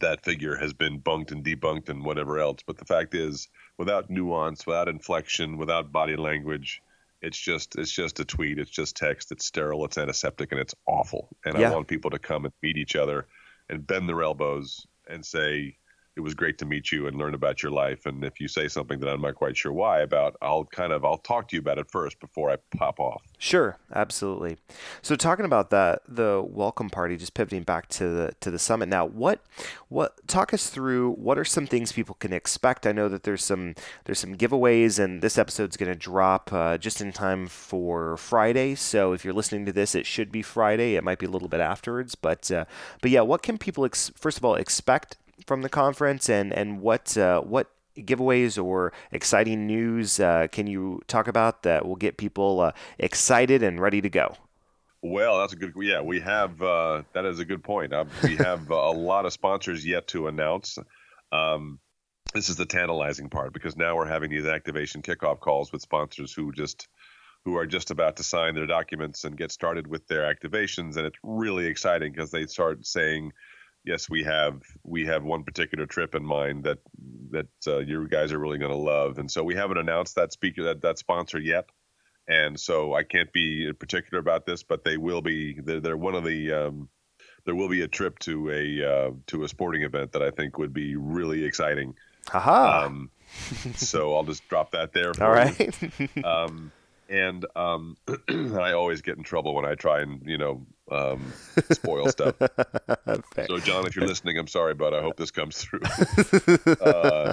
that 0.00 0.24
figure 0.24 0.56
has 0.56 0.72
been 0.72 0.98
bunked 0.98 1.30
and 1.30 1.44
debunked 1.44 1.88
and 1.90 2.04
whatever 2.04 2.40
else. 2.40 2.58
But 2.66 2.76
the 2.76 2.84
fact 2.84 3.14
is 3.14 3.46
without 3.78 4.10
nuance 4.10 4.66
without 4.66 4.88
inflection 4.88 5.58
without 5.58 5.92
body 5.92 6.16
language 6.16 6.82
it's 7.22 7.38
just 7.38 7.76
it's 7.76 7.92
just 7.92 8.20
a 8.20 8.24
tweet 8.24 8.58
it's 8.58 8.70
just 8.70 8.96
text 8.96 9.32
it's 9.32 9.46
sterile 9.46 9.84
it's 9.84 9.98
antiseptic 9.98 10.52
and 10.52 10.60
it's 10.60 10.74
awful 10.86 11.28
and 11.44 11.58
yeah. 11.58 11.70
i 11.70 11.74
want 11.74 11.88
people 11.88 12.10
to 12.10 12.18
come 12.18 12.44
and 12.44 12.54
meet 12.62 12.76
each 12.76 12.96
other 12.96 13.26
and 13.68 13.86
bend 13.86 14.08
their 14.08 14.22
elbows 14.22 14.86
and 15.08 15.24
say 15.24 15.76
it 16.16 16.20
was 16.20 16.34
great 16.34 16.56
to 16.58 16.64
meet 16.64 16.90
you 16.90 17.06
and 17.06 17.18
learn 17.18 17.34
about 17.34 17.62
your 17.62 17.70
life. 17.70 18.06
And 18.06 18.24
if 18.24 18.40
you 18.40 18.48
say 18.48 18.68
something 18.68 18.98
that 19.00 19.08
I'm 19.08 19.20
not 19.20 19.34
quite 19.34 19.54
sure 19.54 19.72
why 19.72 20.00
about, 20.00 20.34
I'll 20.40 20.64
kind 20.64 20.92
of 20.92 21.04
I'll 21.04 21.18
talk 21.18 21.48
to 21.48 21.56
you 21.56 21.60
about 21.60 21.78
it 21.78 21.90
first 21.90 22.18
before 22.20 22.50
I 22.50 22.56
pop 22.74 22.98
off. 22.98 23.22
Sure, 23.38 23.76
absolutely. 23.94 24.56
So 25.02 25.14
talking 25.14 25.44
about 25.44 25.68
that, 25.70 26.00
the 26.08 26.42
welcome 26.46 26.88
party, 26.88 27.18
just 27.18 27.34
pivoting 27.34 27.64
back 27.64 27.88
to 27.90 28.08
the 28.08 28.34
to 28.40 28.50
the 28.50 28.58
summit 28.58 28.88
now. 28.88 29.04
What 29.04 29.40
what 29.88 30.26
talk 30.26 30.54
us 30.54 30.70
through? 30.70 31.12
What 31.12 31.38
are 31.38 31.44
some 31.44 31.66
things 31.66 31.92
people 31.92 32.14
can 32.14 32.32
expect? 32.32 32.86
I 32.86 32.92
know 32.92 33.10
that 33.10 33.24
there's 33.24 33.44
some 33.44 33.74
there's 34.04 34.18
some 34.18 34.36
giveaways, 34.36 34.98
and 34.98 35.20
this 35.20 35.36
episode's 35.36 35.76
going 35.76 35.92
to 35.92 35.98
drop 35.98 36.50
uh, 36.50 36.78
just 36.78 37.02
in 37.02 37.12
time 37.12 37.46
for 37.46 38.16
Friday. 38.16 38.74
So 38.74 39.12
if 39.12 39.22
you're 39.22 39.34
listening 39.34 39.66
to 39.66 39.72
this, 39.72 39.94
it 39.94 40.06
should 40.06 40.32
be 40.32 40.40
Friday. 40.40 40.94
It 40.94 41.04
might 41.04 41.18
be 41.18 41.26
a 41.26 41.30
little 41.30 41.48
bit 41.48 41.60
afterwards, 41.60 42.14
but 42.14 42.50
uh, 42.50 42.64
but 43.02 43.10
yeah, 43.10 43.20
what 43.20 43.42
can 43.42 43.58
people 43.58 43.84
ex- 43.84 44.12
first 44.16 44.38
of 44.38 44.44
all 44.46 44.54
expect? 44.54 45.18
From 45.46 45.62
the 45.62 45.68
conference, 45.68 46.28
and 46.28 46.52
and 46.52 46.80
what 46.80 47.16
uh, 47.16 47.40
what 47.40 47.70
giveaways 47.96 48.62
or 48.62 48.92
exciting 49.10 49.66
news 49.66 50.20
uh, 50.20 50.46
can 50.52 50.66
you 50.66 51.00
talk 51.08 51.28
about 51.28 51.62
that 51.62 51.86
will 51.86 51.96
get 51.96 52.16
people 52.16 52.60
uh, 52.60 52.72
excited 52.98 53.62
and 53.62 53.80
ready 53.80 54.00
to 54.00 54.10
go? 54.10 54.36
Well, 55.02 55.38
that's 55.38 55.52
a 55.52 55.56
good. 55.56 55.74
Yeah, 55.76 56.00
we 56.00 56.20
have. 56.20 56.60
Uh, 56.60 57.02
that 57.12 57.24
is 57.24 57.38
a 57.38 57.44
good 57.44 57.62
point. 57.62 57.92
Uh, 57.92 58.06
we 58.22 58.36
have 58.36 58.70
a 58.70 58.90
lot 58.90 59.26
of 59.26 59.32
sponsors 59.32 59.84
yet 59.84 60.08
to 60.08 60.26
announce. 60.26 60.78
Um, 61.32 61.78
this 62.34 62.48
is 62.48 62.56
the 62.56 62.66
tantalizing 62.66 63.30
part 63.30 63.52
because 63.52 63.76
now 63.76 63.96
we're 63.96 64.06
having 64.06 64.30
these 64.30 64.46
activation 64.46 65.02
kickoff 65.02 65.40
calls 65.40 65.72
with 65.72 65.82
sponsors 65.82 66.32
who 66.32 66.52
just 66.52 66.88
who 67.44 67.56
are 67.56 67.66
just 67.66 67.92
about 67.92 68.16
to 68.16 68.24
sign 68.24 68.56
their 68.56 68.66
documents 68.66 69.24
and 69.24 69.36
get 69.36 69.52
started 69.52 69.86
with 69.86 70.06
their 70.08 70.22
activations, 70.22 70.96
and 70.96 71.06
it's 71.06 71.18
really 71.22 71.66
exciting 71.66 72.12
because 72.12 72.32
they 72.32 72.46
start 72.46 72.84
saying 72.84 73.32
yes, 73.86 74.10
we 74.10 74.24
have 74.24 74.60
we 74.82 75.06
have 75.06 75.22
one 75.22 75.44
particular 75.44 75.86
trip 75.86 76.14
in 76.14 76.24
mind 76.24 76.64
that 76.64 76.78
that 77.30 77.48
uh, 77.66 77.78
you 77.78 78.06
guys 78.08 78.32
are 78.32 78.38
really 78.38 78.58
going 78.58 78.72
to 78.72 78.76
love, 78.76 79.18
and 79.18 79.30
so 79.30 79.42
we 79.42 79.54
haven't 79.54 79.78
announced 79.78 80.16
that 80.16 80.32
speaker 80.32 80.64
that 80.64 80.82
that 80.82 80.98
sponsor 80.98 81.38
yet, 81.38 81.70
and 82.28 82.58
so 82.58 82.92
I 82.92 83.04
can't 83.04 83.32
be 83.32 83.72
particular 83.72 84.18
about 84.18 84.44
this, 84.44 84.62
but 84.62 84.84
they 84.84 84.96
will 84.96 85.22
be. 85.22 85.58
They're, 85.60 85.80
they're 85.80 85.96
one 85.96 86.14
of 86.14 86.24
the. 86.24 86.52
Um, 86.52 86.88
there 87.44 87.54
will 87.54 87.68
be 87.68 87.82
a 87.82 87.88
trip 87.88 88.18
to 88.20 88.50
a 88.50 88.84
uh, 88.84 89.10
to 89.28 89.44
a 89.44 89.48
sporting 89.48 89.82
event 89.82 90.12
that 90.12 90.22
I 90.22 90.32
think 90.32 90.58
would 90.58 90.72
be 90.72 90.96
really 90.96 91.44
exciting. 91.44 91.94
Haha. 92.28 92.86
Um, 92.86 93.10
so 93.76 94.16
I'll 94.16 94.24
just 94.24 94.46
drop 94.48 94.72
that 94.72 94.92
there. 94.92 95.12
All 95.20 95.30
right. 95.30 95.78
um, 96.24 96.72
and 97.08 97.46
um, 97.54 97.96
I 98.28 98.72
always 98.72 99.02
get 99.02 99.16
in 99.16 99.22
trouble 99.22 99.54
when 99.54 99.64
I 99.64 99.76
try 99.76 100.00
and 100.00 100.22
you 100.26 100.38
know 100.38 100.66
um, 100.90 101.32
spoil 101.72 102.08
stuff. 102.08 102.36
so 103.46 103.58
John, 103.58 103.86
if 103.86 103.96
you're 103.96 104.06
listening, 104.06 104.38
I'm 104.38 104.46
sorry, 104.46 104.74
but 104.74 104.94
I 104.94 105.02
hope 105.02 105.16
this 105.16 105.30
comes 105.30 105.58
through. 105.58 105.80
uh, 106.80 107.32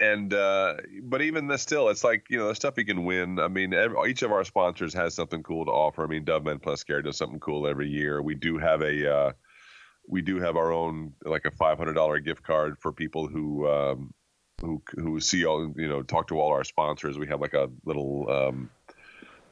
and 0.00 0.32
uh, 0.32 0.74
but 1.02 1.22
even 1.22 1.48
this 1.48 1.62
still, 1.62 1.88
it's 1.88 2.04
like 2.04 2.26
you 2.30 2.38
know 2.38 2.48
the 2.48 2.54
stuff 2.54 2.74
you 2.76 2.84
can 2.84 3.04
win. 3.04 3.38
I 3.38 3.48
mean, 3.48 3.74
every, 3.74 4.10
each 4.10 4.22
of 4.22 4.32
our 4.32 4.44
sponsors 4.44 4.94
has 4.94 5.14
something 5.14 5.42
cool 5.42 5.64
to 5.64 5.70
offer. 5.70 6.04
I 6.04 6.06
mean, 6.06 6.24
Dove 6.24 6.44
Men 6.44 6.58
Plus 6.58 6.84
Care 6.84 7.02
does 7.02 7.16
something 7.16 7.40
cool 7.40 7.66
every 7.66 7.88
year. 7.88 8.22
We 8.22 8.34
do 8.34 8.58
have 8.58 8.82
a 8.82 9.12
uh, 9.12 9.32
we 10.08 10.22
do 10.22 10.40
have 10.40 10.56
our 10.56 10.72
own 10.72 11.12
like 11.24 11.44
a 11.44 11.50
$500 11.50 12.24
gift 12.24 12.42
card 12.42 12.78
for 12.80 12.92
people 12.92 13.28
who 13.28 13.68
um, 13.68 14.14
who 14.60 14.82
who 14.96 15.20
see 15.20 15.44
all 15.44 15.72
you 15.76 15.88
know 15.88 16.02
talk 16.02 16.28
to 16.28 16.40
all 16.40 16.50
our 16.50 16.64
sponsors. 16.64 17.18
We 17.18 17.28
have 17.28 17.40
like 17.40 17.54
a 17.54 17.68
little 17.84 18.30
um, 18.30 18.70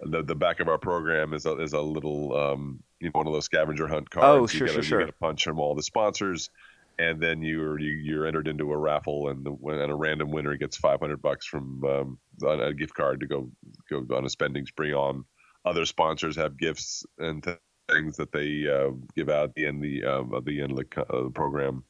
the 0.00 0.22
the 0.22 0.34
back 0.34 0.60
of 0.60 0.68
our 0.68 0.78
program 0.78 1.32
is 1.32 1.46
a 1.46 1.56
is 1.58 1.72
a 1.72 1.80
little 1.80 2.36
um, 2.36 2.82
you 3.00 3.08
know 3.08 3.12
one 3.12 3.26
of 3.26 3.32
those 3.32 3.44
scavenger 3.44 3.86
hunt 3.86 4.10
cards. 4.10 4.26
Oh 4.26 4.46
sure 4.46 4.66
you 4.66 4.72
get 4.74 4.80
a, 4.80 4.82
sure 4.82 5.00
You 5.00 5.06
get 5.06 5.14
a 5.14 5.18
punch 5.18 5.44
from 5.44 5.58
all 5.58 5.74
the 5.74 5.82
sponsors, 5.82 6.50
and 6.98 7.20
then 7.20 7.42
you're 7.42 7.78
you, 7.78 7.92
you're 7.92 8.26
entered 8.26 8.48
into 8.48 8.72
a 8.72 8.76
raffle, 8.76 9.28
and 9.28 9.44
the 9.44 9.52
and 9.52 9.90
a 9.90 9.94
random 9.94 10.30
winner 10.30 10.56
gets 10.56 10.76
500 10.76 11.20
bucks 11.20 11.46
from 11.46 11.84
um, 11.84 12.18
a 12.46 12.72
gift 12.74 12.94
card 12.94 13.20
to 13.20 13.26
go 13.26 13.50
go 13.90 14.06
on 14.14 14.24
a 14.24 14.30
spending 14.30 14.66
spree 14.66 14.92
on. 14.92 15.24
Other 15.64 15.84
sponsors 15.84 16.36
have 16.36 16.58
gifts 16.58 17.04
and 17.18 17.44
things 17.90 18.16
that 18.16 18.32
they 18.32 18.68
uh, 18.68 18.90
give 19.16 19.28
out 19.28 19.50
at 19.50 19.54
the 19.54 19.66
end 19.66 19.82
the 19.82 20.04
um, 20.04 20.32
of 20.32 20.44
the 20.44 20.62
end 20.62 20.72
of 20.72 20.78
the, 20.78 21.02
uh, 21.02 21.24
the 21.24 21.30
program 21.30 21.84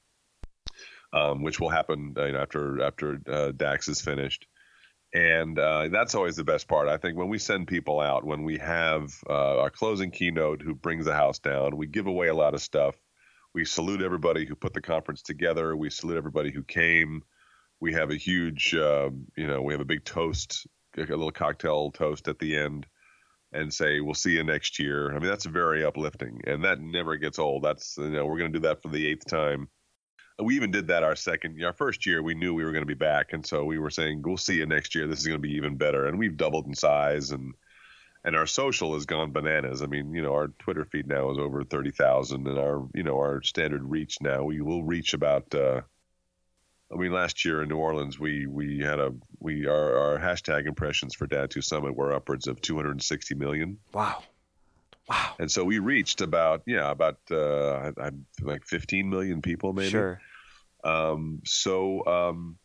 um, 1.13 1.43
which 1.43 1.61
will 1.61 1.71
happen 1.71 2.15
uh, 2.17 2.25
you 2.25 2.33
know, 2.33 2.41
after 2.41 2.83
after 2.83 3.21
uh, 3.31 3.53
Dax 3.53 3.89
is 3.89 4.01
finished. 4.01 4.47
And 5.15 5.59
uh, 5.59 5.89
that's 5.89 6.15
always 6.15 6.37
the 6.37 6.45
best 6.45 6.69
part. 6.69 6.89
I 6.89 6.97
think 6.99 7.17
when 7.17 7.29
we 7.29 7.39
send 7.39 7.69
people 7.69 8.01
out, 8.01 8.25
when 8.25 8.43
we 8.43 8.59
have 8.59 9.13
uh, 9.29 9.61
our 9.61 9.71
closing 9.71 10.11
keynote 10.11 10.63
who 10.63 10.75
brings 10.75 11.05
the 11.05 11.15
house 11.15 11.39
down, 11.39 11.77
we 11.77 11.87
give 11.87 12.07
away 12.07 12.29
a 12.29 12.35
lot 12.35 12.55
of 12.55 12.61
stuff. 12.61 12.97
We 13.55 13.65
salute 13.65 14.03
everybody 14.03 14.45
who 14.45 14.55
put 14.55 14.75
the 14.75 14.83
conference 14.83 15.23
together. 15.23 15.75
We 15.77 15.89
salute 15.91 16.19
everybody 16.19 16.51
who 16.51 16.63
came. 16.63 17.23
We 17.81 17.95
have 17.95 18.11
a 18.11 18.17
huge, 18.17 18.75
um, 18.75 19.27
you 19.37 19.47
know, 19.47 19.63
we 19.63 19.73
have 19.73 19.81
a 19.81 19.87
big 19.87 20.05
toast, 20.05 20.67
a 20.97 21.01
little 21.01 21.31
cocktail 21.31 21.91
toast 21.93 22.29
at 22.29 22.39
the 22.39 22.57
end 22.57 22.87
and 23.53 23.73
say 23.73 24.01
we'll 24.01 24.15
see 24.15 24.33
you 24.33 24.45
next 24.45 24.79
year. 24.79 25.11
I 25.11 25.19
mean 25.19 25.29
that's 25.29 25.47
very 25.47 25.85
uplifting, 25.85 26.41
and 26.47 26.65
that 26.65 26.81
never 26.81 27.17
gets 27.17 27.39
old. 27.39 27.63
That's 27.63 27.97
you 27.97 28.11
know 28.11 28.27
we're 28.27 28.39
going 28.39 28.53
to 28.53 28.59
do 28.59 28.69
that 28.69 28.83
for 28.83 28.89
the 28.89 29.07
eighth 29.07 29.27
time 29.27 29.69
we 30.39 30.57
even 30.57 30.71
did 30.71 30.89
that 30.89 31.03
our 31.03 31.17
second, 31.17 31.63
our 31.65 31.73
first 31.73 32.05
year. 32.05 32.23
We 32.23 32.35
knew 32.35 32.55
we 32.55 32.65
were 32.65 32.73
going 32.73 32.83
to 32.83 32.87
be 32.87 32.95
back, 32.95 33.33
and 33.33 33.47
so 33.47 33.65
we 33.65 33.79
were 33.79 33.91
saying, 33.91 34.23
"We'll 34.23 34.37
see 34.37 34.57
you 34.57 34.67
next 34.67 34.95
year. 34.95 35.07
This 35.07 35.21
is 35.21 35.27
going 35.27 35.41
to 35.41 35.49
be 35.49 35.55
even 35.55 35.77
better." 35.77 36.07
And 36.07 36.19
we've 36.19 36.37
doubled 36.37 36.67
in 36.67 36.75
size, 36.75 37.31
and 37.31 37.55
and 38.25 38.37
our 38.37 38.47
social 38.47 38.95
has 38.95 39.07
gone 39.07 39.33
bananas. 39.33 39.83
I 39.83 39.87
mean, 39.87 40.13
you 40.13 40.21
know, 40.21 40.33
our 40.33 40.49
Twitter 40.49 40.85
feed 40.85 41.07
now 41.07 41.31
is 41.31 41.39
over 41.39 41.65
thirty 41.65 41.91
thousand, 41.91 42.47
and 42.47 42.59
our 42.59 42.87
you 42.93 43.03
know 43.03 43.17
our 43.17 43.43
standard 43.43 43.83
reach 43.85 44.21
now 44.21 44.45
we 44.45 44.61
will 44.61 44.85
reach 44.85 45.15
about. 45.15 45.55
Uh, 45.55 45.83
I 46.93 46.97
mean, 46.97 47.13
last 47.13 47.45
year 47.45 47.63
in 47.63 47.69
New 47.69 47.79
Orleans, 47.79 48.19
we 48.19 48.47
we 48.47 48.81
had 48.81 49.01
a 49.01 49.15
we 49.41 49.67
our, 49.67 49.97
our 49.97 50.19
hashtag 50.19 50.67
impressions 50.67 51.15
for 51.15 51.27
Dad 51.27 51.51
Two 51.51 51.63
Summit 51.63 51.97
were 51.97 52.13
upwards 52.13 52.47
of 52.47 52.61
260 52.61 53.35
million. 53.37 53.79
Wow. 53.93 54.23
Wow. 55.09 55.35
And 55.39 55.51
so 55.51 55.65
we 55.65 55.79
reached 55.79 56.21
about 56.21 56.63
yeah 56.67 56.91
about 56.91 57.19
uh, 57.31 57.93
I'm 58.01 58.27
like 58.43 58.65
15 58.65 59.09
million 59.09 59.43
people 59.43 59.73
maybe. 59.73 59.91
Sure. 59.91 60.21
Um, 60.85 61.41
so 61.45 62.05
um, 62.07 62.59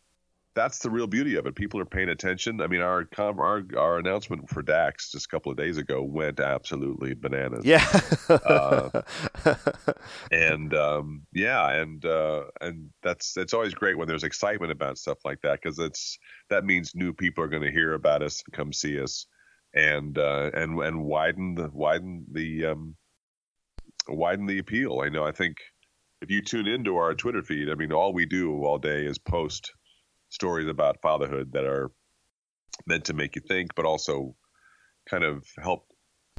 that's 0.53 0.79
the 0.79 0.89
real 0.89 1.07
beauty 1.07 1.35
of 1.35 1.45
it. 1.45 1.55
People 1.55 1.79
are 1.79 1.85
paying 1.85 2.09
attention. 2.09 2.61
I 2.61 2.67
mean, 2.67 2.81
our 2.81 3.07
our 3.17 3.63
our 3.77 3.97
announcement 3.97 4.49
for 4.49 4.61
Dax 4.61 5.11
just 5.11 5.25
a 5.25 5.29
couple 5.29 5.51
of 5.51 5.57
days 5.57 5.77
ago 5.77 6.03
went 6.03 6.39
absolutely 6.39 7.13
bananas. 7.13 7.65
Yeah. 7.65 7.85
uh, 8.29 9.01
and 10.31 10.73
um, 10.73 11.21
yeah, 11.33 11.71
and 11.71 12.03
uh, 12.05 12.43
and 12.59 12.89
that's 13.01 13.37
it's 13.37 13.53
always 13.53 13.73
great 13.73 13.97
when 13.97 14.07
there's 14.07 14.23
excitement 14.23 14.71
about 14.71 14.97
stuff 14.97 15.19
like 15.23 15.41
that 15.41 15.61
because 15.61 15.79
it's 15.79 16.17
that 16.49 16.65
means 16.65 16.95
new 16.95 17.13
people 17.13 17.43
are 17.43 17.49
going 17.49 17.63
to 17.63 17.71
hear 17.71 17.93
about 17.93 18.21
us 18.21 18.43
and 18.45 18.53
come 18.53 18.73
see 18.73 18.99
us 18.99 19.27
and 19.73 20.17
uh, 20.17 20.51
and 20.53 20.79
and 20.79 21.03
widen 21.03 21.55
the 21.55 21.69
widen 21.73 22.25
the 22.31 22.65
um, 22.65 22.95
widen 24.07 24.45
the 24.45 24.59
appeal. 24.59 25.01
I 25.03 25.09
know. 25.09 25.23
I 25.23 25.31
think 25.31 25.57
if 26.21 26.29
you 26.29 26.41
tune 26.41 26.67
into 26.67 26.97
our 26.97 27.13
Twitter 27.15 27.41
feed, 27.41 27.69
I 27.69 27.75
mean, 27.75 27.91
all 27.91 28.13
we 28.13 28.25
do 28.25 28.63
all 28.63 28.77
day 28.77 29.05
is 29.05 29.17
post 29.17 29.71
stories 30.29 30.67
about 30.67 31.01
fatherhood 31.01 31.51
that 31.53 31.65
are 31.65 31.91
meant 32.85 33.05
to 33.05 33.13
make 33.13 33.35
you 33.35 33.41
think, 33.47 33.75
but 33.75 33.85
also 33.85 34.35
kind 35.09 35.23
of 35.23 35.45
help 35.61 35.87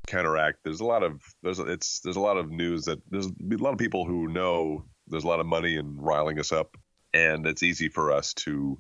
counteract. 0.06 0.58
There's 0.64 0.80
a 0.80 0.84
lot 0.84 1.02
of 1.02 1.20
there's 1.42 1.58
it's 1.58 2.00
there's 2.00 2.16
a 2.16 2.20
lot 2.20 2.36
of 2.36 2.50
news 2.50 2.84
that 2.84 2.98
there's 3.10 3.26
a 3.26 3.56
lot 3.56 3.72
of 3.72 3.78
people 3.78 4.04
who 4.04 4.28
know 4.28 4.84
there's 5.08 5.24
a 5.24 5.28
lot 5.28 5.40
of 5.40 5.46
money 5.46 5.76
in 5.76 5.96
riling 5.96 6.38
us 6.38 6.52
up, 6.52 6.76
and 7.12 7.46
it's 7.46 7.62
easy 7.62 7.88
for 7.88 8.12
us 8.12 8.34
to 8.34 8.78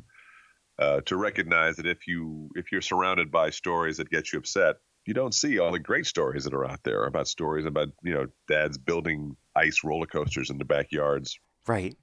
uh, 0.78 1.00
to 1.02 1.16
recognize 1.16 1.76
that 1.76 1.86
if 1.86 2.06
you 2.06 2.50
if 2.54 2.72
you're 2.72 2.80
surrounded 2.80 3.30
by 3.30 3.50
stories 3.50 3.98
that 3.98 4.10
get 4.10 4.32
you 4.32 4.38
upset, 4.38 4.76
you 5.04 5.14
don't 5.14 5.34
see 5.34 5.58
all 5.58 5.72
the 5.72 5.78
great 5.78 6.06
stories 6.06 6.44
that 6.44 6.54
are 6.54 6.64
out 6.64 6.82
there 6.84 7.04
about 7.04 7.28
stories 7.28 7.66
about 7.66 7.88
you 8.02 8.14
know 8.14 8.26
dads 8.48 8.78
building 8.78 9.36
ice 9.54 9.84
roller 9.84 10.06
coasters 10.06 10.50
in 10.50 10.58
their 10.58 10.66
backyards, 10.66 11.38
right? 11.66 11.96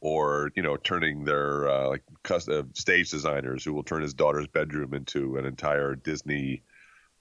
Or 0.00 0.50
you 0.54 0.62
know 0.62 0.76
turning 0.76 1.24
their 1.24 1.68
uh, 1.68 1.88
like 1.88 2.02
uh, 2.30 2.62
stage 2.74 3.10
designers 3.10 3.64
who 3.64 3.74
will 3.74 3.82
turn 3.82 4.02
his 4.02 4.14
daughter's 4.14 4.46
bedroom 4.48 4.94
into 4.94 5.36
an 5.36 5.44
entire 5.44 5.94
Disney, 5.94 6.62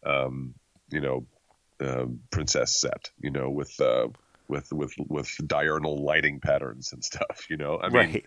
um, 0.06 0.54
you 0.90 1.02
know, 1.02 1.26
uh, 1.82 2.06
princess 2.32 2.80
set, 2.80 3.10
you 3.20 3.32
know, 3.32 3.50
with 3.50 3.80
uh, 3.82 4.08
with 4.48 4.72
with 4.72 4.94
with 4.98 5.36
diurnal 5.46 6.04
lighting 6.04 6.40
patterns 6.40 6.94
and 6.94 7.04
stuff. 7.04 7.48
You 7.50 7.58
know, 7.58 7.80
I 7.82 7.90
mean. 7.90 7.96
Right 7.96 8.26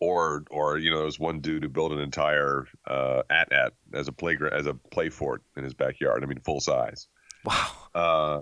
or 0.00 0.44
or 0.50 0.78
you 0.78 0.90
know 0.90 0.96
there 0.96 1.06
was 1.06 1.18
one 1.18 1.40
dude 1.40 1.62
who 1.62 1.68
built 1.68 1.92
an 1.92 2.00
entire 2.00 2.66
uh, 2.86 3.22
at 3.30 3.52
at 3.52 3.72
as 3.94 4.08
a 4.08 4.12
playground 4.12 4.54
as 4.54 4.66
a 4.66 4.74
play 4.74 5.08
fort 5.08 5.42
in 5.56 5.64
his 5.64 5.74
backyard. 5.74 6.22
I 6.22 6.26
mean, 6.26 6.40
full 6.40 6.60
size. 6.60 7.08
Wow. 7.44 7.70
Uh, 7.94 8.40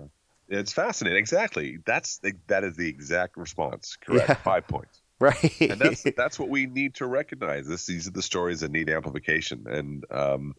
it's 0.49 0.73
fascinating. 0.73 1.19
Exactly. 1.19 1.77
That's 1.85 2.21
that 2.47 2.63
is 2.63 2.75
the 2.75 2.87
exact 2.87 3.37
response. 3.37 3.97
Correct. 3.99 4.29
Yeah. 4.29 4.35
Five 4.35 4.67
points. 4.67 5.01
Right. 5.19 5.61
and 5.61 5.79
that's 5.81 6.03
that's 6.15 6.37
what 6.37 6.47
we 6.47 6.67
need 6.67 6.93
to 6.95 7.07
recognize. 7.07 7.67
This 7.67 7.87
these 7.87 8.07
are 8.07 8.11
the 8.11 8.21
stories 8.21 8.59
that 8.59 8.69
need 8.69 8.87
amplification. 8.87 9.65
And 9.67 10.05
um, 10.11 10.53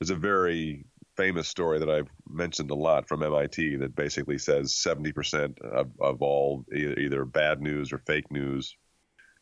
there's 0.00 0.10
a 0.10 0.16
very 0.16 0.86
famous 1.16 1.46
story 1.46 1.78
that 1.78 1.88
I've 1.88 2.08
mentioned 2.28 2.72
a 2.72 2.74
lot 2.74 3.06
from 3.06 3.22
MIT 3.22 3.76
that 3.76 3.94
basically 3.94 4.38
says 4.38 4.72
70% 4.72 5.60
of, 5.60 5.90
of 6.00 6.20
all 6.20 6.64
either 6.74 7.24
bad 7.24 7.60
news 7.60 7.92
or 7.92 7.98
fake 7.98 8.28
news 8.32 8.76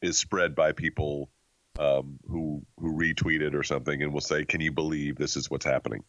is 0.03 0.19
spread 0.19 0.55
by 0.55 0.73
people 0.73 1.31
um, 1.79 2.19
who 2.27 2.63
who 2.79 2.93
retweet 2.93 3.41
it 3.41 3.55
or 3.55 3.63
something 3.63 4.03
and 4.03 4.13
will 4.13 4.21
say, 4.21 4.45
"Can 4.45 4.61
you 4.61 4.73
believe 4.73 5.17
this 5.17 5.37
is 5.37 5.51
what's 5.51 5.65
happening?" 5.65 6.05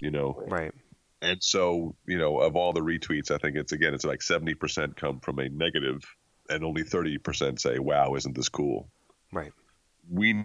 You 0.00 0.10
know, 0.10 0.42
right? 0.48 0.72
And 1.20 1.42
so, 1.42 1.94
you 2.06 2.18
know, 2.18 2.40
of 2.40 2.56
all 2.56 2.72
the 2.72 2.80
retweets, 2.80 3.30
I 3.30 3.38
think 3.38 3.56
it's 3.56 3.72
again, 3.72 3.94
it's 3.94 4.04
like 4.04 4.22
seventy 4.22 4.54
percent 4.54 4.96
come 4.96 5.20
from 5.20 5.38
a 5.38 5.48
negative, 5.48 6.02
and 6.48 6.64
only 6.64 6.82
thirty 6.82 7.18
percent 7.18 7.60
say, 7.60 7.78
"Wow, 7.78 8.14
isn't 8.14 8.34
this 8.34 8.48
cool?" 8.48 8.88
Right. 9.32 9.52
We 10.10 10.44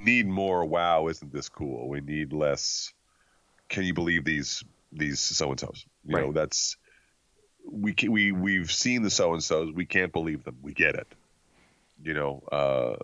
need 0.00 0.26
more. 0.26 0.64
Wow, 0.64 1.08
isn't 1.08 1.32
this 1.32 1.48
cool? 1.48 1.88
We 1.88 2.00
need 2.00 2.32
less. 2.32 2.92
Can 3.68 3.84
you 3.84 3.94
believe 3.94 4.24
these 4.24 4.64
these 4.92 5.20
so 5.20 5.50
and 5.50 5.60
so's? 5.60 5.84
You 6.04 6.16
right. 6.16 6.26
know, 6.26 6.32
that's 6.32 6.76
we 7.70 7.94
we 8.08 8.32
we've 8.32 8.72
seen 8.72 9.02
the 9.02 9.10
so 9.10 9.34
and 9.34 9.44
so's. 9.44 9.72
We 9.74 9.84
can't 9.84 10.12
believe 10.12 10.44
them. 10.44 10.56
We 10.62 10.72
get 10.72 10.94
it 10.94 11.06
you 12.02 12.14
know, 12.14 12.42
uh, 12.50 12.96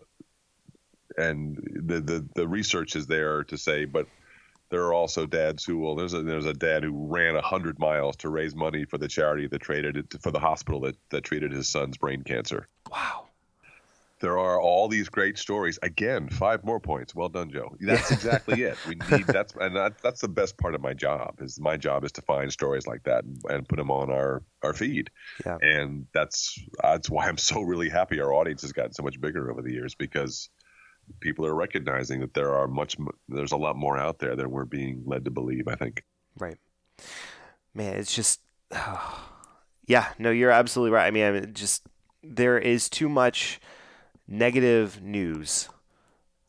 and 1.18 1.57
the, 1.86 2.01
the 2.01 2.28
the 2.34 2.49
research 2.49 2.97
is 2.97 3.07
there 3.07 3.44
to 3.44 3.57
say, 3.57 3.84
but 3.84 4.07
there 4.70 4.82
are 4.84 4.94
also 4.94 5.26
dads 5.26 5.64
who 5.64 5.78
will. 5.78 5.94
There's 5.94 6.14
a 6.14 6.22
there's 6.22 6.47
a 6.47 6.55
dad 6.55 6.82
who 6.82 7.07
ran 7.07 7.36
hundred 7.36 7.78
miles 7.78 8.16
to 8.16 8.28
raise 8.28 8.55
money 8.55 8.84
for 8.84 8.99
the 8.99 9.09
charity 9.09 9.47
that 9.47 9.61
traded 9.61 9.97
it 9.97 10.22
for 10.22 10.30
the 10.30 10.40
hospital 10.40 10.80
that 10.80 10.97
that 11.11 11.24
treated 11.24 11.53
his 11.53 11.68
son's 11.68 11.97
brain 11.97 12.22
cancer. 12.22 12.68
Wow 12.90 13.26
there 14.21 14.39
are 14.39 14.61
all 14.61 14.89
these 14.89 15.09
great 15.09 15.39
stories. 15.39 15.79
Again, 15.83 16.29
five 16.29 16.64
more 16.64 16.81
points. 16.81 17.14
Well 17.14 17.29
done, 17.29 17.51
Joe. 17.51 17.77
That's 17.81 18.11
exactly 18.11 18.62
it. 18.62 18.79
We 18.89 18.95
need 19.11 19.27
that's 19.27 19.55
and 19.61 19.77
that, 19.77 19.99
that's 20.03 20.21
the 20.21 20.29
best 20.29 20.57
part 20.57 20.75
of 20.75 20.81
my 20.81 20.95
job. 20.95 21.41
Is 21.41 21.61
my 21.61 21.77
job 21.77 22.05
is 22.05 22.12
to 22.12 22.23
find 22.23 22.51
stories 22.51 22.87
like 22.87 23.03
that 23.05 23.25
and, 23.25 23.39
and 23.49 23.69
put 23.69 23.77
them 23.77 23.91
on 23.91 24.11
our 24.11 24.43
our 24.62 24.73
feed. 24.73 25.11
Yeah. 25.45 25.59
And 25.61 26.07
that's 26.14 26.59
that's 26.83 27.11
why 27.11 27.29
I'm 27.29 27.39
so 27.39 27.61
really 27.61 27.91
happy 27.91 28.21
our 28.21 28.33
audience 28.33 28.62
has 28.62 28.73
gotten 28.73 28.93
so 28.93 29.03
much 29.03 29.21
bigger 29.21 29.51
over 29.51 29.61
the 29.61 29.73
years 29.73 29.95
because 29.95 30.49
people 31.21 31.47
are 31.47 31.55
recognizing 31.55 32.21
that 32.21 32.35
there 32.35 32.55
are 32.55 32.67
much 32.67 32.97
there's 33.29 33.53
a 33.53 33.57
lot 33.57 33.77
more 33.77 33.99
out 33.99 34.19
there 34.19 34.35
than 34.35 34.51
we're 34.51 34.64
being 34.64 35.03
led 35.05 35.27
to 35.27 35.31
believe. 35.31 35.69
I 35.69 35.75
think. 35.75 36.05
Right. 36.39 36.59
Man, 37.75 37.97
it's 37.97 38.14
just. 38.14 38.41
Oh, 38.73 39.31
yeah. 39.87 40.09
No, 40.19 40.31
you're 40.31 40.51
absolutely 40.51 40.93
right. 40.93 41.07
I 41.07 41.11
mean, 41.11 41.25
I 41.25 41.33
mean, 41.33 41.53
just 41.53 41.87
there 42.23 42.59
is 42.59 42.89
too 42.89 43.09
much 43.09 43.61
negative 44.29 45.03
news 45.03 45.68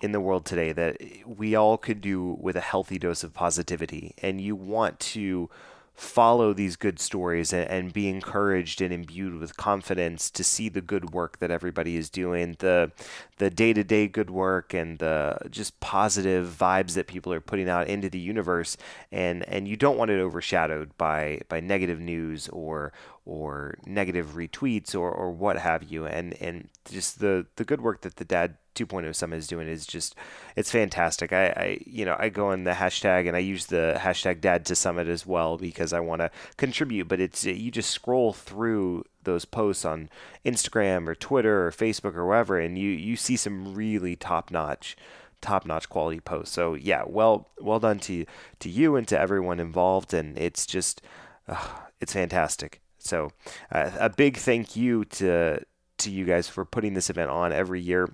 in 0.01 0.11
the 0.11 0.19
world 0.19 0.45
today 0.45 0.71
that 0.73 0.97
we 1.25 1.55
all 1.55 1.78
could 1.78 2.01
do 2.01 2.38
with 2.39 2.55
a 2.55 2.61
healthy 2.61 2.99
dose 2.99 3.23
of 3.23 3.34
positivity. 3.34 4.13
And 4.21 4.39
you 4.39 4.55
want 4.55 4.99
to 4.99 5.49
follow 5.97 6.53
these 6.53 6.75
good 6.75 6.99
stories 6.99 7.51
and, 7.51 7.67
and, 7.71 7.91
be 7.91 8.07
encouraged 8.07 8.81
and 8.81 8.93
imbued 8.93 9.33
with 9.39 9.57
confidence 9.57 10.29
to 10.29 10.43
see 10.43 10.69
the 10.69 10.79
good 10.79 11.09
work 11.09 11.39
that 11.39 11.49
everybody 11.49 11.97
is 11.97 12.07
doing, 12.07 12.55
the 12.59 12.91
the 13.39 13.49
day 13.49 13.73
to 13.73 13.83
day 13.83 14.07
good 14.07 14.29
work 14.29 14.75
and 14.75 14.99
the 14.99 15.35
just 15.49 15.79
positive 15.79 16.55
vibes 16.59 16.93
that 16.93 17.07
people 17.07 17.33
are 17.33 17.41
putting 17.41 17.67
out 17.67 17.87
into 17.87 18.11
the 18.11 18.19
universe. 18.19 18.77
And 19.11 19.43
and 19.49 19.67
you 19.67 19.75
don't 19.75 19.97
want 19.97 20.11
it 20.11 20.19
overshadowed 20.19 20.95
by 20.99 21.41
by 21.49 21.61
negative 21.61 21.99
news 21.99 22.47
or 22.49 22.93
or 23.25 23.75
negative 23.85 24.35
retweets 24.35 24.93
or, 24.93 25.11
or 25.11 25.31
what 25.31 25.57
have 25.57 25.83
you. 25.83 26.05
And 26.05 26.39
and 26.39 26.69
just 26.85 27.19
the 27.19 27.47
the 27.55 27.65
good 27.65 27.81
work 27.81 28.01
that 28.01 28.17
the 28.17 28.25
dad 28.25 28.57
2.0 28.78 29.15
Summit 29.15 29.38
is 29.38 29.47
doing 29.47 29.67
is 29.67 29.86
just 29.86 30.15
it's 30.55 30.71
fantastic. 30.71 31.34
I, 31.34 31.47
I 31.47 31.80
you 31.86 32.05
know 32.05 32.15
I 32.17 32.30
go 32.30 32.51
in 32.51 32.63
the 32.63 32.71
hashtag 32.71 33.28
and 33.28 33.36
I 33.36 33.39
use 33.39 33.65
the 33.65 33.95
hashtag 33.97 34.41
Dad 34.41 34.65
to 34.67 34.75
Summit 34.75 35.07
as 35.07 35.25
well 35.25 35.57
because 35.57 35.93
I 35.93 35.99
want 35.99 36.21
to 36.21 36.32
contribute. 36.57 37.07
But 37.07 37.19
it's 37.19 37.43
you 37.45 37.71
just 37.71 37.91
scroll 37.91 38.34
through 38.34 39.05
those 39.23 39.45
posts 39.45 39.86
on 39.86 40.09
Instagram 40.45 41.07
or 41.07 41.15
Twitter 41.15 41.67
or 41.67 41.71
Facebook 41.71 42.15
or 42.15 42.25
wherever, 42.25 42.59
and 42.59 42.78
you 42.78 42.89
you 42.89 43.15
see 43.15 43.36
some 43.36 43.73
really 43.73 44.15
top 44.15 44.51
notch 44.51 44.95
top 45.41 45.65
notch 45.65 45.89
quality 45.89 46.19
posts. 46.19 46.53
So 46.53 46.73
yeah, 46.73 47.03
well 47.05 47.49
well 47.59 47.80
done 47.80 47.99
to 47.99 48.25
to 48.59 48.69
you 48.69 48.95
and 48.95 49.07
to 49.07 49.19
everyone 49.19 49.59
involved, 49.59 50.13
and 50.13 50.38
it's 50.38 50.65
just 50.65 51.01
uh, 51.47 51.67
it's 51.99 52.13
fantastic. 52.13 52.82
So 52.97 53.32
uh, 53.71 53.91
a 53.99 54.09
big 54.09 54.38
thank 54.38 54.75
you 54.75 55.05
to 55.05 55.61
to 55.99 56.11
you 56.11 56.25
guys 56.25 56.47
for 56.47 56.65
putting 56.65 56.93
this 56.93 57.09
event 57.09 57.30
on 57.30 57.51
every 57.51 57.82
year. 57.82 58.09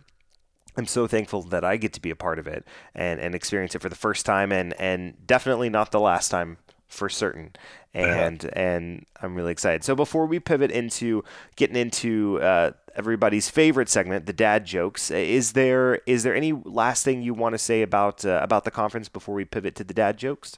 I'm 0.75 0.87
so 0.87 1.07
thankful 1.07 1.43
that 1.43 1.63
I 1.63 1.77
get 1.77 1.93
to 1.93 2.01
be 2.01 2.09
a 2.09 2.15
part 2.15 2.39
of 2.39 2.47
it 2.47 2.65
and, 2.95 3.19
and 3.19 3.35
experience 3.35 3.75
it 3.75 3.81
for 3.81 3.89
the 3.89 3.95
first 3.95 4.25
time 4.25 4.51
and, 4.51 4.73
and 4.79 5.15
definitely 5.25 5.69
not 5.69 5.91
the 5.91 5.99
last 5.99 6.29
time 6.29 6.57
for 6.87 7.09
certain. 7.09 7.51
And 7.93 8.45
and 8.53 9.05
I'm 9.21 9.35
really 9.35 9.51
excited. 9.51 9.83
So 9.83 9.95
before 9.95 10.25
we 10.25 10.39
pivot 10.39 10.71
into 10.71 11.23
getting 11.55 11.75
into 11.75 12.39
uh, 12.41 12.71
everybody's 12.95 13.49
favorite 13.49 13.87
segment, 13.87 14.25
the 14.25 14.33
dad 14.33 14.65
jokes, 14.65 15.11
is 15.11 15.53
there 15.53 16.01
is 16.07 16.23
there 16.23 16.35
any 16.35 16.53
last 16.53 17.03
thing 17.03 17.21
you 17.21 17.35
want 17.35 17.53
to 17.53 17.59
say 17.59 17.83
about 17.83 18.25
uh, 18.25 18.39
about 18.41 18.63
the 18.63 18.71
conference 18.71 19.09
before 19.09 19.35
we 19.35 19.45
pivot 19.45 19.75
to 19.75 19.83
the 19.83 19.93
dad 19.93 20.17
jokes? 20.17 20.57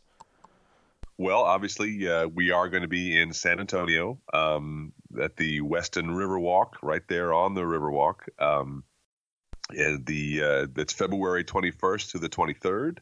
Well, 1.18 1.42
obviously, 1.42 2.08
uh, 2.08 2.28
we 2.28 2.52
are 2.52 2.70
going 2.70 2.84
to 2.84 2.90
be 2.90 3.20
in 3.20 3.32
San 3.32 3.60
Antonio 3.60 4.18
um, 4.34 4.92
at 5.22 5.38
the 5.38 5.62
Westin 5.62 6.08
Riverwalk, 6.08 6.74
right 6.82 7.06
there 7.08 7.34
on 7.34 7.54
the 7.54 7.62
Riverwalk. 7.62 8.16
Um, 8.38 8.84
and 9.70 10.06
the 10.06 10.44
uh, 10.44 10.68
it's 10.78 10.94
February 10.94 11.44
21st 11.44 12.12
to 12.12 12.20
the 12.20 12.30
23rd, 12.30 12.98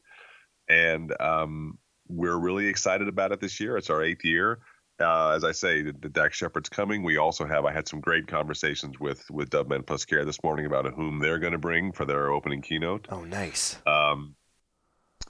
and 0.70 1.14
um, 1.22 1.78
we're 2.08 2.38
really 2.38 2.68
excited 2.68 3.08
about 3.08 3.32
it 3.32 3.40
this 3.40 3.60
year. 3.60 3.78
It's 3.78 3.90
our 3.90 4.04
eighth 4.04 4.26
year. 4.26 4.60
Uh, 5.00 5.32
as 5.32 5.44
I 5.44 5.52
say, 5.52 5.82
the, 5.82 5.92
the 5.92 6.10
Dax 6.10 6.38
Shepard's 6.38 6.70
coming. 6.70 7.04
We 7.04 7.18
also 7.18 7.46
have. 7.46 7.66
I 7.66 7.74
had 7.74 7.88
some 7.88 8.00
great 8.00 8.28
conversations 8.28 9.00
with 9.00 9.30
with 9.32 9.50
Dove 9.50 9.68
Men 9.68 9.84
Plus 9.84 10.06
Care 10.06 10.26
this 10.26 10.44
morning 10.44 10.66
about 10.66 10.94
whom 10.94 11.20
they're 11.20 11.40
going 11.40 11.54
to 11.54 11.60
bring 11.60 11.92
for 11.92 12.06
their 12.06 12.32
opening 12.32 12.62
keynote. 12.62 13.08
Oh, 13.10 13.24
nice. 13.24 13.78
Um, 13.88 14.36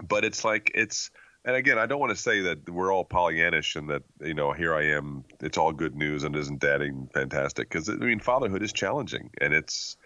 but 0.01 0.25
it's 0.25 0.43
like 0.43 0.71
it's 0.75 1.11
and 1.45 1.55
again, 1.55 1.77
I 1.77 1.85
don't 1.85 1.99
want 1.99 2.11
to 2.11 2.21
say 2.21 2.41
that 2.41 2.69
we're 2.69 2.93
all 2.93 3.05
Pollyannish 3.05 3.75
and 3.75 3.89
that 3.89 4.03
you 4.21 4.33
know 4.33 4.51
here 4.53 4.73
I 4.73 4.83
am. 4.87 5.25
It's 5.41 5.57
all 5.57 5.71
good 5.71 5.95
news 5.95 6.23
and 6.23 6.35
isn't 6.35 6.59
dadding 6.59 7.09
fantastic? 7.13 7.69
Because 7.69 7.89
I 7.89 7.93
mean, 7.93 8.19
fatherhood 8.19 8.63
is 8.63 8.71
challenging, 8.71 9.29
and 9.41 9.53
it's 9.53 9.97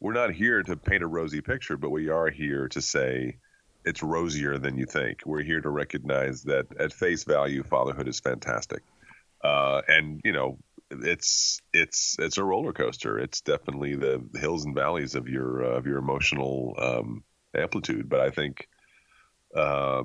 we're 0.00 0.12
not 0.12 0.32
here 0.32 0.62
to 0.62 0.76
paint 0.76 1.02
a 1.02 1.06
rosy 1.06 1.40
picture, 1.40 1.76
but 1.76 1.90
we 1.90 2.08
are 2.08 2.30
here 2.30 2.68
to 2.68 2.82
say 2.82 3.38
it's 3.84 4.02
rosier 4.02 4.58
than 4.58 4.76
you 4.76 4.86
think. 4.86 5.20
We're 5.24 5.42
here 5.42 5.60
to 5.60 5.70
recognize 5.70 6.42
that 6.44 6.66
at 6.78 6.92
face 6.92 7.24
value, 7.24 7.62
fatherhood 7.62 8.08
is 8.08 8.20
fantastic, 8.20 8.82
uh, 9.42 9.82
and 9.88 10.20
you 10.24 10.32
know 10.32 10.58
it's 10.90 11.60
it's 11.72 12.16
it's 12.18 12.38
a 12.38 12.44
roller 12.44 12.72
coaster. 12.72 13.18
It's 13.18 13.40
definitely 13.40 13.96
the 13.96 14.22
hills 14.34 14.64
and 14.64 14.74
valleys 14.74 15.14
of 15.14 15.28
your 15.28 15.64
uh, 15.64 15.78
of 15.78 15.86
your 15.86 15.98
emotional 15.98 16.74
um, 16.78 17.24
amplitude. 17.56 18.08
But 18.08 18.20
I 18.20 18.30
think. 18.30 18.68
Uh, 19.54 20.02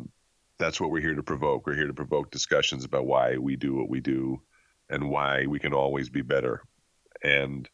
that's 0.60 0.80
what 0.80 0.92
we're 0.92 1.02
here 1.02 1.16
to 1.16 1.24
provoke. 1.24 1.66
We're 1.66 1.76
here 1.76 1.88
to 1.88 1.94
provoke 1.94 2.30
discussions 2.30 2.84
about 2.84 3.08
why 3.08 3.38
we 3.38 3.56
do 3.56 3.74
what 3.74 3.90
we 3.90 4.02
do 4.02 4.42
and 4.90 5.10
why 5.10 5.46
we 5.46 5.58
can 5.58 5.74
always 5.74 6.10
be 6.10 6.22
better. 6.22 6.62
And 7.24 7.68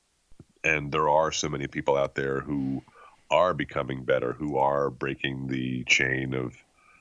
and 0.66 0.92
there 0.92 1.08
are 1.08 1.32
so 1.32 1.48
many 1.48 1.68
people 1.68 1.96
out 1.96 2.16
there 2.16 2.42
who 2.42 2.84
are 3.30 3.54
becoming 3.54 4.04
better, 4.04 4.34
who 4.34 4.58
are 4.58 4.90
breaking 4.90 5.48
the 5.48 5.84
chain 5.86 6.34
of 6.34 6.56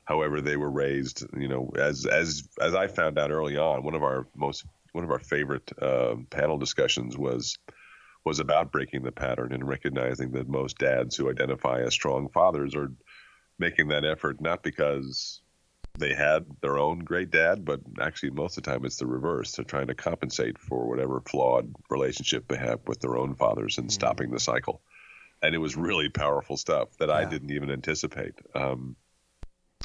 however 0.05 0.41
they 0.41 0.57
were 0.57 0.71
raised. 0.71 1.25
You 1.37 1.49
know, 1.49 1.73
as 1.77 2.07
as 2.07 2.47
as 2.61 2.75
I 2.75 2.87
found 2.87 3.19
out 3.19 3.31
early 3.31 3.57
on, 3.57 3.83
one 3.83 3.95
of 3.95 4.03
our 4.03 4.27
most 4.37 4.65
one 4.93 5.05
of 5.05 5.11
our 5.11 5.19
favorite 5.19 5.73
uh, 5.81 6.17
panel 6.31 6.59
discussions 6.59 7.17
was 7.17 7.59
was 8.25 8.39
about 8.39 8.71
breaking 8.73 9.03
the 9.03 9.13
pattern 9.13 9.53
and 9.53 9.67
recognizing 9.67 10.33
that 10.33 10.49
most 10.49 10.79
dads 10.79 11.17
who 11.17 11.31
identify 11.31 11.81
as 11.81 11.93
strong 11.93 12.29
fathers 12.29 12.75
are 12.75 12.93
making 13.59 13.89
that 13.89 14.05
effort 14.05 14.41
not 14.41 14.63
because 14.63 15.41
they 15.99 16.13
had 16.13 16.45
their 16.61 16.79
own 16.79 17.01
great 17.01 17.31
dad, 17.31 17.65
but 17.65 17.81
actually 18.01 18.31
most 18.31 18.59
of 18.59 18.65
the 18.65 18.71
time 18.71 18.85
it's 18.85 18.97
the 18.97 19.07
reverse. 19.07 19.53
They're 19.53 19.65
trying 19.65 19.87
to 19.87 19.95
compensate 19.95 20.59
for 20.59 20.89
whatever 20.89 21.21
flawed 21.21 21.73
relationship 21.89 22.49
they 22.49 22.57
have 22.57 22.81
with 22.87 23.01
their 23.01 23.17
own 23.17 23.35
fathers 23.37 23.79
and 23.79 23.87
mm-hmm. 23.87 23.95
stopping 23.95 24.31
the 24.31 24.41
cycle. 24.41 24.83
And 25.43 25.55
it 25.55 25.59
was 25.59 25.77
really 25.77 26.09
powerful 26.09 26.57
stuff 26.57 26.89
that 26.99 27.09
yeah. 27.09 27.15
I 27.15 27.25
didn't 27.25 27.53
even 27.53 27.71
anticipate. 27.71 28.35
Um, 28.55 28.97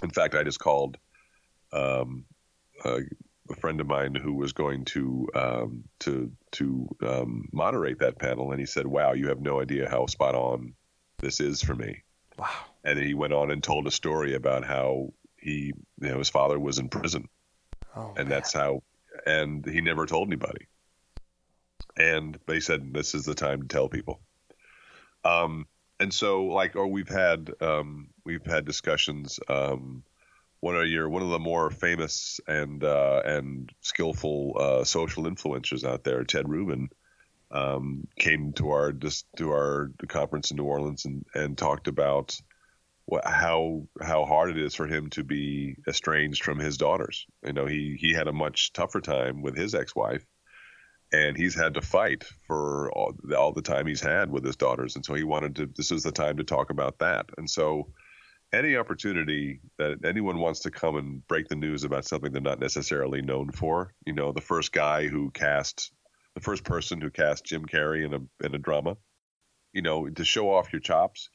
in 0.02 0.10
fact, 0.10 0.34
I 0.34 0.44
just 0.44 0.60
called 0.60 0.98
um, 1.74 2.26
a, 2.84 3.02
a, 3.50 3.56
friend 3.60 3.80
of 3.82 3.88
mine 3.88 4.16
who 4.16 4.34
was 4.34 4.54
going 4.54 4.86
to 4.86 5.28
um, 5.36 5.84
to 6.00 6.32
to 6.54 6.88
um, 7.06 7.50
moderate 7.52 8.00
that 8.00 8.18
panel, 8.18 8.52
and 8.52 8.60
he 8.60 8.66
said, 8.66 8.88
"Wow, 8.88 9.14
you 9.14 9.28
have 9.28 9.42
no 9.42 9.62
idea 9.62 9.90
how 9.90 10.06
spot 10.06 10.34
on 10.34 10.74
this 11.20 11.40
is 11.40 11.62
for 11.62 11.76
me." 11.76 12.04
Wow. 12.38 12.50
And 12.84 12.98
then 12.98 13.06
he 13.06 13.14
went 13.14 13.34
on 13.34 13.52
and 13.52 13.62
told 13.62 13.86
a 13.86 13.92
story 13.92 14.34
about 14.34 14.64
how 14.64 15.12
he 15.42 15.74
you 16.02 16.10
know 16.10 16.18
his 16.18 16.30
father 16.30 16.60
was 16.60 16.80
in 16.80 16.90
prison. 16.90 17.28
Oh, 17.96 18.14
and 18.18 18.28
man. 18.28 18.30
that's 18.30 18.54
how 18.54 18.84
and 19.26 19.66
he 19.66 19.82
never 19.82 20.06
told 20.06 20.28
anybody. 20.28 20.68
And 21.98 22.38
they 22.46 22.60
said 22.60 22.94
this 22.94 23.16
is 23.16 23.26
the 23.26 23.36
time 23.36 23.62
to 23.62 23.68
tell 23.68 23.90
people. 23.90 24.20
Um 25.24 25.68
and 26.00 26.14
so 26.14 26.46
like 26.46 26.76
or 26.76 26.88
we've 26.88 27.10
had 27.10 27.52
um 27.62 28.10
we've 28.24 28.46
had 28.46 28.66
discussions 28.66 29.40
um 29.50 30.04
one 30.62 30.76
of 30.76 30.88
your 30.88 31.10
one 31.10 31.22
of 31.22 31.30
the 31.30 31.40
more 31.40 31.70
famous 31.70 32.40
and 32.48 32.84
uh, 32.84 33.22
and 33.24 33.72
skillful 33.82 34.56
uh, 34.60 34.84
social 34.84 35.24
influencers 35.24 35.84
out 35.84 36.04
there, 36.04 36.24
Ted 36.24 36.50
Rubin, 36.50 36.90
um, 37.52 38.08
came 38.18 38.54
to 38.54 38.72
our 38.72 38.92
just 38.92 39.26
to 39.38 39.52
our 39.52 39.92
conference 40.08 40.52
in 40.52 40.58
New 40.58 40.66
Orleans 40.66 41.06
and, 41.06 41.26
and 41.34 41.58
talked 41.58 41.88
about 41.88 42.40
how 43.24 43.88
how 44.02 44.26
hard 44.26 44.52
it 44.52 44.58
is 44.58 44.76
for 44.76 44.88
him 44.88 45.10
to 45.12 45.24
be 45.24 45.76
estranged 45.88 46.44
from 46.44 46.60
his 46.60 46.78
daughters. 46.78 47.26
You 47.46 47.54
know, 47.54 47.66
he 47.66 47.98
he 48.00 48.14
had 48.14 48.28
a 48.28 48.34
much 48.34 48.74
tougher 48.74 49.02
time 49.02 49.42
with 49.42 49.56
his 49.56 49.74
ex-wife, 49.76 50.26
and 51.12 51.36
he's 51.36 51.56
had 51.56 51.76
to 51.76 51.82
fight 51.82 52.26
for 52.48 52.92
all, 52.92 53.16
all 53.36 53.54
the 53.54 53.62
time 53.62 53.88
he's 53.88 54.02
had 54.02 54.30
with 54.30 54.46
his 54.46 54.56
daughters. 54.56 54.96
And 54.96 55.06
so 55.06 55.14
he 55.14 55.24
wanted 55.24 55.56
to. 55.56 55.70
This 55.76 55.92
is 55.92 56.04
the 56.04 56.12
time 56.12 56.38
to 56.38 56.44
talk 56.44 56.70
about 56.70 57.00
that. 57.00 57.28
And 57.38 57.50
so, 57.50 57.92
any 58.54 58.76
opportunity 58.76 59.62
that 59.78 60.06
anyone 60.06 60.40
wants 60.40 60.62
to 60.62 60.72
come 60.72 60.96
and 60.96 61.26
break 61.28 61.48
the 61.48 61.56
news 61.56 61.84
about 61.84 62.06
something 62.06 62.32
they're 62.32 62.42
not 62.42 62.60
necessarily 62.60 63.22
known 63.22 63.52
for, 63.52 63.94
you 64.06 64.14
know, 64.14 64.32
the 64.32 64.42
first 64.42 64.72
guy 64.72 65.08
who 65.08 65.32
cast, 65.32 65.92
the 66.36 66.42
first 66.42 66.64
person 66.64 67.02
who 67.02 67.10
cast 67.10 67.46
Jim 67.46 67.66
Carrey 67.66 68.06
in 68.06 68.14
a 68.14 68.46
in 68.46 68.56
a 68.56 68.60
drama, 68.60 68.98
you 69.74 69.82
know, 69.82 70.10
to 70.10 70.26
show 70.26 70.52
off 70.52 70.74
your 70.74 70.82
chops 70.82 71.30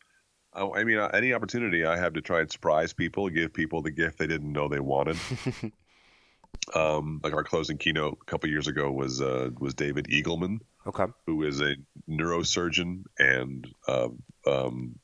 I 0.54 0.84
mean, 0.84 0.98
uh, 0.98 1.10
any 1.12 1.32
opportunity 1.32 1.84
I 1.84 1.96
have 1.96 2.14
to 2.14 2.20
try 2.20 2.40
and 2.40 2.50
surprise 2.50 2.92
people, 2.92 3.28
give 3.28 3.52
people 3.52 3.82
the 3.82 3.90
gift 3.90 4.18
they 4.18 4.26
didn't 4.26 4.52
know 4.52 4.68
they 4.68 4.80
wanted. 4.80 5.16
um, 6.74 7.20
like 7.22 7.32
our 7.32 7.44
closing 7.44 7.76
keynote 7.76 8.18
a 8.22 8.24
couple 8.24 8.48
years 8.48 8.68
ago 8.68 8.90
was 8.90 9.20
uh, 9.20 9.50
was 9.58 9.74
David 9.74 10.06
Eagleman, 10.06 10.60
okay, 10.86 11.06
who 11.26 11.42
is 11.42 11.60
a 11.60 11.74
neurosurgeon 12.08 13.04
and 13.18 13.66
uh, 13.88 14.08
um, 14.46 14.98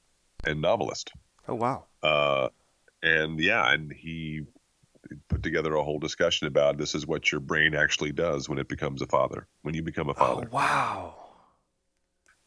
and 0.44 0.61
novelist. 0.61 1.12
Oh 1.48 1.55
wow! 1.55 1.84
Uh, 2.03 2.48
and 3.03 3.40
yeah, 3.40 3.72
and 3.72 3.92
he 3.92 4.42
put 5.28 5.42
together 5.42 5.74
a 5.74 5.82
whole 5.82 5.98
discussion 5.98 6.46
about 6.46 6.78
this 6.78 6.94
is 6.94 7.07
what 7.07 7.32
your 7.32 7.40
brain 7.40 7.74
actually 7.74 8.12
does 8.12 8.48
when 8.48 8.59
it 8.59 8.68
becomes 8.68 9.03
a 9.03 9.07
father. 9.07 9.46
When 9.62 9.74
you 9.74 9.82
become 9.82 10.09
a 10.09 10.14
father. 10.14 10.48
Oh 10.51 10.55
wow! 10.55 11.19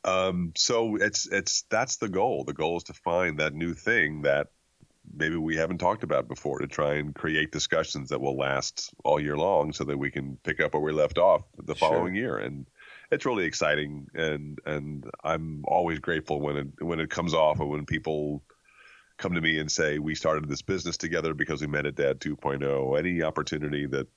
Um, 0.06 0.52
so 0.56 0.96
it's 0.98 1.28
it's 1.28 1.64
that's 1.70 1.98
the 1.98 2.10
goal. 2.10 2.44
The 2.44 2.54
goal 2.54 2.78
is 2.78 2.84
to 2.86 2.94
find 2.94 3.40
that 3.40 3.54
new 3.54 3.74
thing 3.74 4.24
that 4.24 4.48
maybe 5.12 5.36
we 5.36 5.56
haven't 5.56 5.78
talked 5.80 6.04
about 6.04 6.28
before 6.28 6.60
to 6.60 6.68
try 6.68 6.96
and 6.96 7.14
create 7.14 7.52
discussions 7.52 8.10
that 8.10 8.22
will 8.22 8.38
last 8.38 8.94
all 9.04 9.20
year 9.20 9.38
long 9.38 9.74
so 9.74 9.84
that 9.84 9.98
we 9.98 10.12
can 10.12 10.38
pick 10.44 10.60
up 10.60 10.74
where 10.74 10.82
we 10.82 10.92
left 10.92 11.18
off 11.18 11.44
the 11.58 11.76
following 11.76 12.16
sure. 12.16 12.22
year 12.22 12.38
and 12.38 12.66
it's 13.12 13.26
really 13.26 13.46
exciting 13.46 14.08
and 14.14 14.60
and 14.66 15.10
I'm 15.24 15.64
always 15.68 16.00
grateful 16.00 16.40
when 16.40 16.58
it 16.58 16.68
when 16.84 17.00
it 17.00 17.10
comes 17.10 17.34
off 17.34 17.60
and 17.60 17.70
when 17.70 17.86
people 17.86 18.44
come 19.18 19.34
to 19.34 19.42
me 19.42 19.60
and 19.60 19.72
say 19.72 20.00
we 20.00 20.16
started 20.16 20.48
this 20.48 20.62
business 20.62 20.98
together 20.98 21.34
because 21.34 21.62
we 21.62 21.68
met 21.68 21.86
at 21.86 21.96
dad 21.96 22.20
2.0 22.20 22.98
any 22.98 23.22
opportunity 23.22 23.86
that 23.88 24.08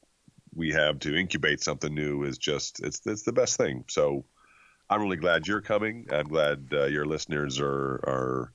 we 0.54 0.70
have 0.70 0.98
to 1.00 1.14
incubate 1.14 1.62
something 1.62 1.94
new 1.94 2.22
is 2.22 2.38
just 2.38 2.80
it's 2.80 3.00
it's 3.06 3.22
the 3.24 3.32
best 3.32 3.56
thing 3.56 3.84
so 3.88 4.24
I'm 4.88 5.02
really 5.02 5.16
glad 5.16 5.46
you're 5.46 5.60
coming. 5.60 6.06
I'm 6.10 6.28
glad 6.28 6.68
uh, 6.72 6.84
your 6.86 7.06
listeners 7.06 7.60
are 7.60 8.00
are 8.04 8.52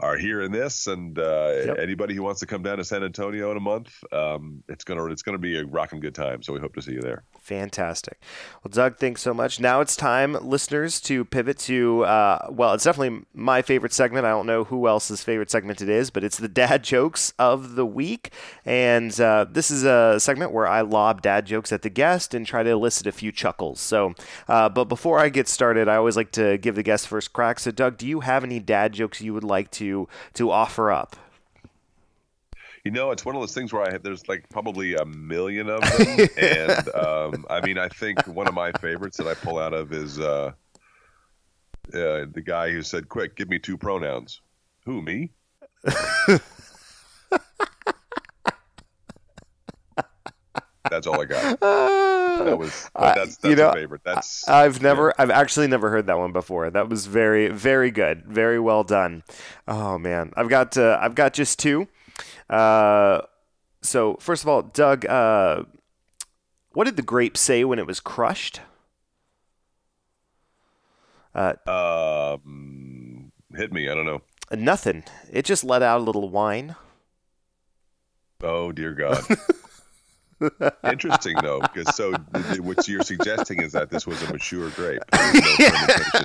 are 0.00 0.16
hearing 0.16 0.52
this, 0.52 0.86
and 0.86 1.18
uh, 1.18 1.52
yep. 1.66 1.78
anybody 1.78 2.14
who 2.14 2.22
wants 2.22 2.40
to 2.40 2.46
come 2.46 2.62
down 2.62 2.78
to 2.78 2.84
San 2.84 3.02
Antonio 3.02 3.50
in 3.50 3.56
a 3.56 3.60
month, 3.60 3.92
um, 4.12 4.62
it's 4.68 4.84
gonna 4.84 5.06
it's 5.06 5.22
gonna 5.22 5.38
be 5.38 5.58
a 5.58 5.64
rocking 5.66 6.00
good 6.00 6.14
time. 6.14 6.42
So 6.42 6.52
we 6.52 6.60
hope 6.60 6.74
to 6.74 6.82
see 6.82 6.92
you 6.92 7.00
there. 7.00 7.24
Fantastic. 7.48 8.20
Well, 8.62 8.70
Doug, 8.70 8.98
thanks 8.98 9.22
so 9.22 9.32
much. 9.32 9.58
Now 9.58 9.80
it's 9.80 9.96
time, 9.96 10.34
listeners, 10.34 11.00
to 11.02 11.24
pivot 11.24 11.58
to, 11.60 12.04
uh, 12.04 12.46
well, 12.50 12.74
it's 12.74 12.84
definitely 12.84 13.24
my 13.32 13.62
favorite 13.62 13.94
segment. 13.94 14.26
I 14.26 14.30
don't 14.30 14.44
know 14.44 14.64
who 14.64 14.86
else's 14.86 15.24
favorite 15.24 15.50
segment 15.50 15.80
it 15.80 15.88
is, 15.88 16.10
but 16.10 16.22
it's 16.22 16.36
the 16.36 16.48
dad 16.48 16.84
jokes 16.84 17.32
of 17.38 17.74
the 17.74 17.86
week. 17.86 18.32
And 18.66 19.18
uh, 19.18 19.46
this 19.50 19.70
is 19.70 19.84
a 19.84 20.20
segment 20.20 20.52
where 20.52 20.66
I 20.66 20.82
lob 20.82 21.22
dad 21.22 21.46
jokes 21.46 21.72
at 21.72 21.80
the 21.80 21.88
guest 21.88 22.34
and 22.34 22.46
try 22.46 22.62
to 22.62 22.68
elicit 22.68 23.06
a 23.06 23.12
few 23.12 23.32
chuckles. 23.32 23.80
So, 23.80 24.12
uh, 24.46 24.68
but 24.68 24.84
before 24.84 25.18
I 25.18 25.30
get 25.30 25.48
started, 25.48 25.88
I 25.88 25.96
always 25.96 26.16
like 26.16 26.32
to 26.32 26.58
give 26.58 26.74
the 26.74 26.82
guest 26.82 27.08
first 27.08 27.32
crack. 27.32 27.60
So, 27.60 27.70
Doug, 27.70 27.96
do 27.96 28.06
you 28.06 28.20
have 28.20 28.44
any 28.44 28.60
dad 28.60 28.92
jokes 28.92 29.22
you 29.22 29.32
would 29.32 29.42
like 29.42 29.70
to 29.72 29.87
to 30.34 30.50
offer 30.50 30.90
up? 30.90 31.16
You 32.84 32.92
know, 32.92 33.10
it's 33.10 33.24
one 33.24 33.34
of 33.34 33.42
those 33.42 33.54
things 33.54 33.72
where 33.72 33.82
I 33.82 33.92
have, 33.92 34.02
there's 34.02 34.26
like 34.28 34.48
probably 34.48 34.94
a 34.94 35.04
million 35.04 35.68
of 35.68 35.80
them, 35.82 36.28
and 36.38 36.94
um, 36.94 37.46
I 37.50 37.60
mean, 37.64 37.76
I 37.76 37.88
think 37.88 38.26
one 38.26 38.48
of 38.48 38.54
my 38.54 38.72
favorites 38.72 39.16
that 39.18 39.26
I 39.26 39.34
pull 39.34 39.58
out 39.58 39.74
of 39.74 39.92
is 39.92 40.18
uh, 40.18 40.52
uh, 41.92 42.26
the 42.32 42.42
guy 42.44 42.70
who 42.70 42.82
said, 42.82 43.08
"Quick, 43.08 43.36
give 43.36 43.48
me 43.48 43.58
two 43.58 43.76
pronouns." 43.76 44.40
Who 44.84 45.02
me? 45.02 45.32
that's 50.90 51.06
all 51.06 51.20
I 51.20 51.24
got. 51.24 52.08
That 52.38 52.56
was 52.56 52.88
that's, 52.94 53.36
that's 53.36 53.44
you 53.44 53.56
know, 53.56 53.72
favorite. 53.72 54.02
That's 54.04 54.48
I've 54.48 54.80
never 54.80 55.08
yeah. 55.08 55.22
I've 55.22 55.30
actually 55.30 55.66
never 55.66 55.90
heard 55.90 56.06
that 56.06 56.18
one 56.18 56.32
before. 56.32 56.70
That 56.70 56.88
was 56.88 57.06
very 57.06 57.48
very 57.48 57.90
good, 57.90 58.24
very 58.26 58.60
well 58.60 58.84
done. 58.84 59.24
Oh 59.66 59.98
man, 59.98 60.32
I've 60.36 60.48
got 60.48 60.76
uh, 60.76 60.98
I've 61.00 61.16
got 61.16 61.32
just 61.32 61.58
two. 61.58 61.88
Uh, 62.48 63.22
so 63.82 64.16
first 64.20 64.44
of 64.44 64.48
all, 64.48 64.62
Doug, 64.62 65.04
uh, 65.06 65.64
what 66.74 66.84
did 66.84 66.96
the 66.96 67.02
grape 67.02 67.36
say 67.36 67.64
when 67.64 67.80
it 67.80 67.86
was 67.88 67.98
crushed? 67.98 68.60
Uh, 71.34 71.54
um, 71.66 73.32
hit 73.54 73.72
me. 73.72 73.88
I 73.88 73.94
don't 73.94 74.06
know. 74.06 74.22
Nothing. 74.52 75.04
It 75.30 75.44
just 75.44 75.64
let 75.64 75.82
out 75.82 76.00
a 76.00 76.04
little 76.04 76.28
wine. 76.28 76.76
Oh 78.42 78.72
dear 78.72 78.92
God. 78.92 79.24
Interesting 80.84 81.36
though, 81.42 81.60
because 81.60 81.94
so 81.96 82.12
what 82.60 82.86
you're 82.86 83.02
suggesting 83.02 83.62
is 83.62 83.72
that 83.72 83.90
this 83.90 84.06
was 84.06 84.22
a 84.22 84.32
mature 84.32 84.70
grape. 84.70 85.02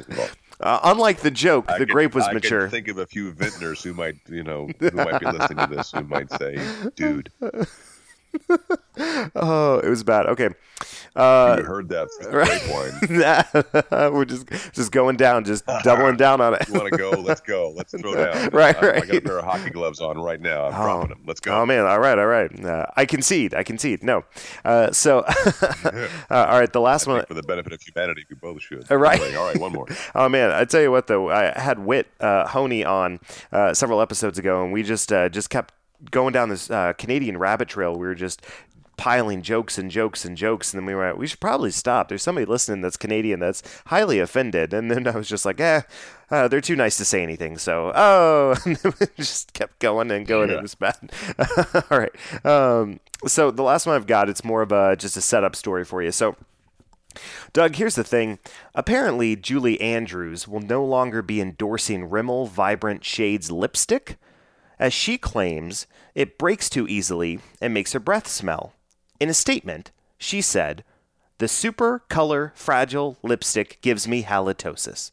No 0.10 0.28
uh, 0.60 0.80
unlike 0.84 1.20
the 1.20 1.32
joke, 1.32 1.66
I 1.68 1.74
the 1.74 1.86
could, 1.86 1.90
grape 1.90 2.16
was 2.16 2.26
I 2.26 2.34
mature. 2.34 2.70
think 2.70 2.88
of 2.88 2.98
a 2.98 3.06
few 3.06 3.32
vintners 3.32 3.84
who 3.84 3.94
might, 3.94 4.16
you 4.30 4.44
know, 4.44 4.70
who 4.80 4.92
might 4.92 5.20
be 5.20 5.26
listening 5.26 5.68
to 5.68 5.76
this, 5.76 5.92
who 5.92 6.04
might 6.04 6.32
say, 6.32 6.58
"Dude, 6.96 7.30
oh, 9.36 9.80
it 9.84 9.90
was 9.90 10.04
bad. 10.04 10.26
Okay. 10.28 10.50
Uh, 11.16 11.58
you 11.60 11.64
heard 11.64 11.90
that 11.90 12.08
right? 13.92 14.12
We're 14.14 14.26
just 14.26 14.48
just 14.74 14.92
going 14.92 15.16
down, 15.16 15.46
just 15.46 15.66
doubling 15.84 16.18
down 16.18 16.42
on 16.42 16.56
it. 16.56 16.68
you 16.68 16.74
want 16.74 16.92
to 16.92 16.98
go? 16.98 17.12
Let's 17.12 17.42
go. 17.42 17.72
Let's 17.76 17.92
throw 17.92 18.16
down. 18.16 18.50
right, 18.50 18.76
I, 18.82 18.88
right. 18.88 19.04
I 19.04 19.06
got 19.06 19.16
a 19.16 19.22
pair 19.22 19.40
of 19.40 19.46
hockey 19.46 19.70
gloves 19.70 20.02
on 20.02 20.18
right 20.18 20.42
now. 20.42 20.66
I'm 20.66 20.74
oh. 20.74 20.84
dropping 20.84 21.10
them. 21.10 21.24
Let's 21.28 21.40
go. 21.40 21.54
Oh 21.54 21.66
man! 21.66 21.86
All 21.86 22.00
right, 22.00 22.18
all 22.18 22.26
right. 22.26 22.66
Uh, 22.66 22.88
I 22.96 23.06
concede. 23.06 23.54
I 23.54 23.64
concede. 23.64 24.04
No. 24.04 24.24
Uh, 24.66 24.92
so, 24.92 25.20
uh, 25.20 26.04
all 26.30 26.60
right. 26.60 26.72
The 26.74 26.82
last 26.82 27.08
I 27.08 27.14
one. 27.14 27.26
For 27.26 27.36
the 27.36 27.44
benefit 27.44 27.74
of 27.74 27.82
humanity, 27.82 28.26
we 28.30 28.36
both 28.36 28.62
should. 28.62 28.92
All 28.92 28.98
right. 28.98 29.22
All 29.36 29.46
right. 29.46 29.60
One 29.60 29.74
more. 29.74 29.88
oh 30.16 30.28
man! 30.30 30.52
I 30.52 30.66
tell 30.66 30.82
you 30.82 30.92
what, 30.92 31.08
though, 31.08 31.30
I 31.30 31.58
had 31.58 31.80
Whit 31.80 32.08
uh, 32.20 32.48
Honea 32.48 32.88
on 32.88 33.20
uh, 33.52 33.74
several 33.74 34.02
episodes 34.02 34.40
ago, 34.40 34.64
and 34.64 34.74
we 34.74 34.82
just 34.82 35.14
uh, 35.14 35.30
just 35.30 35.50
kept 35.52 35.74
going 36.12 36.34
down 36.34 36.50
this 36.50 36.70
uh, 36.70 36.94
Canadian 36.94 37.38
rabbit 37.38 37.70
trail. 37.70 37.94
We 37.94 38.08
were 38.08 38.16
just 38.16 38.42
piling 38.98 39.42
jokes 39.42 39.78
and 39.78 39.90
jokes 39.90 40.24
and 40.24 40.38
jokes, 40.38 40.74
and 40.74 40.80
then 40.80 40.86
we 40.86 40.94
were 40.94 41.10
like, 41.10 41.18
we 41.18 41.28
should 41.28 41.40
probably 41.40 41.72
stop. 41.72 42.08
There's 42.08 42.24
somebody 42.24 42.46
listening 42.46 42.82
that's 42.82 42.98
Canadian 42.98 43.40
that's 43.40 43.64
highly 43.88 44.20
offended, 44.20 44.74
and 44.74 44.90
then 44.90 45.08
I 45.08 45.12
was 45.12 45.28
just 45.28 45.46
like, 45.46 45.60
eh, 45.60 45.82
uh, 46.30 46.48
they're 46.48 46.62
too 46.62 46.76
nice 46.76 46.98
to 46.98 47.06
say 47.06 47.24
anything. 47.24 47.58
So, 47.58 47.92
oh, 47.94 48.56
and 48.66 48.76
then 48.78 48.94
we 49.00 49.08
just 49.18 49.54
kept 49.54 49.80
going 49.80 50.12
and 50.12 50.26
going. 50.26 50.50
Yeah. 50.50 50.58
It 50.58 50.62
was 50.62 50.76
bad. 50.76 51.12
All 51.92 52.00
right. 52.00 52.46
Um, 52.46 53.00
so 53.26 53.52
the 53.52 53.64
last 53.64 53.86
one 53.86 53.96
I've 53.96 54.08
got, 54.08 54.30
it's 54.30 54.44
more 54.44 54.62
of 54.62 54.72
a 54.72 54.96
just 54.96 55.18
a 55.18 55.22
setup 55.22 55.56
story 55.56 55.86
for 55.86 56.02
you. 56.02 56.12
So. 56.12 56.36
Doug, 57.52 57.76
here's 57.76 57.94
the 57.94 58.04
thing. 58.04 58.40
Apparently, 58.74 59.36
Julie 59.36 59.80
Andrews 59.80 60.48
will 60.48 60.62
no 60.62 60.84
longer 60.84 61.22
be 61.22 61.40
endorsing 61.40 62.10
Rimmel 62.10 62.48
Vibrant 62.48 63.06
Shades 63.06 63.52
lipstick 63.52 64.18
as 64.80 64.94
she 64.94 65.18
claims 65.18 65.88
it 66.16 66.38
breaks 66.38 66.70
too 66.70 66.88
easily 66.88 67.40
and 67.62 67.74
makes 67.74 67.94
her 67.94 68.00
breath 68.00 68.28
smell. 68.28 68.74
In 69.20 69.30
a 69.30 69.34
statement, 69.34 69.92
she 70.18 70.42
said, 70.42 70.84
The 71.38 71.48
super 71.48 72.00
color 72.10 72.52
fragile 72.56 73.18
lipstick 73.24 73.80
gives 73.82 74.08
me 74.08 74.24
halitosis. 74.24 75.12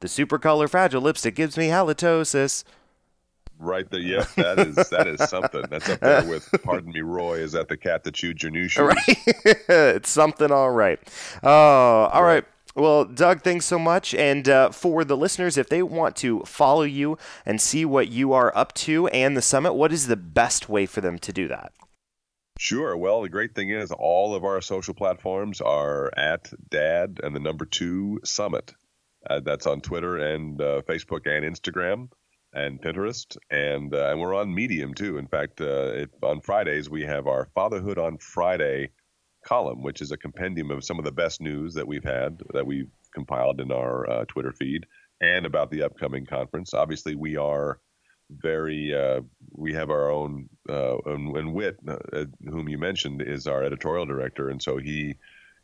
The 0.00 0.08
super 0.08 0.38
color 0.38 0.68
fragile 0.68 1.02
lipstick 1.02 1.34
gives 1.34 1.56
me 1.56 1.68
halitosis. 1.68 2.64
Right 3.58 3.88
there, 3.88 4.00
yeah, 4.00 4.24
that 4.36 4.58
is 4.58 4.74
that 4.90 5.06
is 5.06 5.20
something. 5.28 5.62
That's 5.70 5.88
up 5.88 6.00
there 6.00 6.24
with 6.24 6.50
"Pardon 6.64 6.92
me, 6.92 7.02
Roy." 7.02 7.38
Is 7.38 7.52
that 7.52 7.68
the 7.68 7.76
cat 7.76 8.02
that 8.02 8.14
chewed 8.14 8.42
your 8.42 8.50
new 8.50 8.66
shoes? 8.66 8.84
Right, 9.06 9.18
it's 9.68 10.10
something. 10.10 10.50
All 10.50 10.72
right. 10.72 10.98
Oh, 11.42 11.48
all 11.50 12.22
right. 12.24 12.34
right. 12.34 12.44
Well, 12.76 13.04
Doug, 13.04 13.42
thanks 13.42 13.66
so 13.66 13.78
much. 13.78 14.14
And 14.14 14.48
uh, 14.48 14.70
for 14.70 15.04
the 15.04 15.16
listeners, 15.16 15.56
if 15.56 15.68
they 15.68 15.82
want 15.82 16.16
to 16.16 16.40
follow 16.40 16.82
you 16.82 17.16
and 17.46 17.60
see 17.60 17.84
what 17.84 18.08
you 18.08 18.32
are 18.32 18.56
up 18.56 18.74
to 18.74 19.06
and 19.08 19.36
the 19.36 19.42
summit, 19.42 19.74
what 19.74 19.92
is 19.92 20.08
the 20.08 20.16
best 20.16 20.68
way 20.68 20.86
for 20.86 21.00
them 21.00 21.18
to 21.20 21.32
do 21.32 21.46
that? 21.48 21.72
Sure. 22.58 22.96
Well, 22.96 23.22
the 23.22 23.28
great 23.28 23.54
thing 23.54 23.70
is 23.70 23.92
all 23.92 24.34
of 24.34 24.44
our 24.44 24.60
social 24.60 24.94
platforms 24.94 25.60
are 25.60 26.10
at 26.16 26.52
Dad 26.68 27.20
and 27.22 27.34
the 27.34 27.40
number 27.40 27.64
two 27.64 28.20
Summit. 28.24 28.74
Uh, 29.28 29.40
that's 29.40 29.66
on 29.66 29.80
Twitter 29.80 30.18
and 30.18 30.60
uh, 30.60 30.82
Facebook 30.82 31.26
and 31.26 31.44
Instagram 31.44 32.10
and 32.52 32.80
Pinterest, 32.80 33.36
and 33.50 33.94
uh, 33.94 34.10
and 34.10 34.20
we're 34.20 34.34
on 34.34 34.54
Medium 34.54 34.94
too. 34.94 35.16
In 35.16 35.26
fact, 35.26 35.60
uh, 35.60 36.06
on 36.22 36.40
Fridays 36.42 36.90
we 36.90 37.02
have 37.04 37.26
our 37.26 37.48
Fatherhood 37.54 37.98
on 37.98 38.18
Friday 38.18 38.90
column, 39.44 39.82
which 39.82 40.00
is 40.00 40.12
a 40.12 40.16
compendium 40.16 40.70
of 40.70 40.84
some 40.84 40.98
of 40.98 41.04
the 41.04 41.12
best 41.12 41.40
news 41.40 41.74
that 41.74 41.86
we've 41.86 42.04
had 42.04 42.42
that 42.52 42.66
we've 42.66 42.90
compiled 43.14 43.60
in 43.60 43.70
our 43.70 44.08
uh, 44.10 44.24
Twitter 44.26 44.52
feed 44.52 44.86
and 45.20 45.46
about 45.46 45.70
the 45.70 45.82
upcoming 45.82 46.26
conference. 46.26 46.74
Obviously, 46.74 47.14
we 47.14 47.36
are 47.36 47.78
very 48.30 48.94
uh, 48.94 49.20
we 49.52 49.72
have 49.72 49.90
our 49.90 50.10
own 50.10 50.48
uh, 50.68 50.96
and, 51.06 51.36
and 51.36 51.54
Whit, 51.54 51.76
uh, 51.86 52.24
whom 52.48 52.68
you 52.68 52.78
mentioned, 52.78 53.22
is 53.22 53.46
our 53.46 53.62
editorial 53.62 54.06
director, 54.06 54.50
and 54.50 54.62
so 54.62 54.78
he 54.78 55.14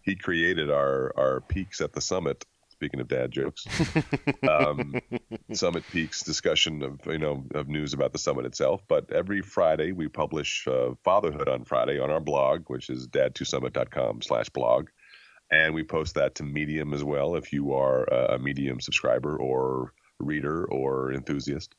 he 0.03 0.15
created 0.15 0.71
our 0.71 1.13
our 1.17 1.41
peaks 1.41 1.81
at 1.81 1.93
the 1.93 2.01
summit. 2.01 2.45
Speaking 2.81 3.01
of 3.01 3.09
dad 3.09 3.31
jokes, 3.31 3.67
um, 4.49 4.95
Summit 5.53 5.85
Peaks 5.93 6.23
discussion 6.23 6.83
of 6.83 6.99
you 7.05 7.19
know 7.19 7.45
of 7.55 7.69
news 7.69 7.93
about 7.93 8.13
the 8.13 8.19
summit 8.19 8.47
itself. 8.47 8.81
But 8.89 9.13
every 9.13 9.43
Friday 9.43 9.93
we 9.93 10.09
publish 10.09 10.67
uh, 10.67 10.95
Fatherhood 11.05 11.47
on 11.47 11.67
Friday 11.67 12.01
on 12.01 12.09
our 12.11 12.21
blog, 12.21 12.71
which 12.71 12.89
is 12.89 13.07
dad2summit.com 13.07 14.23
slash 14.23 14.49
blog, 14.49 14.89
and 15.53 15.75
we 15.75 15.85
post 15.85 16.15
that 16.15 16.37
to 16.37 16.43
Medium 16.43 16.95
as 16.95 17.05
well. 17.05 17.37
If 17.37 17.53
you 17.53 17.75
are 17.75 18.05
a 18.05 18.39
Medium 18.39 18.81
subscriber 18.81 19.37
or 19.37 19.93
reader 20.19 20.65
or 20.65 21.13
enthusiast, 21.13 21.75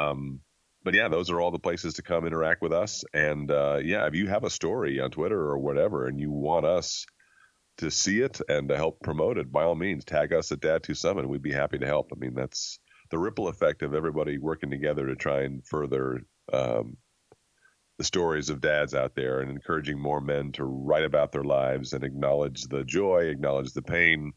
um, 0.00 0.40
but 0.82 0.94
yeah, 0.94 1.06
those 1.06 1.30
are 1.30 1.40
all 1.40 1.52
the 1.52 1.60
places 1.60 1.94
to 1.94 2.02
come 2.02 2.26
interact 2.26 2.60
with 2.60 2.72
us. 2.72 3.04
And 3.14 3.52
uh, 3.52 3.78
yeah, 3.84 4.08
if 4.08 4.16
you 4.16 4.26
have 4.26 4.42
a 4.42 4.50
story 4.50 4.98
on 4.98 5.12
Twitter 5.12 5.38
or 5.38 5.58
whatever, 5.58 6.08
and 6.08 6.18
you 6.18 6.32
want 6.32 6.66
us 6.66 7.06
to 7.78 7.90
see 7.90 8.20
it 8.20 8.40
and 8.48 8.68
to 8.68 8.76
help 8.76 9.00
promote 9.00 9.38
it, 9.38 9.50
by 9.50 9.64
all 9.64 9.74
means, 9.74 10.04
tag 10.04 10.32
us 10.32 10.52
at 10.52 10.60
Dad2 10.60 10.96
Summit. 10.96 11.28
We'd 11.28 11.42
be 11.42 11.52
happy 11.52 11.78
to 11.78 11.86
help. 11.86 12.10
I 12.12 12.18
mean, 12.18 12.34
that's 12.34 12.78
the 13.10 13.18
ripple 13.18 13.48
effect 13.48 13.82
of 13.82 13.94
everybody 13.94 14.38
working 14.38 14.70
together 14.70 15.06
to 15.06 15.16
try 15.16 15.42
and 15.42 15.64
further 15.66 16.22
um, 16.52 16.96
the 17.98 18.04
stories 18.04 18.50
of 18.50 18.60
dads 18.60 18.94
out 18.94 19.14
there 19.14 19.40
and 19.40 19.50
encouraging 19.50 19.98
more 19.98 20.20
men 20.20 20.52
to 20.52 20.64
write 20.64 21.04
about 21.04 21.32
their 21.32 21.44
lives 21.44 21.92
and 21.92 22.04
acknowledge 22.04 22.62
the 22.64 22.84
joy, 22.84 23.24
acknowledge 23.24 23.72
the 23.72 23.82
pain, 23.82 24.32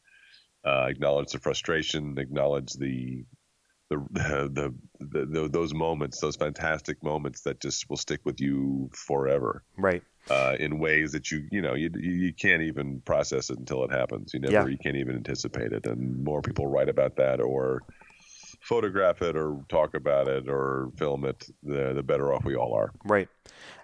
uh, 0.66 0.86
acknowledge 0.88 1.32
the 1.32 1.40
frustration, 1.40 2.18
acknowledge 2.18 2.74
the 2.74 3.24
the, 3.90 4.06
the, 4.12 4.74
the, 5.00 5.26
the, 5.26 5.50
those 5.50 5.74
moments, 5.74 6.20
those 6.20 6.36
fantastic 6.36 7.02
moments 7.04 7.42
that 7.42 7.62
just 7.62 7.90
will 7.90 7.98
stick 7.98 8.22
with 8.26 8.42
you 8.42 8.90
forever. 8.94 9.64
Right. 9.78 10.04
Uh, 10.30 10.58
in 10.60 10.78
ways 10.78 11.14
that 11.14 11.32
you 11.32 11.48
you 11.54 11.62
know 11.62 11.74
you 11.74 11.90
you 11.96 12.34
can't 12.34 12.62
even 12.62 13.00
process 13.06 13.50
it 13.50 13.60
until 13.60 13.86
it 13.86 13.92
happens. 13.92 14.34
You 14.34 14.42
never 14.42 14.54
yeah. 14.54 14.66
you 14.66 14.78
can't 14.78 14.98
even 14.98 15.16
anticipate 15.16 15.72
it. 15.72 15.86
And 15.86 16.22
more 16.22 16.42
people 16.42 16.68
write 16.68 16.90
about 16.90 17.16
that 17.16 17.40
or 17.40 17.84
photograph 18.60 19.22
it 19.22 19.38
or 19.38 19.64
talk 19.70 19.94
about 19.94 20.28
it 20.28 20.50
or 20.50 20.90
film 20.98 21.24
it, 21.24 21.48
the 21.64 21.94
the 21.94 22.04
better 22.04 22.34
off 22.34 22.44
we 22.44 22.58
all 22.58 22.74
are. 22.74 22.92
Right. 23.06 23.30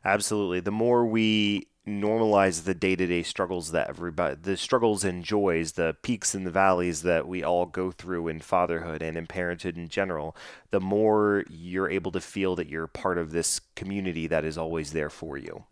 Absolutely. 0.04 0.60
The 0.60 0.72
more 0.72 1.06
we 1.06 1.68
normalize 1.86 2.64
the 2.64 2.74
day-to-day 2.74 3.22
struggles 3.22 3.72
that 3.72 3.90
everybody 3.90 4.36
the 4.42 4.56
struggles 4.56 5.04
and 5.04 5.26
joys 5.26 5.74
the 5.74 5.94
peaks 6.02 6.34
and 6.34 6.48
the 6.48 6.52
valleys 6.52 7.02
that 7.02 7.28
we 7.28 7.44
all 7.44 7.66
go 7.66 7.92
through 7.92 8.30
in 8.30 8.40
fatherhood 8.40 9.02
and 9.02 9.18
in 9.18 9.28
parenthood 9.28 9.78
in 9.78 9.90
general 9.90 10.34
the 10.72 10.80
more 10.80 11.44
you're 11.50 11.90
able 11.90 12.12
to 12.12 12.22
feel 12.22 12.56
that 12.56 12.70
you're 12.70 12.88
part 12.88 13.18
of 13.18 13.32
this 13.32 13.60
community 13.76 14.28
that 14.28 14.46
is 14.46 14.58
always 14.58 14.94
there 14.94 15.10
for 15.10 15.38
you 15.38 15.66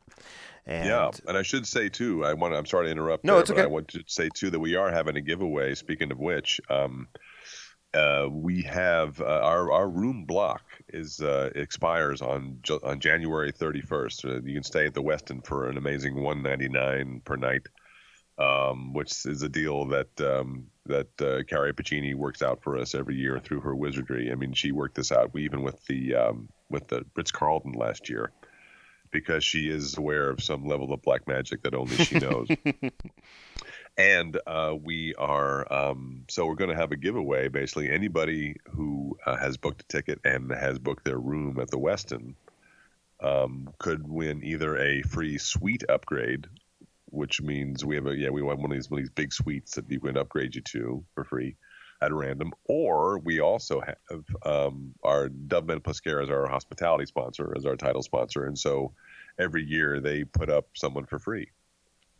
and 0.65 0.85
yeah 0.85 1.09
and 1.29 1.37
i 1.37 1.41
should 1.41 1.65
say 1.65 1.87
too 1.87 2.25
i 2.25 2.33
want 2.33 2.53
i'm 2.53 2.65
sorry 2.65 2.87
to 2.87 2.91
interrupt 2.91 3.23
no 3.23 3.35
there, 3.35 3.41
it's 3.41 3.51
okay. 3.51 3.61
i 3.61 3.65
want 3.65 3.87
to 3.87 4.03
say 4.05 4.27
too 4.35 4.49
that 4.49 4.59
we 4.59 4.75
are 4.75 4.91
having 4.91 5.15
a 5.15 5.21
giveaway 5.21 5.73
speaking 5.73 6.11
of 6.11 6.19
which 6.19 6.59
um, 6.69 7.07
uh, 7.93 8.27
we 8.31 8.61
have 8.61 9.19
uh, 9.19 9.25
our 9.25 9.71
our 9.71 9.89
room 9.89 10.25
block 10.25 10.61
is 10.89 11.19
uh, 11.21 11.49
expires 11.55 12.21
on 12.21 12.59
on 12.83 12.99
January 12.99 13.51
31st. 13.51 14.25
Uh, 14.25 14.41
you 14.45 14.53
can 14.53 14.63
stay 14.63 14.85
at 14.85 14.93
the 14.93 15.03
Westin 15.03 15.45
for 15.45 15.69
an 15.69 15.77
amazing 15.77 16.15
199 16.15 17.21
per 17.25 17.35
night, 17.35 17.67
um, 18.37 18.93
which 18.93 19.25
is 19.25 19.41
a 19.41 19.49
deal 19.49 19.85
that 19.87 20.21
um, 20.21 20.67
that 20.85 21.21
uh, 21.21 21.43
Carrie 21.47 21.73
Pacini 21.73 22.15
works 22.15 22.41
out 22.41 22.63
for 22.63 22.77
us 22.77 22.95
every 22.95 23.15
year 23.15 23.39
through 23.39 23.61
her 23.61 23.75
wizardry. 23.75 24.31
I 24.31 24.35
mean, 24.35 24.53
she 24.53 24.71
worked 24.71 24.95
this 24.95 25.11
out 25.11 25.33
we, 25.33 25.43
even 25.43 25.61
with 25.61 25.85
the 25.87 26.15
um, 26.15 26.49
with 26.69 26.87
the 26.87 27.05
Ritz 27.15 27.31
Carlton 27.31 27.73
last 27.73 28.09
year 28.09 28.31
because 29.11 29.43
she 29.43 29.69
is 29.69 29.97
aware 29.97 30.29
of 30.29 30.41
some 30.41 30.65
level 30.65 30.93
of 30.93 31.01
black 31.01 31.27
magic 31.27 31.61
that 31.63 31.75
only 31.75 31.95
she 31.97 32.17
knows. 32.19 32.47
and 34.01 34.39
uh, 34.47 34.75
we 34.81 35.13
are 35.15 35.71
um, 35.71 36.23
so 36.27 36.47
we're 36.47 36.55
going 36.55 36.71
to 36.71 36.75
have 36.75 36.91
a 36.91 36.95
giveaway. 36.95 37.49
Basically, 37.49 37.89
anybody 37.89 38.55
who 38.71 39.17
uh, 39.25 39.37
has 39.37 39.57
booked 39.57 39.81
a 39.81 39.85
ticket 39.85 40.19
and 40.25 40.51
has 40.51 40.79
booked 40.79 41.05
their 41.05 41.19
room 41.19 41.59
at 41.59 41.69
the 41.69 41.77
Westin 41.77 42.33
um, 43.19 43.69
could 43.77 44.07
win 44.07 44.43
either 44.43 44.75
a 44.77 45.03
free 45.03 45.37
suite 45.37 45.83
upgrade, 45.87 46.47
which 47.05 47.41
means 47.41 47.85
we 47.85 47.95
have 47.95 48.07
a 48.07 48.15
yeah 48.15 48.29
we 48.29 48.41
want 48.41 48.59
one 48.59 48.71
of 48.71 48.77
these 48.77 48.89
one 48.89 48.99
of 48.99 49.05
these 49.05 49.13
big 49.13 49.31
suites 49.31 49.75
that 49.75 49.87
we 49.87 49.99
can 49.99 50.17
upgrade 50.17 50.55
you 50.55 50.61
to 50.61 51.03
for 51.13 51.23
free 51.23 51.55
at 52.01 52.11
random, 52.11 52.51
or 52.65 53.19
we 53.19 53.39
also 53.39 53.81
have 53.81 54.25
um, 54.43 54.95
our 55.03 55.29
Dove 55.29 55.67
Men 55.67 55.79
Plus 55.79 55.99
Care 55.99 56.21
as 56.21 56.31
our 56.31 56.47
hospitality 56.47 57.05
sponsor, 57.05 57.53
as 57.55 57.67
our 57.67 57.75
title 57.75 58.01
sponsor, 58.01 58.45
and 58.45 58.57
so 58.57 58.93
every 59.37 59.63
year 59.63 59.99
they 59.99 60.23
put 60.23 60.49
up 60.49 60.69
someone 60.73 61.05
for 61.05 61.19
free. 61.19 61.51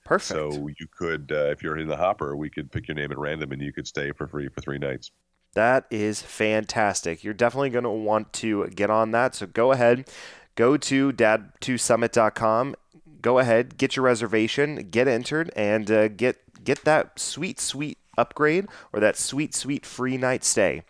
Perfect. 0.05 0.53
So 0.53 0.67
you 0.79 0.87
could, 0.97 1.31
uh, 1.31 1.51
if 1.51 1.61
you're 1.63 1.77
in 1.77 1.87
the 1.87 1.97
hopper, 1.97 2.35
we 2.35 2.49
could 2.49 2.71
pick 2.71 2.87
your 2.87 2.95
name 2.95 3.11
at 3.11 3.17
random 3.17 3.51
and 3.51 3.61
you 3.61 3.71
could 3.71 3.87
stay 3.87 4.11
for 4.11 4.27
free 4.27 4.49
for 4.49 4.61
three 4.61 4.77
nights. 4.77 5.11
That 5.53 5.85
is 5.91 6.21
fantastic. 6.21 7.23
You're 7.23 7.33
definitely 7.33 7.71
going 7.71 7.83
to 7.83 7.89
want 7.89 8.31
to 8.33 8.67
get 8.67 8.89
on 8.89 9.11
that. 9.11 9.35
So 9.35 9.45
go 9.45 9.71
ahead, 9.71 10.09
go 10.55 10.77
to 10.77 11.11
dad2summit.com. 11.11 12.75
Go 13.21 13.37
ahead, 13.37 13.77
get 13.77 13.95
your 13.95 14.05
reservation, 14.05 14.89
get 14.89 15.07
entered, 15.07 15.51
and 15.55 15.91
uh, 15.91 16.07
get 16.07 16.37
get 16.63 16.83
that 16.85 17.19
sweet, 17.19 17.59
sweet 17.59 17.97
upgrade 18.17 18.67
or 18.93 18.99
that 18.99 19.17
sweet, 19.17 19.53
sweet 19.53 19.85
free 19.85 20.17
night 20.17 20.43
stay. 20.43 20.83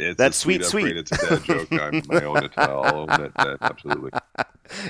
It's 0.00 0.18
That's 0.18 0.36
a 0.36 0.40
sweet, 0.40 0.64
sweet. 0.64 0.96
It's 0.96 1.12
a 1.12 1.16
dad 1.16 1.44
joke. 1.44 1.72
I'm, 1.72 2.02
my 2.08 2.24
own 2.24 2.44
it. 2.44 2.52
I'll 2.56 2.94
own 2.94 3.10
it. 3.20 3.32
That, 3.36 3.58
absolutely. 3.60 4.10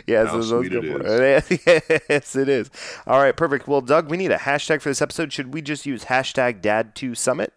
Yes, 0.07 0.29
How 0.29 0.43
sweet 0.43 0.73
it 0.73 2.05
yes, 2.09 2.37
it 2.37 2.49
is. 2.49 2.71
All 3.07 3.19
right, 3.19 3.37
perfect. 3.37 3.67
Well, 3.67 3.81
Doug, 3.81 4.11
we 4.11 4.17
need 4.17 4.31
a 4.31 4.37
hashtag 4.37 4.83
for 4.83 4.91
this 4.91 5.01
episode. 5.01 5.33
Should 5.33 5.55
we 5.55 5.63
just 5.63 5.87
use 5.87 6.05
hashtag 6.05 6.61
Dad2Summit? 6.61 7.49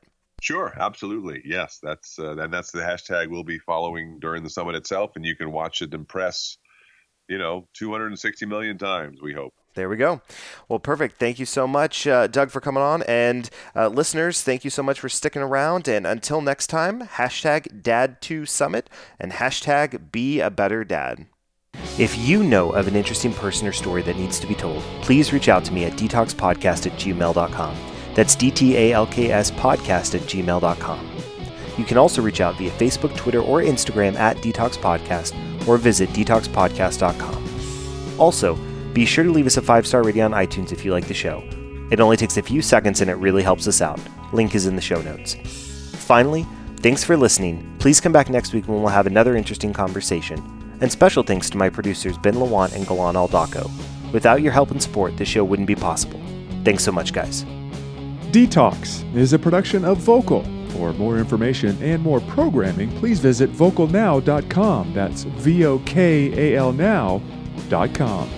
Sure, 0.42 0.74
absolutely. 0.78 1.42
Yes, 1.46 1.80
that's 1.82 2.20
uh, 2.20 2.38
and 2.38 2.54
that's 2.54 2.72
the 2.72 2.82
hashtag 2.82 3.30
we'll 3.30 3.44
be 3.44 3.60
following 3.60 4.20
during 4.20 4.44
the 4.44 4.50
summit 4.50 4.76
itself, 4.76 5.12
and 5.16 5.26
you 5.26 5.36
can 5.36 5.52
watch 5.52 5.82
it 5.82 5.94
and 5.94 6.08
press, 6.08 6.58
you 7.30 7.38
know, 7.38 7.68
260 7.76 8.46
million 8.46 8.78
times. 8.78 9.22
We 9.22 9.34
hope. 9.34 9.54
There 9.76 9.90
we 9.90 9.98
go. 9.98 10.22
Well, 10.70 10.80
perfect. 10.80 11.18
Thank 11.18 11.40
you 11.40 11.46
so 11.46 11.68
much, 11.68 12.06
uh, 12.06 12.28
Doug, 12.28 12.52
for 12.52 12.62
coming 12.62 12.84
on. 12.84 13.02
And 13.04 13.50
uh, 13.76 13.88
listeners, 13.88 14.44
thank 14.44 14.64
you 14.64 14.70
so 14.70 14.84
much 14.84 15.00
for 15.00 15.10
sticking 15.10 15.42
around. 15.42 15.88
And 15.88 16.06
until 16.06 16.42
next 16.42 16.68
time, 16.68 17.08
hashtag 17.08 17.82
Dad2Summit 17.82 18.84
and 19.20 19.34
hashtag 19.34 20.12
Be 20.12 20.40
a 20.40 20.52
Better 20.52 20.84
Dad. 20.84 21.26
If 21.98 22.16
you 22.18 22.44
know 22.44 22.72
of 22.72 22.88
an 22.88 22.96
interesting 22.96 23.34
person 23.34 23.68
or 23.68 23.72
story 23.72 24.04
that 24.04 24.16
needs 24.16 24.40
to 24.40 24.48
be 24.48 24.54
told, 24.54 24.84
please 25.02 25.34
reach 25.34 25.50
out 25.50 25.66
to 25.66 25.74
me 25.74 25.86
at 25.86 25.94
dtalkspodcast 25.94 26.86
at 26.86 27.00
gmail.com. 27.00 27.76
That's 28.14 28.36
D 28.36 28.52
T 28.52 28.78
A 28.78 28.94
L 28.94 29.08
K 29.08 29.32
S 29.32 29.50
podcast 29.50 30.14
at 30.14 30.22
gmail.com. 30.22 31.10
You 31.78 31.84
can 31.84 31.98
also 31.98 32.22
reach 32.22 32.42
out 32.42 32.58
via 32.58 32.72
Facebook, 32.72 33.16
Twitter, 33.18 33.42
or 33.42 33.62
Instagram 33.62 34.16
at 34.16 34.38
DTALKS 34.38 34.78
Podcast 34.78 35.68
or 35.68 35.78
visit 35.78 36.10
dtalkspodcast.com. 36.10 38.20
Also, 38.20 38.58
be 38.94 39.06
sure 39.06 39.24
to 39.24 39.32
leave 39.32 39.48
us 39.48 39.58
a 39.58 39.62
five 39.62 39.88
star 39.88 40.04
rating 40.04 40.22
on 40.22 40.32
iTunes 40.32 40.72
if 40.72 40.86
you 40.86 40.92
like 40.92 41.08
the 41.08 41.14
show. 41.14 41.44
It 41.92 42.00
only 42.00 42.18
takes 42.18 42.38
a 42.38 42.42
few 42.42 42.62
seconds 42.62 43.02
and 43.02 43.10
it 43.10 43.16
really 43.16 43.44
helps 43.44 43.68
us 43.68 43.82
out. 43.82 44.00
Link 44.32 44.56
is 44.56 44.66
in 44.66 44.76
the 44.76 44.82
show 44.82 45.02
notes. 45.02 45.36
Finally, 46.06 46.46
thanks 46.78 47.04
for 47.04 47.18
listening. 47.18 47.76
Please 47.80 48.00
come 48.00 48.12
back 48.12 48.30
next 48.30 48.54
week 48.54 48.68
when 48.68 48.82
we'll 48.82 48.92
have 48.92 49.08
another 49.08 49.36
interesting 49.36 49.74
conversation. 49.74 50.40
And 50.82 50.92
special 50.92 51.24
thanks 51.24 51.50
to 51.52 51.58
my 51.58 51.70
producers 51.70 52.18
Ben 52.18 52.36
Lawant 52.36 52.76
and 52.76 52.88
Galan 52.88 53.16
Aldaco. 53.16 53.70
Without 54.12 54.42
your 54.42 54.52
help 54.52 54.72
and 54.72 54.82
support, 54.82 55.18
this 55.18 55.28
show 55.28 55.44
wouldn't 55.44 55.68
be 55.68 55.76
possible. 55.76 56.22
Thanks 56.64 56.84
so 56.84 56.92
much, 56.92 57.14
guys. 57.14 57.46
DTALKS 58.32 59.16
is 59.16 59.34
a 59.34 59.40
production 59.40 59.86
of 59.86 60.00
Vokal. 60.00 60.44
For 60.74 60.92
more 60.94 61.20
information 61.20 61.78
and 61.84 62.02
more 62.02 62.20
programming, 62.22 62.90
please 62.98 63.20
visit 63.20 63.52
vokalnow.com. 63.52 64.94
That's 64.94 65.24
V 65.24 65.66
O 65.66 65.80
K 65.80 66.54
A 66.54 66.58
L 66.58 66.74
now.com. 66.74 68.30